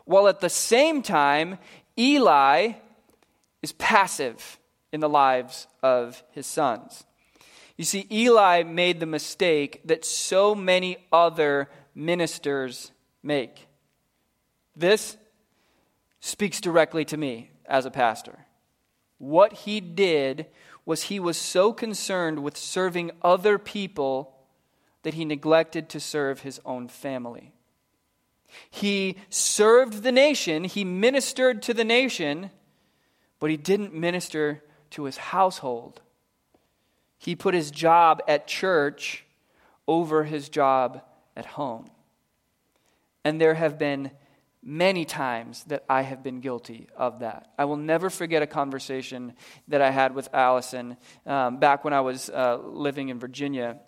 While 0.04 0.28
at 0.28 0.40
the 0.40 0.50
same 0.50 1.02
time, 1.02 1.58
Eli 1.98 2.72
is 3.62 3.72
passive 3.72 4.58
in 4.92 5.00
the 5.00 5.08
lives 5.08 5.66
of 5.82 6.22
his 6.32 6.46
sons. 6.46 7.04
You 7.76 7.84
see, 7.84 8.06
Eli 8.10 8.62
made 8.62 9.00
the 9.00 9.06
mistake 9.06 9.80
that 9.84 10.04
so 10.04 10.54
many 10.54 10.98
other 11.12 11.68
ministers 11.94 12.92
make. 13.22 13.66
This 14.76 15.16
speaks 16.20 16.60
directly 16.60 17.04
to 17.06 17.16
me 17.16 17.50
as 17.66 17.84
a 17.84 17.90
pastor. 17.90 18.46
What 19.18 19.52
he 19.52 19.80
did 19.80 20.46
was 20.86 21.04
he 21.04 21.18
was 21.18 21.36
so 21.36 21.72
concerned 21.72 22.42
with 22.42 22.56
serving 22.56 23.10
other 23.22 23.58
people 23.58 24.34
that 25.02 25.14
he 25.14 25.24
neglected 25.24 25.88
to 25.90 26.00
serve 26.00 26.40
his 26.40 26.60
own 26.64 26.88
family. 26.88 27.52
He 28.70 29.16
served 29.30 30.02
the 30.02 30.12
nation, 30.12 30.64
he 30.64 30.84
ministered 30.84 31.62
to 31.62 31.74
the 31.74 31.84
nation, 31.84 32.50
but 33.40 33.50
he 33.50 33.56
didn't 33.56 33.94
minister 33.94 34.62
to 34.90 35.04
his 35.04 35.16
household. 35.16 36.00
He 37.24 37.34
put 37.34 37.54
his 37.54 37.70
job 37.70 38.22
at 38.28 38.46
church 38.46 39.24
over 39.88 40.24
his 40.24 40.50
job 40.50 41.00
at 41.34 41.46
home. 41.46 41.88
And 43.24 43.40
there 43.40 43.54
have 43.54 43.78
been 43.78 44.10
many 44.62 45.06
times 45.06 45.64
that 45.64 45.84
I 45.88 46.02
have 46.02 46.22
been 46.22 46.40
guilty 46.40 46.86
of 46.94 47.20
that. 47.20 47.50
I 47.58 47.64
will 47.64 47.78
never 47.78 48.10
forget 48.10 48.42
a 48.42 48.46
conversation 48.46 49.32
that 49.68 49.80
I 49.80 49.90
had 49.90 50.14
with 50.14 50.28
Allison 50.34 50.98
um, 51.24 51.60
back 51.60 51.82
when 51.82 51.94
I 51.94 52.02
was 52.02 52.28
uh, 52.28 52.58
living 52.62 53.08
in 53.08 53.18
Virginia. 53.18 53.78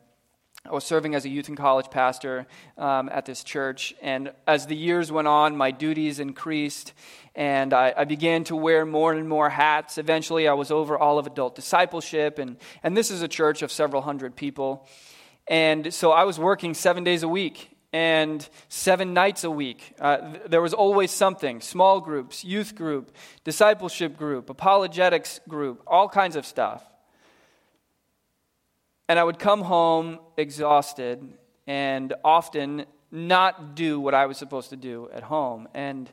I 0.69 0.75
was 0.75 0.85
serving 0.85 1.15
as 1.15 1.25
a 1.25 1.29
youth 1.29 1.47
and 1.49 1.57
college 1.57 1.91
pastor 1.91 2.47
um, 2.77 3.09
at 3.13 3.25
this 3.25 3.45
church, 3.45 3.95
and 4.03 4.33
as 4.49 4.67
the 4.67 4.75
years 4.75 5.13
went 5.13 5.29
on, 5.29 5.57
my 5.57 5.71
duties 5.71 6.19
increased, 6.19 6.93
and 7.37 7.73
I, 7.73 7.95
I, 7.97 8.05
began 8.05 8.43
to 8.45 8.57
wear 8.57 8.85
more 8.85 9.13
and 9.13 9.29
more 9.29 9.49
hats. 9.49 9.97
Eventually, 9.97 10.49
I 10.49 10.55
was 10.55 10.73
over 10.73 10.99
all 10.99 11.19
of 11.19 11.27
adult 11.27 11.55
discipleship, 11.55 12.41
and, 12.41 12.57
and 12.83 12.97
this 12.97 13.13
is 13.13 13.23
a 13.23 13.29
church 13.29 13.63
of 13.63 13.71
several 13.71 14.03
hundred 14.03 14.35
people. 14.35 14.89
And 15.47 15.95
so 15.95 16.11
I 16.11 16.25
was 16.25 16.39
working 16.39 16.75
seven 16.75 17.05
days 17.05 17.23
a 17.23 17.29
week 17.29 17.71
and 17.93 18.49
seven 18.69 19.15
nights 19.15 19.45
a 19.45 19.51
week. 19.51 19.95
Uh, 20.01 20.33
th- 20.33 20.43
there 20.49 20.61
was 20.61 20.75
always 20.75 21.13
something 21.13 21.61
small 21.61 22.01
groups, 22.01 22.45
youth 22.45 22.75
group, 22.75 23.15
discipleship 23.45 24.17
group, 24.17 24.51
apologetics 24.51 25.41
group, 25.49 25.83
all 25.87 26.09
kinds 26.09 26.35
of 26.35 26.45
stuff. 26.45 26.83
And 29.09 29.19
I 29.19 29.25
would 29.25 29.39
come 29.39 29.63
home 29.63 30.19
exhausted 30.37 31.23
and 31.67 32.15
often 32.25 32.87
not 33.11 33.75
do 33.75 34.01
what 34.01 34.15
I 34.15 34.27
was 34.27 34.37
supposed 34.37 34.71
to 34.71 34.77
do 34.77 35.09
at 35.13 35.23
home. 35.23 35.69
And 35.75 36.11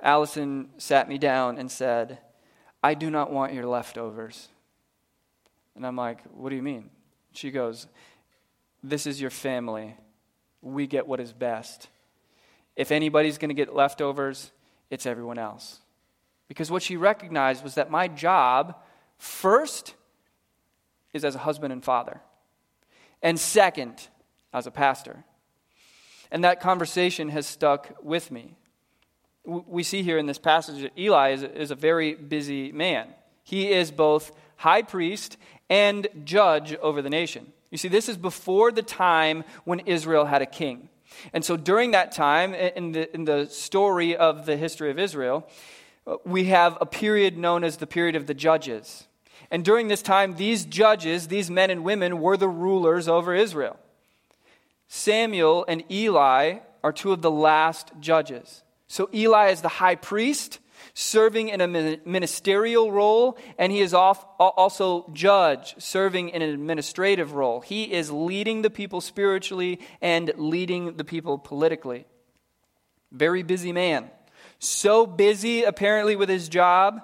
Allison 0.00 0.68
sat 0.78 1.08
me 1.08 1.18
down 1.18 1.58
and 1.58 1.70
said, 1.70 2.18
I 2.82 2.94
do 2.94 3.10
not 3.10 3.32
want 3.32 3.54
your 3.54 3.66
leftovers. 3.66 4.48
And 5.74 5.86
I'm 5.86 5.96
like, 5.96 6.22
What 6.34 6.50
do 6.50 6.56
you 6.56 6.62
mean? 6.62 6.90
She 7.32 7.50
goes, 7.50 7.86
This 8.82 9.06
is 9.06 9.20
your 9.20 9.30
family. 9.30 9.96
We 10.62 10.86
get 10.86 11.06
what 11.06 11.20
is 11.20 11.32
best. 11.32 11.88
If 12.76 12.92
anybody's 12.92 13.38
going 13.38 13.50
to 13.50 13.54
get 13.54 13.74
leftovers, 13.74 14.52
it's 14.90 15.06
everyone 15.06 15.38
else. 15.38 15.80
Because 16.48 16.70
what 16.70 16.82
she 16.82 16.96
recognized 16.96 17.62
was 17.62 17.74
that 17.74 17.90
my 17.90 18.08
job, 18.08 18.76
first, 19.18 19.94
is 21.12 21.24
as 21.24 21.34
a 21.34 21.38
husband 21.38 21.72
and 21.72 21.84
father, 21.84 22.20
and 23.22 23.38
second, 23.38 24.08
as 24.52 24.66
a 24.66 24.70
pastor. 24.70 25.24
And 26.30 26.44
that 26.44 26.60
conversation 26.60 27.28
has 27.30 27.46
stuck 27.46 27.94
with 28.02 28.30
me. 28.30 28.54
We 29.44 29.82
see 29.82 30.02
here 30.02 30.18
in 30.18 30.26
this 30.26 30.38
passage 30.38 30.82
that 30.82 30.98
Eli 30.98 31.30
is, 31.30 31.42
is 31.42 31.70
a 31.70 31.74
very 31.74 32.14
busy 32.14 32.70
man. 32.72 33.08
He 33.44 33.72
is 33.72 33.90
both 33.90 34.32
high 34.56 34.82
priest 34.82 35.38
and 35.70 36.06
judge 36.24 36.74
over 36.76 37.00
the 37.00 37.10
nation. 37.10 37.52
You 37.70 37.78
see, 37.78 37.88
this 37.88 38.08
is 38.08 38.16
before 38.16 38.72
the 38.72 38.82
time 38.82 39.44
when 39.64 39.80
Israel 39.80 40.26
had 40.26 40.42
a 40.42 40.46
king. 40.46 40.88
And 41.32 41.44
so 41.44 41.56
during 41.56 41.92
that 41.92 42.12
time, 42.12 42.54
in 42.54 42.92
the, 42.92 43.14
in 43.14 43.24
the 43.24 43.46
story 43.46 44.16
of 44.16 44.46
the 44.46 44.56
history 44.56 44.90
of 44.90 44.98
Israel, 44.98 45.48
uh, 46.06 46.16
we 46.24 46.44
have 46.44 46.76
a 46.80 46.86
period 46.86 47.36
known 47.36 47.64
as 47.64 47.78
the 47.78 47.86
period 47.86 48.16
of 48.16 48.26
the 48.26 48.34
judges. 48.34 49.06
And 49.50 49.64
during 49.64 49.88
this 49.88 50.02
time, 50.02 50.36
these 50.36 50.64
judges, 50.64 51.28
these 51.28 51.50
men 51.50 51.70
and 51.70 51.84
women, 51.84 52.20
were 52.20 52.36
the 52.36 52.48
rulers 52.48 53.08
over 53.08 53.34
Israel. 53.34 53.78
Samuel 54.88 55.64
and 55.66 55.84
Eli 55.90 56.58
are 56.84 56.92
two 56.92 57.12
of 57.12 57.22
the 57.22 57.30
last 57.30 57.92
judges. 58.00 58.62
So 58.86 59.08
Eli 59.12 59.48
is 59.50 59.60
the 59.60 59.68
high 59.68 59.96
priest, 59.96 60.60
serving 60.94 61.48
in 61.48 61.60
a 61.60 61.66
ministerial 61.66 62.90
role, 62.92 63.36
and 63.58 63.72
he 63.72 63.80
is 63.80 63.92
also 63.92 65.10
judge, 65.12 65.74
serving 65.78 66.30
in 66.30 66.40
an 66.40 66.50
administrative 66.50 67.32
role. 67.32 67.60
He 67.60 67.92
is 67.92 68.10
leading 68.10 68.62
the 68.62 68.70
people 68.70 69.00
spiritually 69.00 69.80
and 70.00 70.32
leading 70.36 70.96
the 70.96 71.04
people 71.04 71.36
politically. 71.36 72.06
Very 73.12 73.42
busy 73.42 73.72
man. 73.72 74.10
So 74.58 75.06
busy, 75.06 75.64
apparently, 75.64 76.16
with 76.16 76.28
his 76.28 76.48
job 76.48 77.00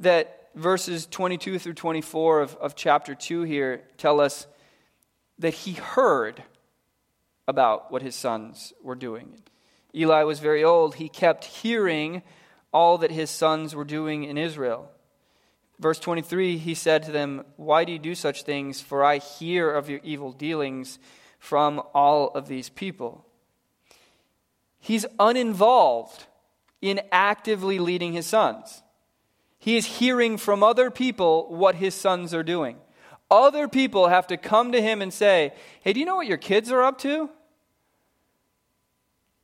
that 0.00 0.41
verses 0.54 1.06
22 1.06 1.58
through 1.58 1.74
24 1.74 2.40
of, 2.40 2.56
of 2.56 2.74
chapter 2.74 3.14
2 3.14 3.42
here 3.42 3.82
tell 3.96 4.20
us 4.20 4.46
that 5.38 5.54
he 5.54 5.72
heard 5.72 6.42
about 7.48 7.90
what 7.90 8.02
his 8.02 8.14
sons 8.14 8.72
were 8.82 8.94
doing. 8.94 9.42
Eli 9.94 10.22
was 10.22 10.38
very 10.38 10.64
old. 10.64 10.94
He 10.94 11.08
kept 11.08 11.44
hearing 11.44 12.22
all 12.72 12.98
that 12.98 13.10
his 13.10 13.30
sons 13.30 13.74
were 13.74 13.84
doing 13.84 14.24
in 14.24 14.38
Israel. 14.38 14.90
Verse 15.78 15.98
23, 15.98 16.58
he 16.58 16.74
said 16.74 17.02
to 17.02 17.12
them, 17.12 17.44
Why 17.56 17.84
do 17.84 17.92
you 17.92 17.98
do 17.98 18.14
such 18.14 18.44
things? 18.44 18.80
For 18.80 19.04
I 19.04 19.18
hear 19.18 19.70
of 19.70 19.90
your 19.90 20.00
evil 20.02 20.32
dealings 20.32 20.98
from 21.38 21.82
all 21.92 22.28
of 22.28 22.46
these 22.46 22.68
people. 22.68 23.26
He's 24.78 25.04
uninvolved 25.18 26.26
in 26.80 27.00
actively 27.10 27.78
leading 27.78 28.12
his 28.12 28.26
sons. 28.26 28.82
He 29.62 29.76
is 29.76 29.86
hearing 29.86 30.38
from 30.38 30.64
other 30.64 30.90
people 30.90 31.46
what 31.48 31.76
his 31.76 31.94
sons 31.94 32.34
are 32.34 32.42
doing. 32.42 32.78
Other 33.30 33.68
people 33.68 34.08
have 34.08 34.26
to 34.26 34.36
come 34.36 34.72
to 34.72 34.82
him 34.82 35.00
and 35.00 35.14
say, 35.14 35.52
Hey, 35.82 35.92
do 35.92 36.00
you 36.00 36.04
know 36.04 36.16
what 36.16 36.26
your 36.26 36.36
kids 36.36 36.72
are 36.72 36.82
up 36.82 36.98
to? 36.98 37.30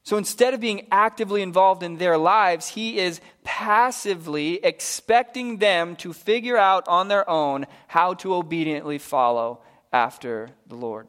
So 0.02 0.16
instead 0.16 0.54
of 0.54 0.60
being 0.60 0.88
actively 0.90 1.40
involved 1.40 1.84
in 1.84 1.98
their 1.98 2.18
lives, 2.18 2.66
he 2.66 2.98
is 2.98 3.20
passively 3.44 4.54
expecting 4.64 5.58
them 5.58 5.94
to 5.96 6.12
figure 6.12 6.56
out 6.56 6.88
on 6.88 7.06
their 7.06 7.28
own 7.30 7.66
how 7.86 8.14
to 8.14 8.34
obediently 8.34 8.98
follow 8.98 9.60
after 9.92 10.48
the 10.66 10.74
Lord. 10.74 11.06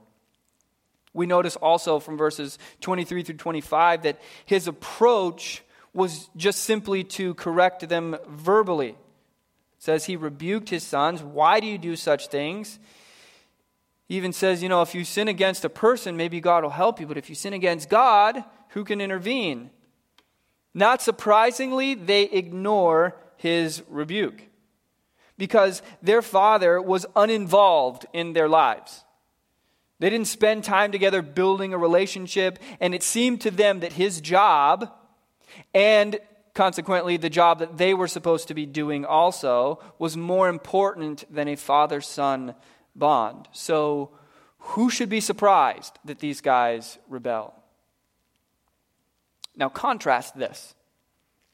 We 1.13 1.25
notice 1.25 1.55
also 1.55 1.97
from 1.97 2.15
verses 2.15 2.59
23 2.81 3.23
through 3.23 3.37
25 3.37 4.03
that 4.03 4.21
his 4.45 4.67
approach 4.67 5.63
was 5.93 6.29
just 6.35 6.61
simply 6.63 7.03
to 7.03 7.33
correct 7.35 7.87
them 7.89 8.17
verbally. 8.27 8.89
It 8.89 8.97
says 9.79 10.05
he 10.05 10.15
rebuked 10.15 10.69
his 10.69 10.83
sons. 10.83 11.23
Why 11.23 11.59
do 11.59 11.67
you 11.67 11.77
do 11.77 11.95
such 11.95 12.27
things? 12.27 12.79
He 14.07 14.17
even 14.17 14.33
says, 14.33 14.63
you 14.63 14.69
know, 14.69 14.81
if 14.81 14.95
you 14.95 15.05
sin 15.05 15.27
against 15.27 15.65
a 15.65 15.69
person, 15.69 16.17
maybe 16.17 16.41
God 16.41 16.63
will 16.63 16.71
help 16.71 16.99
you, 16.99 17.07
but 17.07 17.17
if 17.17 17.29
you 17.29 17.35
sin 17.35 17.53
against 17.53 17.89
God, 17.89 18.43
who 18.69 18.83
can 18.83 19.01
intervene? 19.01 19.69
Not 20.73 21.01
surprisingly, 21.01 21.95
they 21.95 22.23
ignore 22.23 23.15
his 23.37 23.83
rebuke 23.87 24.43
because 25.37 25.81
their 26.01 26.21
father 26.21 26.81
was 26.81 27.05
uninvolved 27.15 28.05
in 28.11 28.33
their 28.33 28.49
lives. 28.49 29.05
They 29.99 30.09
didn't 30.09 30.27
spend 30.27 30.63
time 30.63 30.91
together 30.91 31.21
building 31.21 31.73
a 31.73 31.77
relationship, 31.77 32.59
and 32.79 32.95
it 32.95 33.03
seemed 33.03 33.41
to 33.41 33.51
them 33.51 33.81
that 33.81 33.93
his 33.93 34.21
job, 34.21 34.91
and 35.73 36.19
consequently 36.53 37.17
the 37.17 37.29
job 37.29 37.59
that 37.59 37.77
they 37.77 37.93
were 37.93 38.07
supposed 38.07 38.47
to 38.49 38.53
be 38.53 38.65
doing 38.65 39.05
also, 39.05 39.79
was 39.97 40.17
more 40.17 40.49
important 40.49 41.23
than 41.33 41.47
a 41.47 41.55
father 41.55 42.01
son 42.01 42.53
bond. 42.95 43.47
So, 43.51 44.11
who 44.73 44.89
should 44.89 45.07
be 45.07 45.21
surprised 45.21 45.97
that 46.03 46.19
these 46.19 46.41
guys 46.41 46.97
rebel? 47.07 47.53
Now, 49.55 49.69
contrast 49.69 50.37
this 50.37 50.75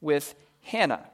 with 0.00 0.34
Hannah. 0.62 1.08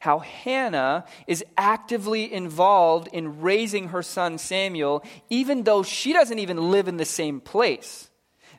How 0.00 0.18
Hannah 0.18 1.06
is 1.26 1.42
actively 1.56 2.30
involved 2.30 3.08
in 3.10 3.40
raising 3.40 3.88
her 3.88 4.02
son 4.02 4.36
Samuel, 4.36 5.02
even 5.30 5.62
though 5.62 5.82
she 5.82 6.12
doesn't 6.12 6.38
even 6.38 6.70
live 6.70 6.88
in 6.88 6.98
the 6.98 7.06
same 7.06 7.40
place. 7.40 8.10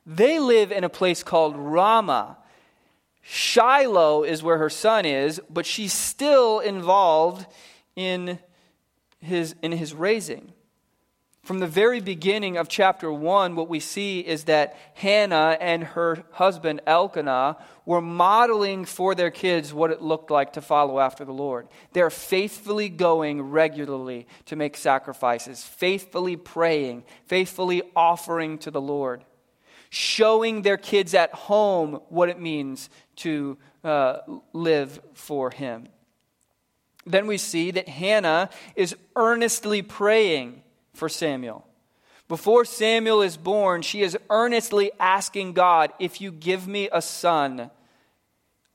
They 0.08 0.40
live 0.40 0.72
in 0.72 0.84
a 0.84 0.90
place 0.90 1.22
called 1.22 1.56
Ramah. 1.56 2.38
Shiloh 3.22 4.24
is 4.24 4.44
where 4.44 4.58
her 4.58 4.70
son 4.70 5.06
is, 5.06 5.40
but 5.50 5.66
she's 5.66 5.94
still 5.94 6.60
involved 6.60 7.46
in 7.96 8.40
his, 9.20 9.56
in 9.62 9.72
his 9.72 9.94
raising. 9.94 10.52
From 11.44 11.58
the 11.58 11.68
very 11.68 12.02
beginning 12.02 12.58
of 12.58 12.70
chapter 12.70 13.12
1, 13.12 13.56
what 13.56 13.68
we 13.68 13.80
see 13.80 14.20
is 14.20 14.44
that 14.44 14.78
Hannah 14.94 15.58
and 15.60 15.84
her 15.84 16.24
husband 16.34 16.82
Elkanah 16.86 17.58
were 17.84 18.02
modeling 18.02 18.86
for 18.86 19.16
their 19.16 19.32
kids 19.32 19.74
what 19.74 19.90
it 19.90 20.04
looked 20.04 20.30
like 20.30 20.54
to 20.54 20.62
follow 20.62 21.00
after 21.00 21.26
the 21.26 21.34
Lord. 21.34 21.68
They're 21.94 22.12
faithfully 22.12 22.90
going 22.90 23.42
regularly 23.42 24.28
to 24.46 24.56
make 24.56 24.78
sacrifices, 24.78 25.64
faithfully 25.64 26.38
praying, 26.38 27.06
faithfully 27.26 27.82
offering 27.96 28.60
to 28.60 28.70
the 28.70 28.82
Lord, 28.82 29.26
showing 29.92 30.62
their 30.62 30.78
kids 30.78 31.14
at 31.14 31.34
home 31.34 32.00
what 32.08 32.30
it 32.30 32.40
means 32.40 32.90
to 33.18 33.58
uh, 33.84 34.20
live 34.54 35.00
for 35.14 35.52
Him. 35.52 35.88
Then 37.06 37.28
we 37.28 37.38
see 37.38 37.72
that 37.72 37.90
Hannah 37.90 38.50
is 38.76 38.96
earnestly 39.16 39.82
praying 39.82 40.64
for 40.94 41.10
Samuel. 41.10 41.68
Before 42.30 42.64
Samuel 42.64 43.22
is 43.22 43.36
born, 43.36 43.82
she 43.82 44.02
is 44.02 44.18
earnestly 44.30 44.92
asking 44.98 45.54
God, 45.54 45.92
If 46.00 46.22
you 46.22 46.32
give 46.32 46.70
me 46.70 46.88
a 46.92 47.02
son, 47.02 47.70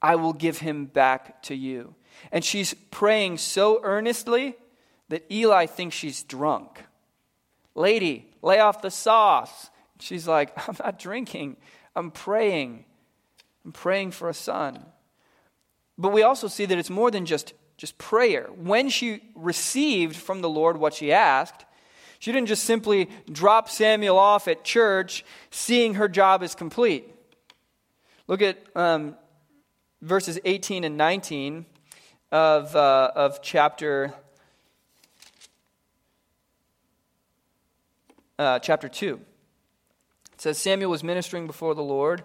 I 0.03 0.17
will 0.17 0.35
give 0.35 0.59
him 0.59 0.85
back 0.85 1.43
to 1.45 1.55
you. 1.55 1.95
And 2.31 2.45
she's 2.45 2.75
praying 2.91 3.39
so 3.39 3.81
earnestly 3.83 4.57
that 5.09 5.25
Eli 5.33 5.64
thinks 5.64 5.97
she's 5.97 6.23
drunk. 6.23 6.85
Lady, 7.75 8.31
lay 8.43 8.59
off 8.59 8.83
the 8.83 8.91
sauce. 8.91 9.71
She's 9.99 10.26
like, 10.26 10.53
I'm 10.68 10.76
not 10.82 10.99
drinking, 10.99 11.57
I'm 11.94 12.11
praying. 12.11 12.84
I'm 13.64 13.72
praying 13.72 14.12
for 14.12 14.28
a 14.28 14.34
son. 14.34 14.84
But 15.99 16.12
we 16.12 16.22
also 16.22 16.47
see 16.47 16.66
that 16.66 16.78
it's 16.78 16.90
more 16.90 17.11
than 17.11 17.26
just, 17.26 17.53
just 17.76 17.99
prayer. 17.99 18.49
When 18.57 18.88
she 18.88 19.22
received 19.34 20.14
from 20.14 20.40
the 20.40 20.49
Lord 20.49 20.76
what 20.76 20.94
she 20.94 21.12
asked, 21.12 21.64
she 22.18 22.32
didn't 22.32 22.49
just 22.49 22.64
simply 22.64 23.11
drop 23.30 23.68
Samuel 23.68 24.18
off 24.18 24.47
at 24.47 24.62
church, 24.62 25.24
seeing 25.51 25.94
her 25.94 26.09
job 26.09 26.42
is 26.42 26.55
complete. 26.55 27.12
Look 28.28 28.40
at 28.40 28.59
um, 28.74 29.16
verses 30.01 30.38
18 30.44 30.84
and 30.84 30.97
19 30.97 31.66
of, 32.32 32.74
uh, 32.74 33.11
of 33.14 33.42
chapter, 33.42 34.14
uh, 38.38 38.59
chapter 38.61 38.88
2. 38.88 39.20
It 40.37 40.43
says 40.43 40.59
Samuel 40.59 40.91
was 40.91 41.03
ministering 41.03 41.47
before 41.47 41.74
the 41.74 41.82
Lord 41.82 42.22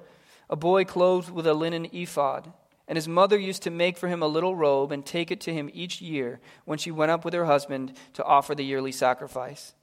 a 0.49 0.57
boy 0.57 0.83
clothed 0.83 1.31
with 1.31 1.47
a 1.47 1.53
linen 1.53 1.87
ephod. 1.93 2.51
And 2.85 2.97
his 2.97 3.07
mother 3.07 3.39
used 3.39 3.63
to 3.63 3.71
make 3.71 3.97
for 3.97 4.09
him 4.09 4.21
a 4.21 4.27
little 4.27 4.53
robe 4.53 4.91
and 4.91 5.05
take 5.05 5.31
it 5.31 5.39
to 5.41 5.53
him 5.53 5.69
each 5.73 6.01
year 6.01 6.41
when 6.65 6.77
she 6.77 6.91
went 6.91 7.09
up 7.09 7.23
with 7.23 7.33
her 7.33 7.45
husband 7.45 7.93
to 8.15 8.23
offer 8.25 8.53
the 8.53 8.65
yearly 8.65 8.91
sacrifice. 8.91 9.73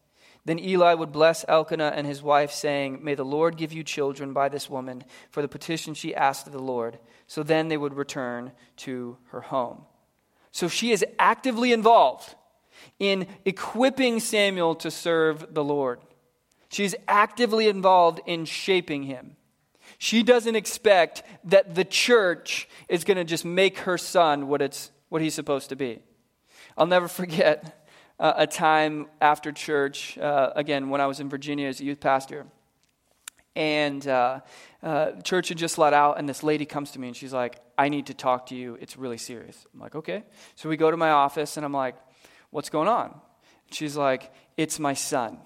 Then 0.45 0.59
Eli 0.59 0.93
would 0.93 1.11
bless 1.11 1.43
Elkanah 1.49 1.95
and 1.97 2.07
his 2.07 2.23
wife, 2.23 2.51
saying, 2.53 3.03
May 3.03 3.15
the 3.15 3.25
Lord 3.25 3.57
give 3.57 3.73
you 3.73 3.83
children 3.83 4.35
by 4.35 4.51
this 4.51 4.69
woman 4.69 5.05
for 5.31 5.41
the 5.41 5.49
petition 5.49 5.95
she 5.95 6.15
asked 6.15 6.47
of 6.47 6.53
the 6.53 6.59
Lord. 6.59 6.99
So 7.27 7.43
then 7.43 7.69
they 7.69 7.79
would 7.79 7.95
return 7.95 8.53
to 8.79 9.17
her 9.29 9.41
home. 9.41 9.87
So 10.51 10.69
she 10.69 10.93
is 10.93 11.03
actively 11.19 11.73
involved 11.73 12.35
in 12.99 13.27
equipping 13.47 14.21
Samuel 14.21 14.75
to 14.77 14.91
serve 14.91 15.55
the 15.55 15.65
Lord. 15.65 16.01
She's 16.69 16.95
actively 17.07 17.69
involved 17.69 18.21
in 18.27 18.45
shaping 18.45 19.05
him. 19.05 19.37
She 19.97 20.23
doesn't 20.23 20.55
expect 20.55 21.23
that 21.45 21.75
the 21.75 21.85
church 21.85 22.69
is 22.89 23.05
going 23.05 23.17
to 23.17 23.25
just 23.25 23.45
make 23.45 23.79
her 23.79 23.99
son 23.99 24.49
what, 24.49 24.63
it's, 24.63 24.91
what 25.09 25.23
he's 25.23 25.35
supposed 25.35 25.71
to 25.71 25.77
be. 25.77 26.01
I'll 26.77 26.87
never 26.87 27.09
forget 27.09 27.87
uh, 28.21 28.35
a 28.37 28.47
time 28.47 29.07
after 29.21 29.51
church, 29.51 30.19
uh, 30.19 30.53
again, 30.55 30.91
when 30.91 31.01
I 31.01 31.07
was 31.07 31.21
in 31.21 31.29
Virginia 31.29 31.69
as 31.69 31.81
a 31.81 31.85
youth 31.85 32.01
pastor. 32.01 32.47
And 33.57 34.07
uh, 34.07 34.41
uh, 34.83 35.13
church 35.23 35.49
had 35.49 35.59
just 35.59 35.79
let 35.79 35.93
out, 35.93 36.19
and 36.19 36.29
this 36.29 36.45
lady 36.45 36.65
comes 36.65 36.93
to 36.93 37.01
me 37.01 37.09
and 37.09 37.17
she's 37.17 37.33
like, 37.33 37.59
I 37.77 37.89
need 37.89 38.07
to 38.07 38.15
talk 38.15 38.47
to 38.47 38.55
you. 38.55 38.79
It's 38.81 38.97
really 38.97 39.19
serious. 39.19 39.67
I'm 39.75 39.81
like, 39.81 39.97
okay. 39.97 40.23
So 40.55 40.69
we 40.69 40.77
go 40.77 40.91
to 40.91 40.97
my 40.97 41.11
office, 41.11 41.57
and 41.57 41.67
I'm 41.67 41.73
like, 41.73 41.97
what's 42.51 42.71
going 42.71 42.89
on? 42.89 43.21
She's 43.73 43.97
like, 43.97 44.33
it's 44.57 44.79
my 44.79 44.95
son. 44.95 45.39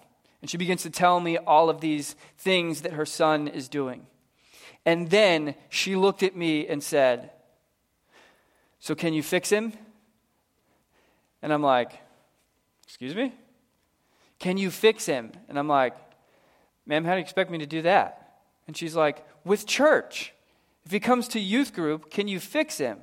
And 0.43 0.51
she 0.51 0.59
begins 0.59 0.83
to 0.83 0.91
tell 0.91 1.21
me 1.21 1.39
all 1.39 1.71
of 1.71 1.81
these 1.81 2.17
things 2.37 2.83
that 2.83 2.93
her 2.93 3.07
son 3.07 3.47
is 3.47 3.69
doing. 3.69 4.07
And 4.85 5.09
then 5.09 5.55
she 5.69 5.95
looked 5.95 6.25
at 6.25 6.37
me 6.37 6.67
and 6.67 6.83
said, 6.83 7.31
So 8.81 8.97
can 8.97 9.15
you 9.15 9.23
fix 9.23 9.49
him? 9.49 9.73
And 11.41 11.53
I'm 11.53 11.63
like, 11.63 11.93
Excuse 12.85 13.15
me? 13.15 13.33
Can 14.41 14.59
you 14.59 14.71
fix 14.71 15.07
him? 15.07 15.33
And 15.49 15.59
I'm 15.59 15.69
like, 15.69 15.95
Ma'am, 16.85 17.05
how 17.05 17.13
do 17.13 17.19
you 17.19 17.23
expect 17.23 17.51
me 17.51 17.59
to 17.59 17.67
do 17.67 17.83
that? 17.83 18.41
And 18.67 18.77
she's 18.77 18.97
like, 18.97 19.25
With 19.45 19.67
church. 19.67 20.35
If 20.85 20.91
he 20.91 20.99
comes 20.99 21.29
to 21.29 21.41
youth 21.41 21.73
group, 21.73 22.11
can 22.11 22.27
you 22.27 22.41
fix 22.41 22.79
him? 22.79 22.99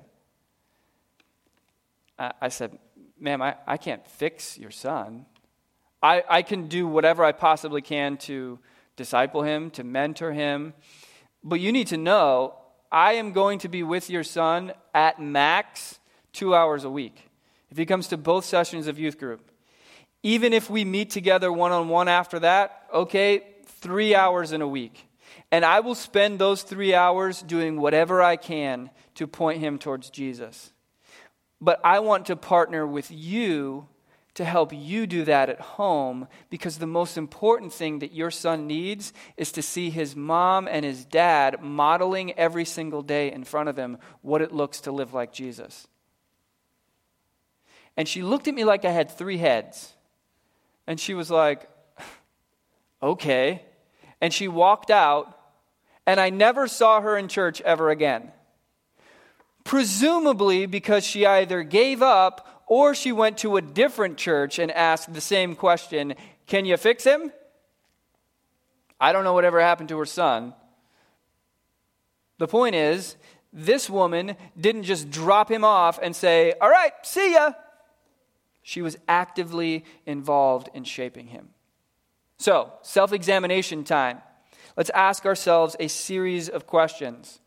I, 2.18 2.34
I 2.42 2.50
said, 2.50 2.78
Ma'am, 3.18 3.42
I, 3.42 3.56
I 3.66 3.78
can't 3.78 4.06
fix 4.06 4.58
your 4.58 4.72
son. 4.72 5.26
I, 6.02 6.24
I 6.30 6.42
can 6.42 6.68
do 6.68 6.88
whatever 6.88 7.24
I 7.24 7.32
possibly 7.32 7.82
can 7.82 8.18
to 8.18 8.60
disciple 8.96 9.44
him, 9.44 9.70
to 9.72 9.84
mentor 9.84 10.32
him. 10.32 10.74
But 11.44 11.60
you 11.60 11.72
need 11.72 11.88
to 11.88 11.98
know 11.98 12.56
I 12.92 13.14
am 13.14 13.34
going 13.34 13.60
to 13.60 13.70
be 13.70 13.84
with 13.84 14.10
your 14.10 14.24
son 14.24 14.74
at 14.94 15.22
max 15.22 16.00
two 16.34 16.56
hours 16.56 16.84
a 16.84 16.90
week. 16.90 17.30
If 17.70 17.78
he 17.78 17.86
comes 17.86 18.08
to 18.08 18.18
both 18.18 18.46
sessions 18.46 18.88
of 18.88 18.98
youth 18.98 19.20
group, 19.20 19.52
even 20.24 20.54
if 20.54 20.70
we 20.70 20.84
meet 20.84 21.10
together 21.10 21.52
one 21.52 21.72
on 21.72 21.88
one 21.88 22.08
after 22.08 22.40
that, 22.40 22.86
okay, 22.94 23.44
three 23.66 24.16
hours 24.16 24.52
in 24.52 24.62
a 24.62 24.68
week. 24.68 25.08
And 25.52 25.64
I 25.64 25.80
will 25.80 25.96
spend 25.96 26.40
those 26.40 26.64
three 26.64 26.94
hours 26.94 27.42
doing 27.42 27.80
whatever 27.80 28.22
I 28.22 28.36
can 28.36 28.90
to 29.16 29.28
point 29.28 29.60
him 29.60 29.80
towards 29.80 30.10
Jesus. 30.10 30.72
But 31.62 31.80
I 31.84 32.00
want 32.00 32.28
to 32.28 32.36
partner 32.36 32.86
with 32.88 33.12
you 33.12 33.88
to 34.40 34.46
help 34.46 34.72
you 34.72 35.06
do 35.06 35.26
that 35.26 35.50
at 35.50 35.60
home 35.60 36.26
because 36.50 36.78
the 36.78 36.88
most 36.88 37.18
important 37.18 37.74
thing 37.74 38.00
that 38.00 38.14
your 38.14 38.32
son 38.32 38.68
needs 38.68 39.12
is 39.36 39.52
to 39.52 39.62
see 39.62 39.90
his 39.90 40.16
mom 40.16 40.66
and 40.66 40.86
his 40.86 41.04
dad 41.04 41.62
modeling 41.62 42.32
every 42.40 42.64
single 42.64 43.02
day 43.02 43.30
in 43.30 43.44
front 43.44 43.68
of 43.68 43.76
him 43.76 43.98
what 44.22 44.42
it 44.42 44.54
looks 44.54 44.80
to 44.80 44.94
live 44.94 45.14
like 45.14 45.34
Jesus. 45.34 45.90
And 47.98 48.08
she 48.08 48.22
looked 48.22 48.48
at 48.48 48.54
me 48.54 48.64
like 48.64 48.86
I 48.86 48.92
had 48.92 49.12
three 49.12 49.38
heads. 49.38 49.92
And 50.88 50.98
she 50.98 51.14
was 51.14 51.30
like, 51.30 51.70
okay. 53.04 53.62
And 54.22 54.34
she 54.34 54.48
walked 54.48 54.90
out, 54.90 55.38
and 56.08 56.18
I 56.18 56.30
never 56.30 56.70
saw 56.70 57.02
her 57.02 57.18
in 57.18 57.28
church 57.28 57.60
ever 57.60 57.90
again. 57.90 58.32
Presumably 59.66 60.66
because 60.66 61.04
she 61.04 61.26
either 61.26 61.62
gave 61.62 62.02
up 62.02 62.49
or 62.70 62.94
she 62.94 63.12
went 63.12 63.40
to 63.40 63.58
a 63.58 63.62
different 63.62 64.18
church 64.18 64.60
and 64.60 64.72
asked 64.72 65.14
the 65.14 65.20
same 65.20 65.56
question 65.56 66.16
Can 66.48 66.64
you 66.64 66.78
fix 66.78 67.04
him? 67.04 67.34
I 69.02 69.12
don't 69.12 69.24
know 69.26 69.34
whatever 69.34 69.60
happened 69.60 69.90
to 69.90 69.98
her 69.98 70.06
son. 70.06 70.54
The 72.38 72.48
point 72.48 72.76
is, 72.76 73.18
this 73.52 73.90
woman 73.90 74.38
didn't 74.60 74.84
just 74.84 75.10
drop 75.10 75.52
him 75.52 75.66
off 75.66 76.00
and 76.02 76.16
say, 76.16 76.54
All 76.62 76.70
right, 76.70 76.94
see 77.02 77.34
ya. 77.34 77.52
She 78.62 78.82
was 78.82 78.98
actively 79.08 79.84
involved 80.06 80.70
in 80.76 80.84
shaping 80.84 81.28
him. 81.28 81.50
So, 82.38 82.72
self 82.84 83.12
examination 83.12 83.84
time. 83.84 84.22
Let's 84.78 84.92
ask 84.92 85.26
ourselves 85.26 85.76
a 85.80 85.88
series 85.88 86.48
of 86.48 86.68
questions. 86.68 87.40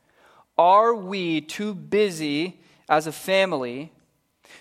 Are 0.59 0.95
we 0.95 1.41
too 1.41 1.75
busy 1.75 2.61
as 2.89 3.07
a 3.07 3.13
family 3.13 3.93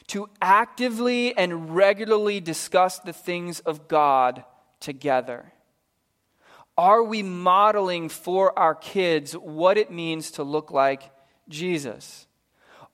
to 0.07 0.29
actively 0.41 1.35
and 1.37 1.75
regularly 1.75 2.39
discuss 2.39 2.99
the 2.99 3.13
things 3.13 3.59
of 3.61 3.87
God 3.87 4.43
together? 4.79 5.51
Are 6.77 7.03
we 7.03 7.21
modeling 7.21 8.09
for 8.09 8.57
our 8.57 8.75
kids 8.75 9.33
what 9.33 9.77
it 9.77 9.91
means 9.91 10.31
to 10.31 10.43
look 10.43 10.71
like 10.71 11.11
Jesus? 11.49 12.27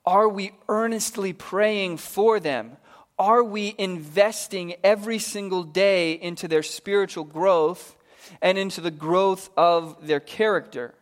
Are 0.06 0.28
we 0.28 0.52
earnestly 0.68 1.34
praying 1.34 1.98
for 1.98 2.40
them? 2.40 2.78
Are 3.20 3.44
we 3.44 3.76
investing 3.78 4.76
every 4.84 5.20
single 5.20 5.64
day 5.64 6.14
into 6.14 6.48
their 6.48 6.64
spiritual 6.64 7.24
growth 7.24 7.96
and 8.42 8.58
into 8.58 8.82
the 8.82 8.92
growth 8.92 9.50
of 9.58 10.06
their 10.06 10.20
character? 10.20 10.94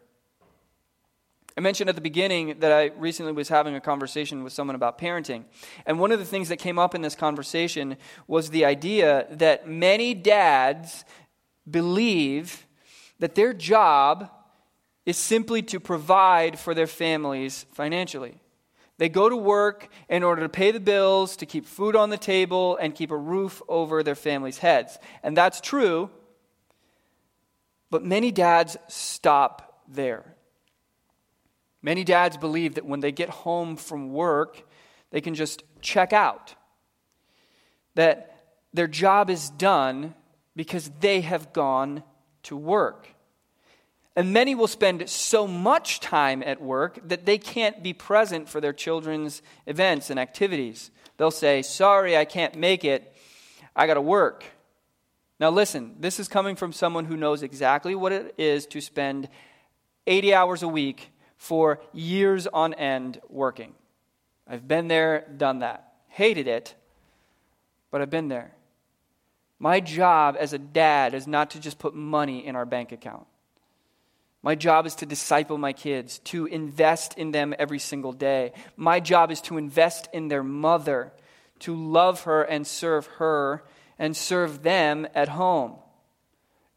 I 1.58 1.62
mentioned 1.62 1.89
at 1.89 1.95
the 1.95 2.01
beginning 2.01 2.60
that 2.60 2.72
I 2.74 2.91
recently 2.97 3.32
was 3.32 3.47
having 3.47 3.76
a 3.76 3.82
conversation 3.82 4.43
with 4.43 4.51
someone 4.51 4.76
about 4.76 4.97
parenting. 4.97 5.45
And 5.86 5.99
one 5.99 6.12
of 6.12 6.20
the 6.20 6.26
things 6.26 6.49
that 6.49 6.58
came 6.58 6.78
up 6.78 6.93
in 6.93 7.01
this 7.01 7.16
conversation 7.16 7.95
was 8.28 8.49
the 8.49 8.66
idea 8.66 9.26
that 9.32 9.68
many 9.68 10.14
dads 10.14 11.06
believe 11.70 12.68
that 13.20 13.36
their 13.36 13.53
job 13.53 14.30
is 15.06 15.18
simply 15.18 15.62
to 15.62 15.80
provide 15.80 16.60
for 16.60 16.74
their 16.74 16.88
families 16.88 17.66
financially. 17.72 18.41
They 18.97 19.08
go 19.08 19.30
to 19.30 19.38
work 19.38 19.89
in 20.10 20.24
order 20.24 20.41
to 20.41 20.49
pay 20.49 20.72
the 20.72 20.80
bills, 20.80 21.38
to 21.38 21.45
keep 21.45 21.66
food 21.66 21.95
on 21.95 22.10
the 22.10 22.18
table, 22.18 22.78
and 22.78 22.95
keep 22.95 23.12
a 23.12 23.18
roof 23.18 23.62
over 23.70 24.03
their 24.03 24.16
families' 24.16 24.58
heads. 24.58 24.97
And 25.24 25.38
that's 25.38 25.62
true, 25.62 26.10
but 27.89 28.03
many 28.03 28.32
dads 28.32 28.76
stop 28.88 29.84
there. 29.88 30.34
Many 31.86 32.03
dads 32.03 32.36
believe 32.36 32.73
that 32.75 32.86
when 32.88 33.01
they 33.01 33.11
get 33.11 33.29
home 33.29 33.75
from 33.75 34.11
work, 34.11 34.67
they 35.11 35.21
can 35.21 35.36
just 35.36 35.61
check 35.81 36.13
out. 36.13 36.55
That 37.93 38.47
their 38.73 38.88
job 38.88 39.29
is 39.29 39.51
done 39.51 40.15
because 40.55 40.89
they 40.99 41.21
have 41.21 41.53
gone 41.53 42.01
to 42.41 42.57
work. 42.57 43.09
And 44.15 44.33
many 44.33 44.55
will 44.55 44.65
spend 44.65 45.07
so 45.07 45.45
much 45.45 45.99
time 45.99 46.41
at 46.41 46.59
work 46.59 46.97
that 47.07 47.27
they 47.27 47.38
can't 47.38 47.83
be 47.83 47.93
present 47.93 48.49
for 48.49 48.59
their 48.59 48.73
children's 48.73 49.43
events 49.67 50.09
and 50.09 50.19
activities. 50.19 50.89
They'll 51.17 51.29
say, 51.29 51.61
Sorry, 51.61 52.17
I 52.17 52.25
can't 52.25 52.55
make 52.55 52.83
it. 52.83 53.15
I 53.75 53.86
got 53.86 53.93
to 53.93 54.01
work. 54.01 54.43
Now, 55.39 55.51
listen, 55.51 55.97
this 55.99 56.19
is 56.19 56.27
coming 56.27 56.55
from 56.55 56.73
someone 56.73 57.05
who 57.05 57.15
knows 57.15 57.43
exactly 57.43 57.93
what 57.93 58.11
it 58.11 58.33
is 58.39 58.65
to 58.67 58.81
spend 58.81 59.29
80 60.07 60.33
hours 60.33 60.63
a 60.63 60.67
week 60.67 61.11
for 61.38 61.79
years 61.93 62.47
on 62.47 62.73
end 62.73 63.21
working. 63.29 63.73
I've 64.47 64.67
been 64.67 64.88
there, 64.88 65.25
done 65.38 65.59
that. 65.59 65.93
Hated 66.07 66.47
it, 66.47 66.75
but 67.91 68.01
I've 68.01 68.09
been 68.09 68.29
there. 68.29 68.53
My 69.59 69.79
job 69.79 70.36
as 70.39 70.53
a 70.53 70.59
dad 70.59 71.13
is 71.13 71.27
not 71.27 71.51
to 71.51 71.59
just 71.59 71.79
put 71.79 71.95
money 71.95 72.45
in 72.45 72.55
our 72.55 72.65
bank 72.65 72.91
account. 72.91 73.25
My 74.43 74.53
job 74.53 74.86
is 74.86 74.93
to 74.95 75.07
disciple 75.07 75.57
my 75.57 75.73
kids, 75.73 76.19
to 76.25 76.45
invest 76.45 77.17
in 77.17 77.31
them 77.31 77.55
every 77.57 77.79
single 77.79 78.13
day. 78.13 78.53
My 78.77 78.99
job 78.99 79.31
is 79.31 79.41
to 79.41 79.57
invest 79.57 80.07
in 80.13 80.27
their 80.27 80.43
mother, 80.43 81.11
to 81.59 81.75
love 81.75 82.21
her 82.25 82.43
and 82.43 82.67
serve 82.67 83.07
her 83.17 83.63
and 83.97 84.15
serve 84.15 84.61
them 84.61 85.07
at 85.15 85.29
home. 85.29 85.77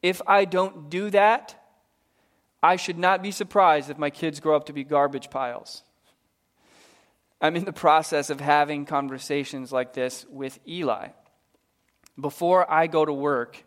If 0.03 0.23
I 0.27 0.45
don't 0.47 0.89
do 0.89 1.11
that, 1.11 1.58
I 2.63 2.77
should 2.77 2.99
not 2.99 3.23
be 3.23 3.31
surprised 3.31 3.91
if 3.91 3.99
my 3.99 4.11
kids 4.11 4.41
grow 4.41 4.57
up 4.57 4.67
to 4.67 4.73
be 4.73 4.85
garbage 4.85 5.31
piles. 5.31 5.83
I'm 7.41 7.55
in 7.55 7.65
the 7.65 7.73
process 7.73 8.31
of 8.31 8.41
having 8.41 8.85
conversations 8.85 9.71
like 9.71 9.93
this 9.93 10.27
with 10.29 10.59
Eli. 10.67 11.09
Before 12.21 12.69
I 12.69 12.89
go 12.89 13.05
to 13.05 13.13
work, 13.13 13.63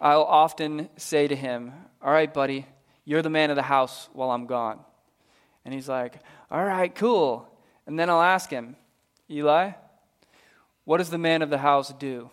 I'll 0.00 0.22
often 0.22 0.88
say 0.96 1.28
to 1.28 1.36
him, 1.36 1.72
All 2.00 2.12
right, 2.12 2.32
buddy, 2.32 2.66
you're 3.04 3.20
the 3.20 3.28
man 3.28 3.50
of 3.50 3.56
the 3.56 3.62
house 3.62 4.08
while 4.14 4.30
I'm 4.30 4.46
gone. 4.46 4.80
And 5.64 5.74
he's 5.74 5.88
like, 5.88 6.14
All 6.50 6.64
right, 6.64 6.94
cool. 6.94 7.46
And 7.86 7.98
then 7.98 8.08
I'll 8.08 8.22
ask 8.22 8.48
him, 8.48 8.76
Eli, 9.30 9.72
what 10.84 10.98
does 10.98 11.10
the 11.10 11.18
man 11.18 11.42
of 11.42 11.50
the 11.50 11.58
house 11.58 11.92
do? 11.92 12.30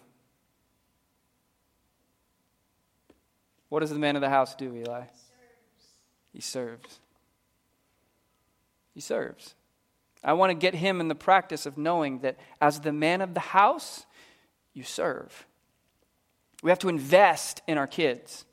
What 3.67 3.81
does 3.81 3.91
the 3.91 3.99
man 3.99 4.15
of 4.15 4.21
the 4.21 4.29
house 4.29 4.55
do, 4.55 4.75
Eli? 4.75 5.03
He 6.34 6.41
serves. 6.41 6.99
He 8.93 9.01
serves. 9.01 9.55
I 10.23 10.34
want 10.34 10.49
to 10.49 10.55
get 10.55 10.75
him 10.75 10.99
in 10.99 11.07
the 11.07 11.15
practice 11.15 11.65
of 11.65 11.77
knowing 11.77 12.19
that 12.19 12.38
as 12.59 12.82
the 12.82 12.91
man 12.91 13.21
of 13.21 13.34
the 13.34 13.39
house, 13.39 14.05
you 14.73 14.84
serve. 14.84 15.45
We 16.61 16.69
have 16.69 16.80
to 16.80 16.89
invest 16.89 17.61
in 17.67 17.77
our 17.77 17.88
kids. 17.88 18.45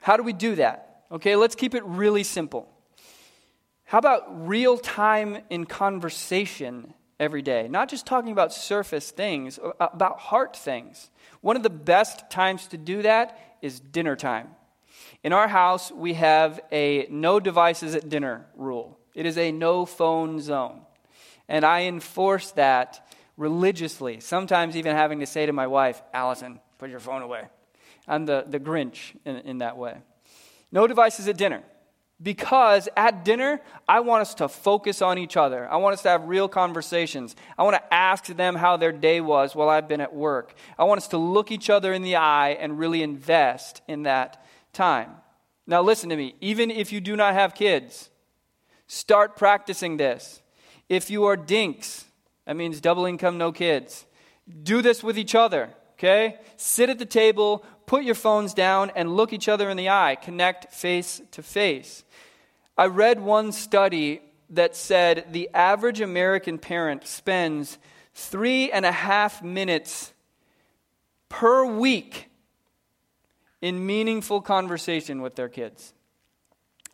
How 0.00 0.16
do 0.16 0.22
we 0.22 0.32
do 0.32 0.54
that? 0.54 1.04
Okay, 1.10 1.36
let's 1.36 1.54
keep 1.54 1.74
it 1.74 1.84
really 1.84 2.22
simple. 2.22 2.68
How 3.84 3.98
about 3.98 4.46
real 4.46 4.76
time 4.76 5.38
in 5.48 5.64
conversation 5.64 6.92
every 7.18 7.42
day? 7.42 7.68
Not 7.68 7.88
just 7.88 8.06
talking 8.06 8.32
about 8.32 8.52
surface 8.52 9.10
things, 9.10 9.58
uh, 9.58 9.72
about 9.78 10.18
heart 10.18 10.56
things. 10.56 11.10
One 11.40 11.56
of 11.56 11.62
the 11.62 11.70
best 11.70 12.30
times 12.30 12.66
to 12.68 12.76
do 12.76 13.02
that 13.02 13.56
is 13.62 13.80
dinner 13.80 14.16
time. 14.16 14.48
In 15.22 15.32
our 15.32 15.48
house, 15.48 15.90
we 15.90 16.14
have 16.14 16.60
a 16.70 17.06
no 17.10 17.40
devices 17.40 17.94
at 17.94 18.08
dinner 18.08 18.46
rule. 18.56 18.98
It 19.14 19.26
is 19.26 19.36
a 19.38 19.52
no 19.52 19.84
phone 19.84 20.40
zone. 20.40 20.82
And 21.48 21.64
I 21.64 21.82
enforce 21.82 22.50
that 22.52 23.08
religiously, 23.36 24.20
sometimes 24.20 24.76
even 24.76 24.94
having 24.94 25.20
to 25.20 25.26
say 25.26 25.46
to 25.46 25.52
my 25.52 25.66
wife, 25.66 26.02
Allison, 26.12 26.60
put 26.78 26.90
your 26.90 27.00
phone 27.00 27.22
away. 27.22 27.44
I'm 28.06 28.26
the, 28.26 28.44
the 28.46 28.60
Grinch 28.60 29.16
in, 29.24 29.36
in 29.36 29.58
that 29.58 29.76
way. 29.76 29.98
No 30.72 30.86
devices 30.86 31.28
at 31.28 31.36
dinner. 31.36 31.62
Because 32.20 32.88
at 32.96 33.24
dinner, 33.24 33.60
I 33.88 34.00
want 34.00 34.22
us 34.22 34.34
to 34.34 34.48
focus 34.48 35.02
on 35.02 35.18
each 35.18 35.36
other. 35.36 35.70
I 35.70 35.76
want 35.76 35.94
us 35.94 36.02
to 36.02 36.08
have 36.08 36.24
real 36.24 36.48
conversations. 36.48 37.36
I 37.56 37.62
want 37.62 37.76
to 37.76 37.94
ask 37.94 38.26
them 38.26 38.56
how 38.56 38.76
their 38.76 38.90
day 38.90 39.20
was 39.20 39.54
while 39.54 39.68
I've 39.68 39.86
been 39.86 40.00
at 40.00 40.12
work. 40.12 40.54
I 40.76 40.84
want 40.84 40.98
us 40.98 41.08
to 41.08 41.18
look 41.18 41.52
each 41.52 41.70
other 41.70 41.92
in 41.92 42.02
the 42.02 42.16
eye 42.16 42.56
and 42.58 42.76
really 42.76 43.02
invest 43.02 43.82
in 43.86 44.02
that 44.02 44.44
time. 44.72 45.10
Now, 45.66 45.82
listen 45.82 46.08
to 46.10 46.16
me. 46.16 46.34
Even 46.40 46.70
if 46.70 46.92
you 46.92 47.00
do 47.00 47.16
not 47.16 47.34
have 47.34 47.54
kids, 47.54 48.10
start 48.86 49.36
practicing 49.36 49.96
this. 49.96 50.42
If 50.88 51.10
you 51.10 51.24
are 51.26 51.36
dinks, 51.36 52.06
that 52.46 52.56
means 52.56 52.80
double 52.80 53.04
income, 53.04 53.36
no 53.36 53.52
kids. 53.52 54.06
Do 54.62 54.80
this 54.80 55.02
with 55.02 55.18
each 55.18 55.34
other, 55.34 55.70
okay? 55.92 56.38
Sit 56.56 56.88
at 56.88 56.98
the 56.98 57.04
table, 57.04 57.64
put 57.84 58.04
your 58.04 58.14
phones 58.14 58.54
down, 58.54 58.90
and 58.96 59.14
look 59.14 59.34
each 59.34 59.48
other 59.48 59.68
in 59.68 59.76
the 59.76 59.90
eye. 59.90 60.16
Connect 60.20 60.72
face 60.72 61.20
to 61.32 61.42
face. 61.42 62.04
I 62.78 62.86
read 62.86 63.20
one 63.20 63.52
study 63.52 64.22
that 64.50 64.74
said 64.74 65.26
the 65.32 65.50
average 65.52 66.00
American 66.00 66.56
parent 66.58 67.06
spends 67.06 67.78
three 68.14 68.72
and 68.72 68.86
a 68.86 68.92
half 68.92 69.42
minutes 69.42 70.14
per 71.28 71.66
week 71.66 72.27
in 73.60 73.84
meaningful 73.84 74.40
conversation 74.40 75.22
with 75.22 75.34
their 75.34 75.48
kids. 75.48 75.92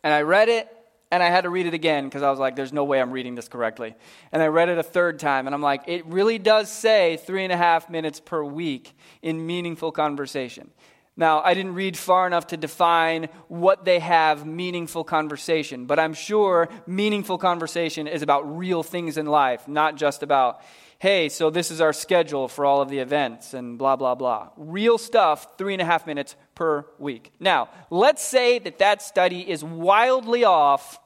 And 0.03 0.13
I 0.13 0.21
read 0.21 0.49
it 0.49 0.67
and 1.11 1.21
I 1.21 1.29
had 1.29 1.41
to 1.41 1.49
read 1.49 1.65
it 1.65 1.73
again 1.73 2.05
because 2.05 2.23
I 2.23 2.29
was 2.29 2.39
like, 2.39 2.55
there's 2.55 2.73
no 2.73 2.83
way 2.83 2.99
I'm 2.99 3.11
reading 3.11 3.35
this 3.35 3.47
correctly. 3.47 3.95
And 4.31 4.41
I 4.41 4.47
read 4.47 4.69
it 4.69 4.77
a 4.77 4.83
third 4.83 5.19
time 5.19 5.47
and 5.47 5.53
I'm 5.53 5.61
like, 5.61 5.83
it 5.87 6.05
really 6.05 6.37
does 6.37 6.71
say 6.71 7.17
three 7.17 7.43
and 7.43 7.53
a 7.53 7.57
half 7.57 7.89
minutes 7.89 8.19
per 8.19 8.43
week 8.43 8.95
in 9.21 9.45
meaningful 9.45 9.91
conversation. 9.91 10.71
Now, 11.17 11.41
I 11.41 11.53
didn't 11.53 11.75
read 11.75 11.97
far 11.97 12.27
enough 12.27 12.47
to 12.47 12.57
define 12.57 13.29
what 13.47 13.85
they 13.85 13.99
have 13.99 14.45
meaningful 14.45 15.05
conversation, 15.05 15.85
but 15.85 15.97
I'm 15.97 16.13
sure 16.13 16.67
meaningful 16.85 17.37
conversation 17.37 18.07
is 18.07 18.21
about 18.21 18.57
real 18.57 18.83
things 18.83 19.17
in 19.17 19.25
life, 19.25 19.65
not 19.65 19.95
just 19.95 20.23
about, 20.23 20.59
hey, 20.99 21.29
so 21.29 21.49
this 21.49 21.71
is 21.71 21.79
our 21.79 21.93
schedule 21.93 22.49
for 22.49 22.65
all 22.65 22.81
of 22.81 22.89
the 22.89 22.99
events 22.99 23.53
and 23.53 23.77
blah, 23.77 23.95
blah, 23.95 24.15
blah. 24.15 24.49
Real 24.57 24.97
stuff, 24.97 25.57
three 25.57 25.73
and 25.73 25.81
a 25.81 25.85
half 25.85 26.05
minutes 26.05 26.35
per 26.55 26.85
week. 26.97 27.31
Now, 27.39 27.69
let's 27.89 28.23
say 28.23 28.59
that 28.59 28.79
that 28.79 29.01
study 29.01 29.49
is 29.49 29.63
wildly 29.63 30.43
off 30.43 30.99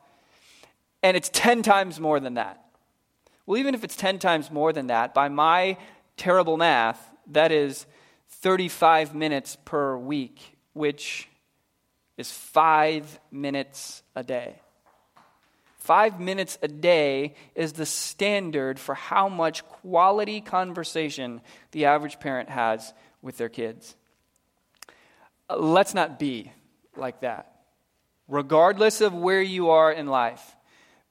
and 1.04 1.18
it's 1.18 1.30
10 1.30 1.64
times 1.64 2.00
more 2.00 2.20
than 2.20 2.36
that. 2.36 2.64
Well, 3.46 3.58
even 3.58 3.74
if 3.74 3.84
it's 3.84 3.96
10 3.96 4.20
times 4.20 4.52
more 4.52 4.72
than 4.72 4.88
that, 4.88 5.14
by 5.14 5.28
my 5.28 5.78
terrible 6.18 6.56
math, 6.56 7.04
that 7.32 7.52
is 7.52 7.86
35 8.30 9.16
minutes 9.16 9.58
per 9.66 9.98
week, 9.98 10.58
which 10.74 11.28
is 12.18 12.32
five 12.32 13.20
minutes 13.32 14.04
a 14.16 14.24
day. 14.24 14.62
Five 15.78 16.20
minutes 16.20 16.60
a 16.62 16.68
day 16.68 17.34
is 17.56 17.74
the 17.74 17.86
standard 17.86 18.80
for 18.80 18.94
how 18.94 19.30
much 19.30 19.66
quality 19.66 20.42
conversation 20.42 21.42
the 21.72 21.86
average 21.86 22.20
parent 22.20 22.50
has 22.50 22.94
with 23.22 23.38
their 23.38 23.50
kids. 23.50 23.96
Let's 25.56 25.94
not 25.94 26.20
be 26.20 26.52
like 26.96 27.22
that. 27.22 27.52
Regardless 28.28 29.02
of 29.02 29.14
where 29.14 29.42
you 29.42 29.72
are 29.72 29.92
in 29.92 30.08
life, 30.08 30.56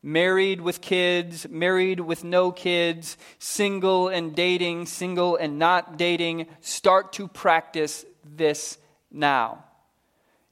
married 0.03 0.61
with 0.61 0.81
kids, 0.81 1.49
married 1.49 2.01
with 2.01 2.23
no 2.23 2.53
kids, 2.53 3.17
single 3.39 4.09
and 4.09 4.35
dating, 4.37 4.87
single 4.87 5.37
and 5.37 5.59
not 5.59 5.97
dating, 5.97 6.47
start 6.61 7.13
to 7.15 7.27
practice 7.27 8.05
this 8.25 8.79
now. 9.11 9.65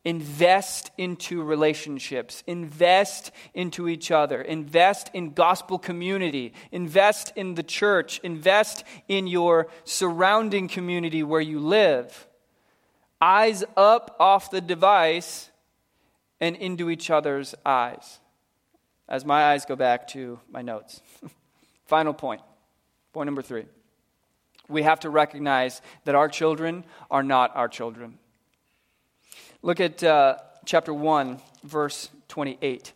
Invest 0.04 0.92
into 0.96 1.42
relationships. 1.42 2.44
Invest 2.46 3.32
into 3.54 3.88
each 3.88 4.12
other. 4.12 4.40
Invest 4.40 5.10
in 5.12 5.32
gospel 5.32 5.78
community. 5.80 6.52
Invest 6.70 7.32
in 7.34 7.54
the 7.54 7.64
church. 7.64 8.20
Invest 8.22 8.84
in 9.08 9.26
your 9.26 9.66
surrounding 9.82 10.68
community 10.68 11.24
where 11.24 11.40
you 11.40 11.58
live. 11.58 12.25
Eyes 13.20 13.64
up 13.76 14.16
off 14.20 14.50
the 14.50 14.60
device 14.60 15.50
and 16.40 16.56
into 16.56 16.90
each 16.90 17.10
other's 17.10 17.54
eyes 17.64 18.20
as 19.08 19.24
my 19.24 19.44
eyes 19.52 19.64
go 19.64 19.76
back 19.76 20.08
to 20.08 20.40
my 20.50 20.62
notes. 20.62 21.00
Final 21.86 22.12
point. 22.12 22.42
Point 23.12 23.26
number 23.26 23.42
three. 23.42 23.64
We 24.68 24.82
have 24.82 25.00
to 25.00 25.10
recognize 25.10 25.80
that 26.04 26.14
our 26.14 26.28
children 26.28 26.84
are 27.10 27.22
not 27.22 27.54
our 27.54 27.68
children. 27.68 28.18
Look 29.62 29.80
at 29.80 30.02
uh, 30.02 30.38
chapter 30.64 30.92
1, 30.92 31.40
verse 31.62 32.10
28. 32.28 32.92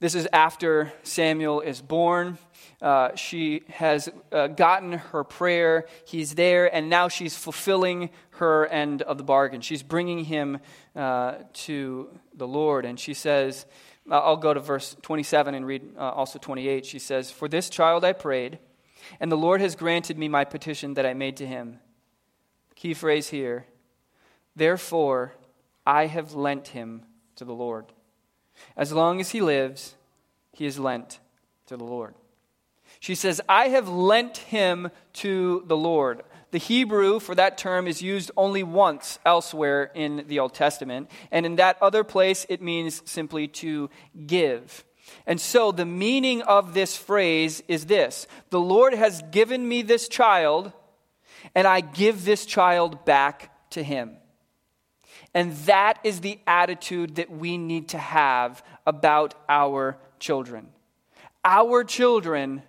This 0.00 0.14
is 0.14 0.28
after 0.32 0.92
Samuel 1.02 1.60
is 1.60 1.82
born. 1.82 2.38
Uh, 2.80 3.14
she 3.16 3.62
has 3.68 4.08
uh, 4.30 4.46
gotten 4.46 4.92
her 4.92 5.24
prayer. 5.24 5.86
He's 6.04 6.36
there, 6.36 6.72
and 6.72 6.88
now 6.88 7.08
she's 7.08 7.36
fulfilling 7.36 8.10
her 8.30 8.66
end 8.66 9.02
of 9.02 9.18
the 9.18 9.24
bargain. 9.24 9.60
She's 9.60 9.82
bringing 9.82 10.24
him 10.24 10.58
uh, 10.94 11.34
to 11.52 12.08
the 12.34 12.46
Lord, 12.46 12.84
and 12.84 12.98
she 12.98 13.14
says, 13.14 13.66
I'll 14.10 14.36
go 14.36 14.54
to 14.54 14.60
verse 14.60 14.96
27 15.02 15.54
and 15.54 15.66
read 15.66 15.82
uh, 15.96 16.10
also 16.10 16.38
28. 16.38 16.86
She 16.86 16.98
says, 16.98 17.30
For 17.30 17.48
this 17.48 17.68
child 17.68 18.04
I 18.04 18.12
prayed, 18.12 18.58
and 19.20 19.30
the 19.30 19.36
Lord 19.36 19.60
has 19.60 19.74
granted 19.74 20.16
me 20.16 20.28
my 20.28 20.44
petition 20.44 20.94
that 20.94 21.04
I 21.04 21.14
made 21.14 21.36
to 21.38 21.46
him. 21.46 21.80
Key 22.74 22.94
phrase 22.94 23.28
here. 23.28 23.66
Therefore, 24.54 25.34
I 25.84 26.06
have 26.06 26.34
lent 26.34 26.68
him 26.68 27.02
to 27.36 27.44
the 27.44 27.54
Lord. 27.54 27.86
As 28.76 28.92
long 28.92 29.20
as 29.20 29.30
he 29.30 29.40
lives, 29.40 29.94
he 30.52 30.64
is 30.64 30.78
lent 30.78 31.20
to 31.66 31.76
the 31.76 31.84
Lord. 31.84 32.14
She 33.00 33.14
says, 33.14 33.40
I 33.48 33.68
have 33.68 33.88
lent 33.88 34.38
him 34.38 34.90
to 35.14 35.64
the 35.66 35.76
Lord. 35.76 36.22
The 36.50 36.58
Hebrew 36.58 37.20
for 37.20 37.34
that 37.34 37.58
term 37.58 37.86
is 37.86 38.02
used 38.02 38.30
only 38.36 38.62
once 38.62 39.18
elsewhere 39.24 39.90
in 39.94 40.24
the 40.28 40.38
Old 40.38 40.54
Testament, 40.54 41.10
and 41.30 41.44
in 41.44 41.56
that 41.56 41.76
other 41.82 42.04
place 42.04 42.46
it 42.48 42.62
means 42.62 43.02
simply 43.04 43.48
to 43.48 43.90
give. 44.26 44.84
And 45.26 45.40
so 45.40 45.72
the 45.72 45.86
meaning 45.86 46.42
of 46.42 46.74
this 46.74 46.96
phrase 46.96 47.62
is 47.68 47.86
this 47.86 48.26
The 48.50 48.60
Lord 48.60 48.94
has 48.94 49.22
given 49.30 49.68
me 49.68 49.82
this 49.82 50.08
child, 50.08 50.72
and 51.54 51.66
I 51.66 51.80
give 51.80 52.24
this 52.24 52.46
child 52.46 53.04
back 53.04 53.70
to 53.70 53.82
him. 53.82 54.16
And 55.34 55.54
that 55.66 55.98
is 56.04 56.20
the 56.20 56.38
attitude 56.46 57.16
that 57.16 57.30
we 57.30 57.58
need 57.58 57.88
to 57.90 57.98
have 57.98 58.62
about 58.86 59.34
our 59.48 59.98
children. 60.18 60.68
Our 61.44 61.84
children 61.84 62.62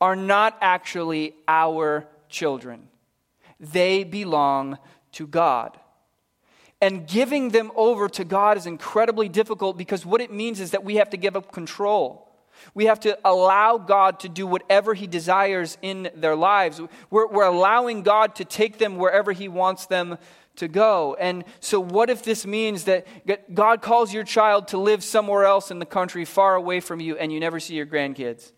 are 0.00 0.16
not 0.16 0.56
actually 0.60 1.34
our 1.46 2.06
children 2.28 2.88
they 3.60 4.04
belong 4.04 4.78
to 5.12 5.26
God. 5.26 5.78
And 6.80 7.06
giving 7.06 7.50
them 7.50 7.70
over 7.76 8.08
to 8.08 8.24
God 8.24 8.56
is 8.56 8.66
incredibly 8.66 9.28
difficult 9.28 9.76
because 9.76 10.06
what 10.06 10.22
it 10.22 10.32
means 10.32 10.60
is 10.60 10.70
that 10.70 10.82
we 10.82 10.96
have 10.96 11.10
to 11.10 11.18
give 11.18 11.36
up 11.36 11.52
control. 11.52 12.26
We 12.72 12.86
have 12.86 13.00
to 13.00 13.18
allow 13.24 13.76
God 13.76 14.20
to 14.20 14.28
do 14.28 14.46
whatever 14.46 14.94
He 14.94 15.06
desires 15.06 15.76
in 15.82 16.10
their 16.14 16.36
lives. 16.36 16.80
We're, 17.10 17.26
we're 17.26 17.44
allowing 17.44 18.02
God 18.02 18.34
to 18.36 18.46
take 18.46 18.78
them 18.78 18.96
wherever 18.96 19.32
He 19.32 19.48
wants 19.48 19.86
them 19.86 20.16
to 20.56 20.68
go. 20.68 21.16
And 21.20 21.44
so, 21.60 21.80
what 21.80 22.10
if 22.10 22.22
this 22.22 22.46
means 22.46 22.84
that 22.84 23.06
God 23.54 23.82
calls 23.82 24.12
your 24.12 24.24
child 24.24 24.68
to 24.68 24.78
live 24.78 25.04
somewhere 25.04 25.44
else 25.44 25.70
in 25.70 25.78
the 25.78 25.86
country, 25.86 26.24
far 26.24 26.54
away 26.54 26.80
from 26.80 27.00
you, 27.00 27.16
and 27.16 27.32
you 27.32 27.40
never 27.40 27.60
see 27.60 27.74
your 27.74 27.86
grandkids? 27.86 28.52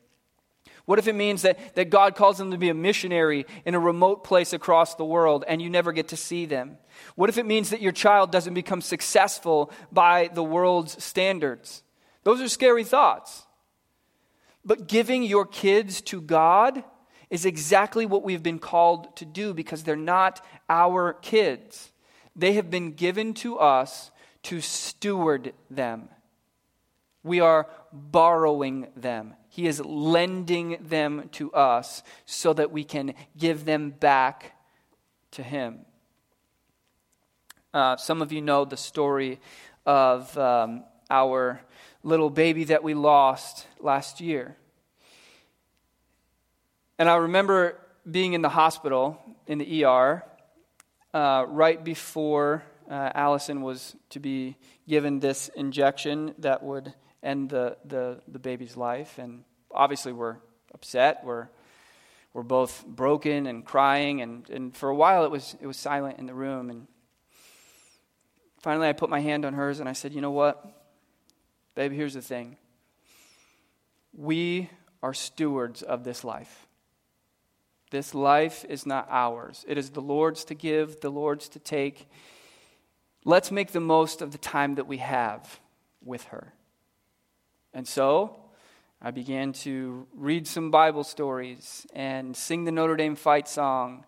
What 0.84 0.98
if 0.98 1.06
it 1.06 1.14
means 1.14 1.42
that, 1.42 1.74
that 1.76 1.90
God 1.90 2.16
calls 2.16 2.38
them 2.38 2.50
to 2.50 2.58
be 2.58 2.68
a 2.68 2.74
missionary 2.74 3.46
in 3.64 3.74
a 3.74 3.80
remote 3.80 4.24
place 4.24 4.52
across 4.52 4.94
the 4.94 5.04
world 5.04 5.44
and 5.46 5.62
you 5.62 5.70
never 5.70 5.92
get 5.92 6.08
to 6.08 6.16
see 6.16 6.44
them? 6.44 6.78
What 7.14 7.28
if 7.28 7.38
it 7.38 7.46
means 7.46 7.70
that 7.70 7.80
your 7.80 7.92
child 7.92 8.32
doesn't 8.32 8.54
become 8.54 8.80
successful 8.80 9.70
by 9.92 10.28
the 10.34 10.42
world's 10.42 11.02
standards? 11.02 11.82
Those 12.24 12.40
are 12.40 12.48
scary 12.48 12.84
thoughts. 12.84 13.46
But 14.64 14.88
giving 14.88 15.22
your 15.22 15.46
kids 15.46 16.00
to 16.02 16.20
God 16.20 16.84
is 17.30 17.46
exactly 17.46 18.06
what 18.06 18.22
we've 18.22 18.42
been 18.42 18.58
called 18.58 19.16
to 19.16 19.24
do 19.24 19.54
because 19.54 19.84
they're 19.84 19.96
not 19.96 20.44
our 20.68 21.14
kids. 21.14 21.92
They 22.36 22.54
have 22.54 22.70
been 22.70 22.92
given 22.92 23.34
to 23.34 23.58
us 23.58 24.10
to 24.44 24.60
steward 24.60 25.54
them. 25.70 26.08
We 27.22 27.40
are 27.40 27.68
borrowing 27.92 28.88
them. 28.96 29.34
He 29.52 29.66
is 29.66 29.84
lending 29.84 30.78
them 30.80 31.28
to 31.32 31.52
us 31.52 32.02
so 32.24 32.54
that 32.54 32.72
we 32.72 32.84
can 32.84 33.12
give 33.36 33.66
them 33.66 33.90
back 33.90 34.56
to 35.32 35.42
Him. 35.42 35.80
Uh, 37.74 37.98
some 37.98 38.22
of 38.22 38.32
you 38.32 38.40
know 38.40 38.64
the 38.64 38.78
story 38.78 39.40
of 39.84 40.38
um, 40.38 40.84
our 41.10 41.60
little 42.02 42.30
baby 42.30 42.64
that 42.64 42.82
we 42.82 42.94
lost 42.94 43.66
last 43.78 44.22
year. 44.22 44.56
And 46.98 47.06
I 47.06 47.16
remember 47.16 47.78
being 48.10 48.32
in 48.32 48.40
the 48.40 48.48
hospital, 48.48 49.20
in 49.46 49.58
the 49.58 49.84
ER, 49.84 50.24
uh, 51.12 51.44
right 51.46 51.84
before 51.84 52.62
uh, 52.90 53.10
Allison 53.14 53.60
was 53.60 53.96
to 54.08 54.18
be 54.18 54.56
given 54.88 55.20
this 55.20 55.50
injection 55.50 56.34
that 56.38 56.62
would 56.62 56.94
end 57.22 57.50
the, 57.50 57.76
the, 57.84 58.20
the 58.28 58.38
baby's 58.38 58.76
life. 58.76 59.18
And 59.18 59.44
obviously, 59.70 60.12
we're 60.12 60.36
upset. 60.74 61.22
We're, 61.24 61.48
we're 62.34 62.42
both 62.42 62.84
broken 62.86 63.46
and 63.46 63.64
crying. 63.64 64.20
And, 64.20 64.48
and 64.50 64.76
for 64.76 64.88
a 64.88 64.94
while, 64.94 65.24
it 65.24 65.30
was, 65.30 65.56
it 65.60 65.66
was 65.66 65.76
silent 65.76 66.18
in 66.18 66.26
the 66.26 66.34
room. 66.34 66.70
And 66.70 66.86
finally, 68.60 68.88
I 68.88 68.92
put 68.92 69.10
my 69.10 69.20
hand 69.20 69.44
on 69.44 69.54
hers 69.54 69.80
and 69.80 69.88
I 69.88 69.92
said, 69.92 70.12
You 70.12 70.20
know 70.20 70.30
what? 70.30 70.64
Baby, 71.74 71.96
here's 71.96 72.14
the 72.14 72.22
thing. 72.22 72.56
We 74.14 74.68
are 75.02 75.14
stewards 75.14 75.82
of 75.82 76.04
this 76.04 76.22
life. 76.22 76.66
This 77.90 78.14
life 78.14 78.64
is 78.68 78.86
not 78.86 79.06
ours. 79.10 79.64
It 79.68 79.76
is 79.76 79.90
the 79.90 80.00
Lord's 80.00 80.44
to 80.46 80.54
give, 80.54 81.00
the 81.00 81.10
Lord's 81.10 81.48
to 81.50 81.58
take. 81.58 82.08
Let's 83.24 83.50
make 83.50 83.72
the 83.72 83.80
most 83.80 84.22
of 84.22 84.32
the 84.32 84.38
time 84.38 84.76
that 84.76 84.86
we 84.86 84.98
have 84.98 85.60
with 86.02 86.24
her. 86.24 86.54
And 87.74 87.86
so 87.86 88.36
I 89.00 89.10
began 89.10 89.52
to 89.54 90.06
read 90.14 90.46
some 90.46 90.70
Bible 90.70 91.04
stories 91.04 91.86
and 91.94 92.36
sing 92.36 92.64
the 92.64 92.72
Notre 92.72 92.96
Dame 92.96 93.16
fight 93.16 93.48
song 93.48 94.04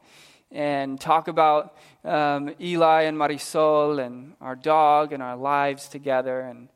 and 0.51 1.01
talk 1.01 1.29
about 1.29 1.77
um, 2.05 2.55
Eli 2.61 3.03
and 3.03 3.19
Marisol 3.19 4.05
and 4.05 4.35
our 4.41 4.55
dog 4.55 5.13
and 5.13 5.23
our 5.23 5.37
lives 5.37 5.89
together. 5.89 6.41
And 6.41 6.69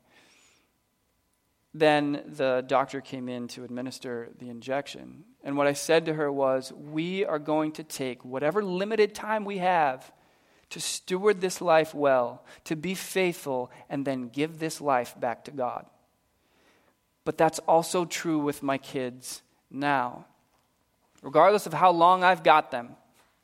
then 1.73 2.23
the 2.25 2.63
doctor 2.67 2.99
came 2.99 3.29
in 3.29 3.47
to 3.49 3.63
administer 3.63 4.29
the 4.37 4.49
injection. 4.49 5.23
And 5.43 5.55
what 5.55 5.67
I 5.67 5.73
said 5.73 6.05
to 6.05 6.13
her 6.15 6.31
was, 6.31 6.73
We 6.73 7.23
are 7.23 7.39
going 7.39 7.71
to 7.73 7.83
take 7.83 8.25
whatever 8.25 8.63
limited 8.63 9.15
time 9.15 9.45
we 9.45 9.59
have 9.59 10.11
to 10.71 10.79
steward 10.79 11.41
this 11.41 11.61
life 11.61 11.95
well, 11.95 12.43
to 12.63 12.75
be 12.75 12.93
faithful, 12.93 13.71
and 13.89 14.05
then 14.05 14.29
give 14.29 14.59
this 14.59 14.79
life 14.79 15.19
back 15.19 15.45
to 15.45 15.51
God. 15.51 15.85
But 17.25 17.37
that's 17.37 17.59
also 17.59 18.05
true 18.05 18.39
with 18.39 18.63
my 18.63 18.77
kids 18.77 19.41
now. 19.69 20.25
Regardless 21.21 21.65
of 21.65 21.73
how 21.73 21.91
long 21.91 22.23
I've 22.23 22.43
got 22.43 22.71
them, 22.71 22.95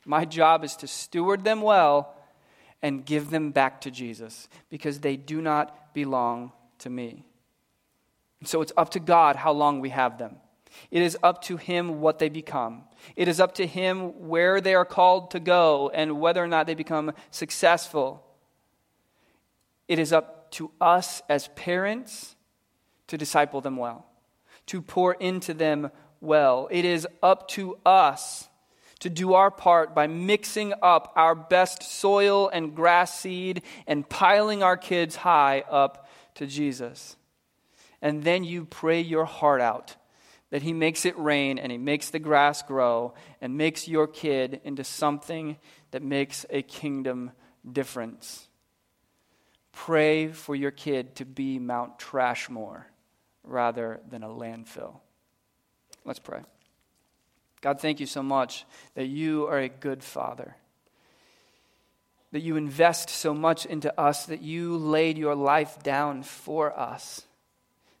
my 0.04 0.24
job 0.24 0.64
is 0.64 0.76
to 0.76 0.86
steward 0.86 1.44
them 1.44 1.60
well 1.60 2.14
and 2.82 3.04
give 3.04 3.30
them 3.30 3.50
back 3.50 3.80
to 3.82 3.90
Jesus 3.90 4.48
because 4.70 5.00
they 5.00 5.16
do 5.16 5.40
not 5.40 5.92
belong 5.94 6.52
to 6.78 6.90
me. 6.90 7.24
So 8.44 8.60
it's 8.62 8.72
up 8.76 8.90
to 8.90 9.00
God 9.00 9.36
how 9.36 9.52
long 9.52 9.80
we 9.80 9.90
have 9.90 10.18
them. 10.18 10.36
It 10.90 11.02
is 11.02 11.16
up 11.22 11.42
to 11.42 11.56
Him 11.56 12.00
what 12.00 12.18
they 12.18 12.28
become. 12.28 12.84
It 13.16 13.28
is 13.28 13.40
up 13.40 13.54
to 13.56 13.66
Him 13.66 14.28
where 14.28 14.60
they 14.60 14.74
are 14.74 14.84
called 14.84 15.30
to 15.32 15.40
go 15.40 15.90
and 15.92 16.20
whether 16.20 16.42
or 16.42 16.46
not 16.46 16.66
they 16.66 16.74
become 16.74 17.12
successful. 17.30 18.22
It 19.88 19.98
is 19.98 20.12
up 20.12 20.50
to 20.52 20.70
us 20.80 21.22
as 21.28 21.48
parents 21.48 22.35
to 23.08 23.18
disciple 23.18 23.60
them 23.60 23.76
well, 23.76 24.06
to 24.66 24.82
pour 24.82 25.14
into 25.14 25.54
them 25.54 25.90
well. 26.20 26.68
It 26.70 26.84
is 26.84 27.06
up 27.22 27.48
to 27.48 27.78
us 27.84 28.48
to 29.00 29.10
do 29.10 29.34
our 29.34 29.50
part 29.50 29.94
by 29.94 30.06
mixing 30.06 30.72
up 30.82 31.12
our 31.16 31.34
best 31.34 31.82
soil 31.82 32.48
and 32.48 32.74
grass 32.74 33.18
seed 33.18 33.62
and 33.86 34.08
piling 34.08 34.62
our 34.62 34.76
kids 34.76 35.16
high 35.16 35.64
up 35.70 36.08
to 36.34 36.46
Jesus 36.46 37.16
and 38.02 38.22
then 38.22 38.44
you 38.44 38.64
pray 38.64 39.00
your 39.00 39.24
heart 39.24 39.60
out 39.60 39.96
that 40.50 40.62
He 40.62 40.72
makes 40.72 41.04
it 41.04 41.18
rain 41.18 41.58
and 41.58 41.72
He 41.72 41.78
makes 41.78 42.10
the 42.10 42.18
grass 42.18 42.62
grow 42.62 43.14
and 43.40 43.56
makes 43.56 43.88
your 43.88 44.06
kid 44.06 44.60
into 44.64 44.84
something 44.84 45.56
that 45.90 46.02
makes 46.02 46.46
a 46.50 46.62
kingdom 46.62 47.32
difference. 47.70 48.48
Pray 49.72 50.28
for 50.28 50.54
your 50.54 50.70
kid 50.70 51.16
to 51.16 51.24
be 51.24 51.58
Mount 51.58 51.98
Trashmore 51.98 52.84
rather 53.46 54.00
than 54.08 54.22
a 54.22 54.28
landfill. 54.28 54.96
Let's 56.04 56.18
pray. 56.18 56.40
God, 57.60 57.80
thank 57.80 58.00
you 58.00 58.06
so 58.06 58.22
much 58.22 58.64
that 58.94 59.06
you 59.06 59.46
are 59.46 59.58
a 59.58 59.68
good 59.68 60.02
father. 60.04 60.56
That 62.32 62.40
you 62.40 62.56
invest 62.56 63.08
so 63.08 63.32
much 63.32 63.66
into 63.66 63.98
us, 63.98 64.26
that 64.26 64.42
you 64.42 64.76
laid 64.76 65.16
your 65.16 65.34
life 65.34 65.82
down 65.82 66.22
for 66.22 66.78
us 66.78 67.22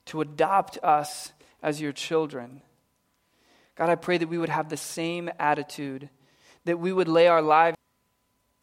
to 0.06 0.20
adopt 0.20 0.78
us 0.82 1.32
as 1.62 1.80
your 1.80 1.92
children. 1.92 2.62
God, 3.76 3.88
I 3.88 3.94
pray 3.94 4.18
that 4.18 4.28
we 4.28 4.38
would 4.38 4.48
have 4.48 4.68
the 4.68 4.76
same 4.76 5.30
attitude, 5.38 6.08
that 6.64 6.78
we 6.78 6.92
would 6.92 7.08
lay 7.08 7.28
our 7.28 7.42
lives. 7.42 7.76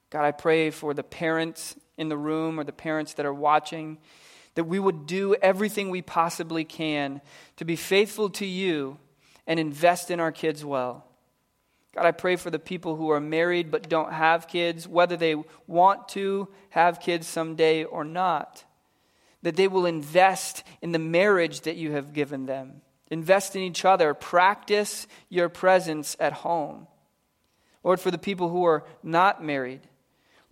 God, 0.10 0.24
I 0.26 0.32
pray 0.32 0.70
for 0.70 0.94
the 0.94 1.04
parents 1.04 1.76
in 1.98 2.10
the 2.10 2.18
room 2.18 2.60
or 2.60 2.64
the 2.64 2.72
parents 2.72 3.14
that 3.16 3.26
are 3.26 3.34
watching, 3.34 3.98
that 4.56 4.66
we 4.66 4.80
would 4.80 5.06
do 5.06 5.36
everything 5.36 5.90
we 5.90 6.02
possibly 6.02 6.64
can 6.64 7.22
to 7.58 7.66
be 7.66 7.76
faithful 7.76 8.30
to 8.32 8.46
you 8.46 8.98
and 9.48 9.60
invest 9.60 10.12
in 10.12 10.20
our 10.20 10.32
kids 10.32 10.64
well. 10.64 11.06
God, 11.96 12.06
I 12.06 12.12
pray 12.12 12.36
for 12.36 12.50
the 12.50 12.60
people 12.60 12.96
who 12.96 13.12
are 13.12 13.20
married 13.20 13.70
but 13.70 13.90
don't 13.90 14.14
have 14.14 14.48
kids, 14.48 14.88
whether 14.88 15.18
they 15.18 15.36
want 15.68 16.10
to 16.10 16.48
have 16.70 17.00
kids 17.00 17.28
someday 17.28 17.84
or 17.84 18.04
not 18.04 18.64
that 19.44 19.58
they 19.58 19.68
will 19.68 19.86
invest 19.86 20.64
in 20.82 20.92
the 20.92 21.00
marriage 21.00 21.62
that 21.62 21.76
you 21.76 21.92
have 21.92 22.14
given 22.14 22.46
them. 22.48 22.82
Invest 23.12 23.56
in 23.56 23.62
each 23.62 23.86
other. 23.86 24.14
Practice 24.14 25.06
your 25.30 25.50
presence 25.50 26.18
at 26.20 26.34
home. 26.34 26.88
Lord, 27.84 28.00
for 28.00 28.10
the 28.10 28.18
people 28.18 28.50
who 28.50 28.64
are 28.64 28.86
not 29.04 29.44
married, 29.44 29.82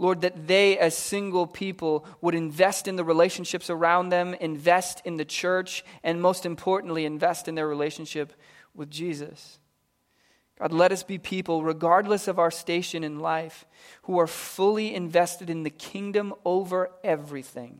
Lord, 0.02 0.22
that 0.22 0.48
they 0.48 0.80
as 0.80 0.98
single 0.98 1.46
people 1.46 2.08
would 2.22 2.34
invest 2.34 2.88
in 2.88 2.96
the 2.96 3.04
relationships 3.04 3.70
around 3.70 4.10
them, 4.10 4.34
invest 4.34 5.00
in 5.06 5.18
the 5.18 5.26
church, 5.26 5.86
and 6.04 6.20
most 6.20 6.44
importantly, 6.44 7.06
invest 7.06 7.48
in 7.48 7.54
their 7.54 7.68
relationship 7.68 8.34
with 8.74 8.90
Jesus. 8.90 9.60
God, 10.58 10.74
let 10.74 10.92
us 10.92 11.04
be 11.04 11.20
people, 11.20 11.64
regardless 11.64 12.28
of 12.28 12.40
our 12.40 12.50
station 12.50 13.04
in 13.04 13.20
life, 13.20 13.68
who 14.04 14.20
are 14.20 14.26
fully 14.26 14.96
invested 14.96 15.52
in 15.52 15.62
the 15.62 15.70
kingdom 15.70 16.34
over 16.46 16.90
everything. 17.04 17.80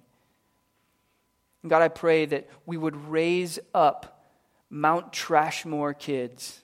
And 1.64 1.72
God, 1.72 1.82
I 1.82 1.88
pray 1.88 2.28
that 2.28 2.48
we 2.68 2.78
would 2.78 3.10
raise 3.10 3.58
up 3.74 4.28
Mount 4.70 5.12
Trashmore 5.12 5.98
kids, 5.98 6.62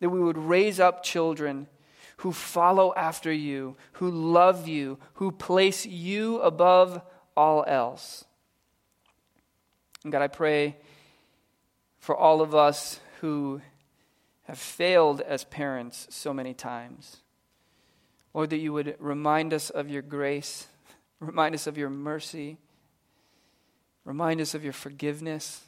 that 0.00 0.08
we 0.08 0.20
would 0.20 0.38
raise 0.38 0.80
up 0.80 1.02
children 1.02 1.66
who 2.22 2.30
follow 2.32 2.94
after 2.94 3.32
you, 3.32 3.76
who 3.94 4.08
love 4.08 4.68
you, 4.68 4.96
who 5.14 5.32
place 5.32 5.84
you 5.84 6.40
above 6.40 7.02
all 7.36 7.64
else. 7.66 8.24
And 10.04 10.12
God, 10.12 10.22
I 10.22 10.28
pray 10.28 10.76
for 11.98 12.16
all 12.16 12.40
of 12.40 12.54
us 12.54 13.00
who 13.20 13.60
have 14.44 14.58
failed 14.58 15.20
as 15.20 15.42
parents 15.44 16.06
so 16.10 16.32
many 16.32 16.54
times. 16.54 17.16
Lord, 18.34 18.50
that 18.50 18.58
you 18.58 18.72
would 18.72 18.94
remind 19.00 19.52
us 19.52 19.70
of 19.70 19.90
your 19.90 20.02
grace, 20.02 20.68
remind 21.20 21.56
us 21.56 21.66
of 21.66 21.76
your 21.76 21.90
mercy. 21.90 22.58
Remind 24.04 24.40
us 24.40 24.54
of 24.54 24.64
your 24.64 24.72
forgiveness. 24.72 25.62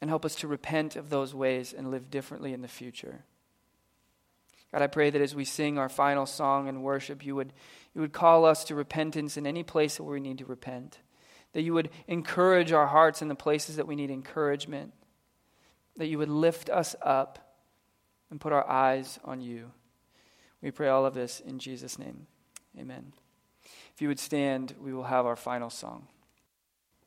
and 0.00 0.08
help 0.08 0.24
us 0.24 0.36
to 0.36 0.46
repent 0.46 0.94
of 0.94 1.10
those 1.10 1.34
ways 1.34 1.72
and 1.72 1.90
live 1.90 2.08
differently 2.08 2.52
in 2.52 2.62
the 2.62 2.68
future. 2.68 3.24
God, 4.72 4.82
I 4.82 4.86
pray 4.86 5.10
that 5.10 5.22
as 5.22 5.34
we 5.34 5.44
sing 5.44 5.78
our 5.78 5.88
final 5.88 6.26
song 6.26 6.68
and 6.68 6.82
worship, 6.82 7.24
you 7.24 7.34
would, 7.34 7.52
you 7.94 8.00
would 8.00 8.12
call 8.12 8.44
us 8.44 8.64
to 8.64 8.74
repentance 8.74 9.36
in 9.36 9.46
any 9.46 9.62
place 9.62 9.98
where 9.98 10.12
we 10.12 10.20
need 10.20 10.38
to 10.38 10.44
repent. 10.44 10.98
That 11.54 11.62
you 11.62 11.72
would 11.72 11.88
encourage 12.06 12.72
our 12.72 12.86
hearts 12.86 13.22
in 13.22 13.28
the 13.28 13.34
places 13.34 13.76
that 13.76 13.86
we 13.86 13.96
need 13.96 14.10
encouragement. 14.10 14.92
That 15.96 16.08
you 16.08 16.18
would 16.18 16.28
lift 16.28 16.68
us 16.68 16.94
up 17.02 17.56
and 18.30 18.40
put 18.40 18.52
our 18.52 18.68
eyes 18.68 19.18
on 19.24 19.40
you. 19.40 19.70
We 20.60 20.70
pray 20.70 20.88
all 20.88 21.06
of 21.06 21.14
this 21.14 21.40
in 21.40 21.58
Jesus' 21.58 21.98
name. 21.98 22.26
Amen. 22.78 23.12
If 23.94 24.02
you 24.02 24.08
would 24.08 24.20
stand, 24.20 24.74
we 24.80 24.92
will 24.92 25.04
have 25.04 25.24
our 25.24 25.36
final 25.36 25.70
song. 25.70 26.08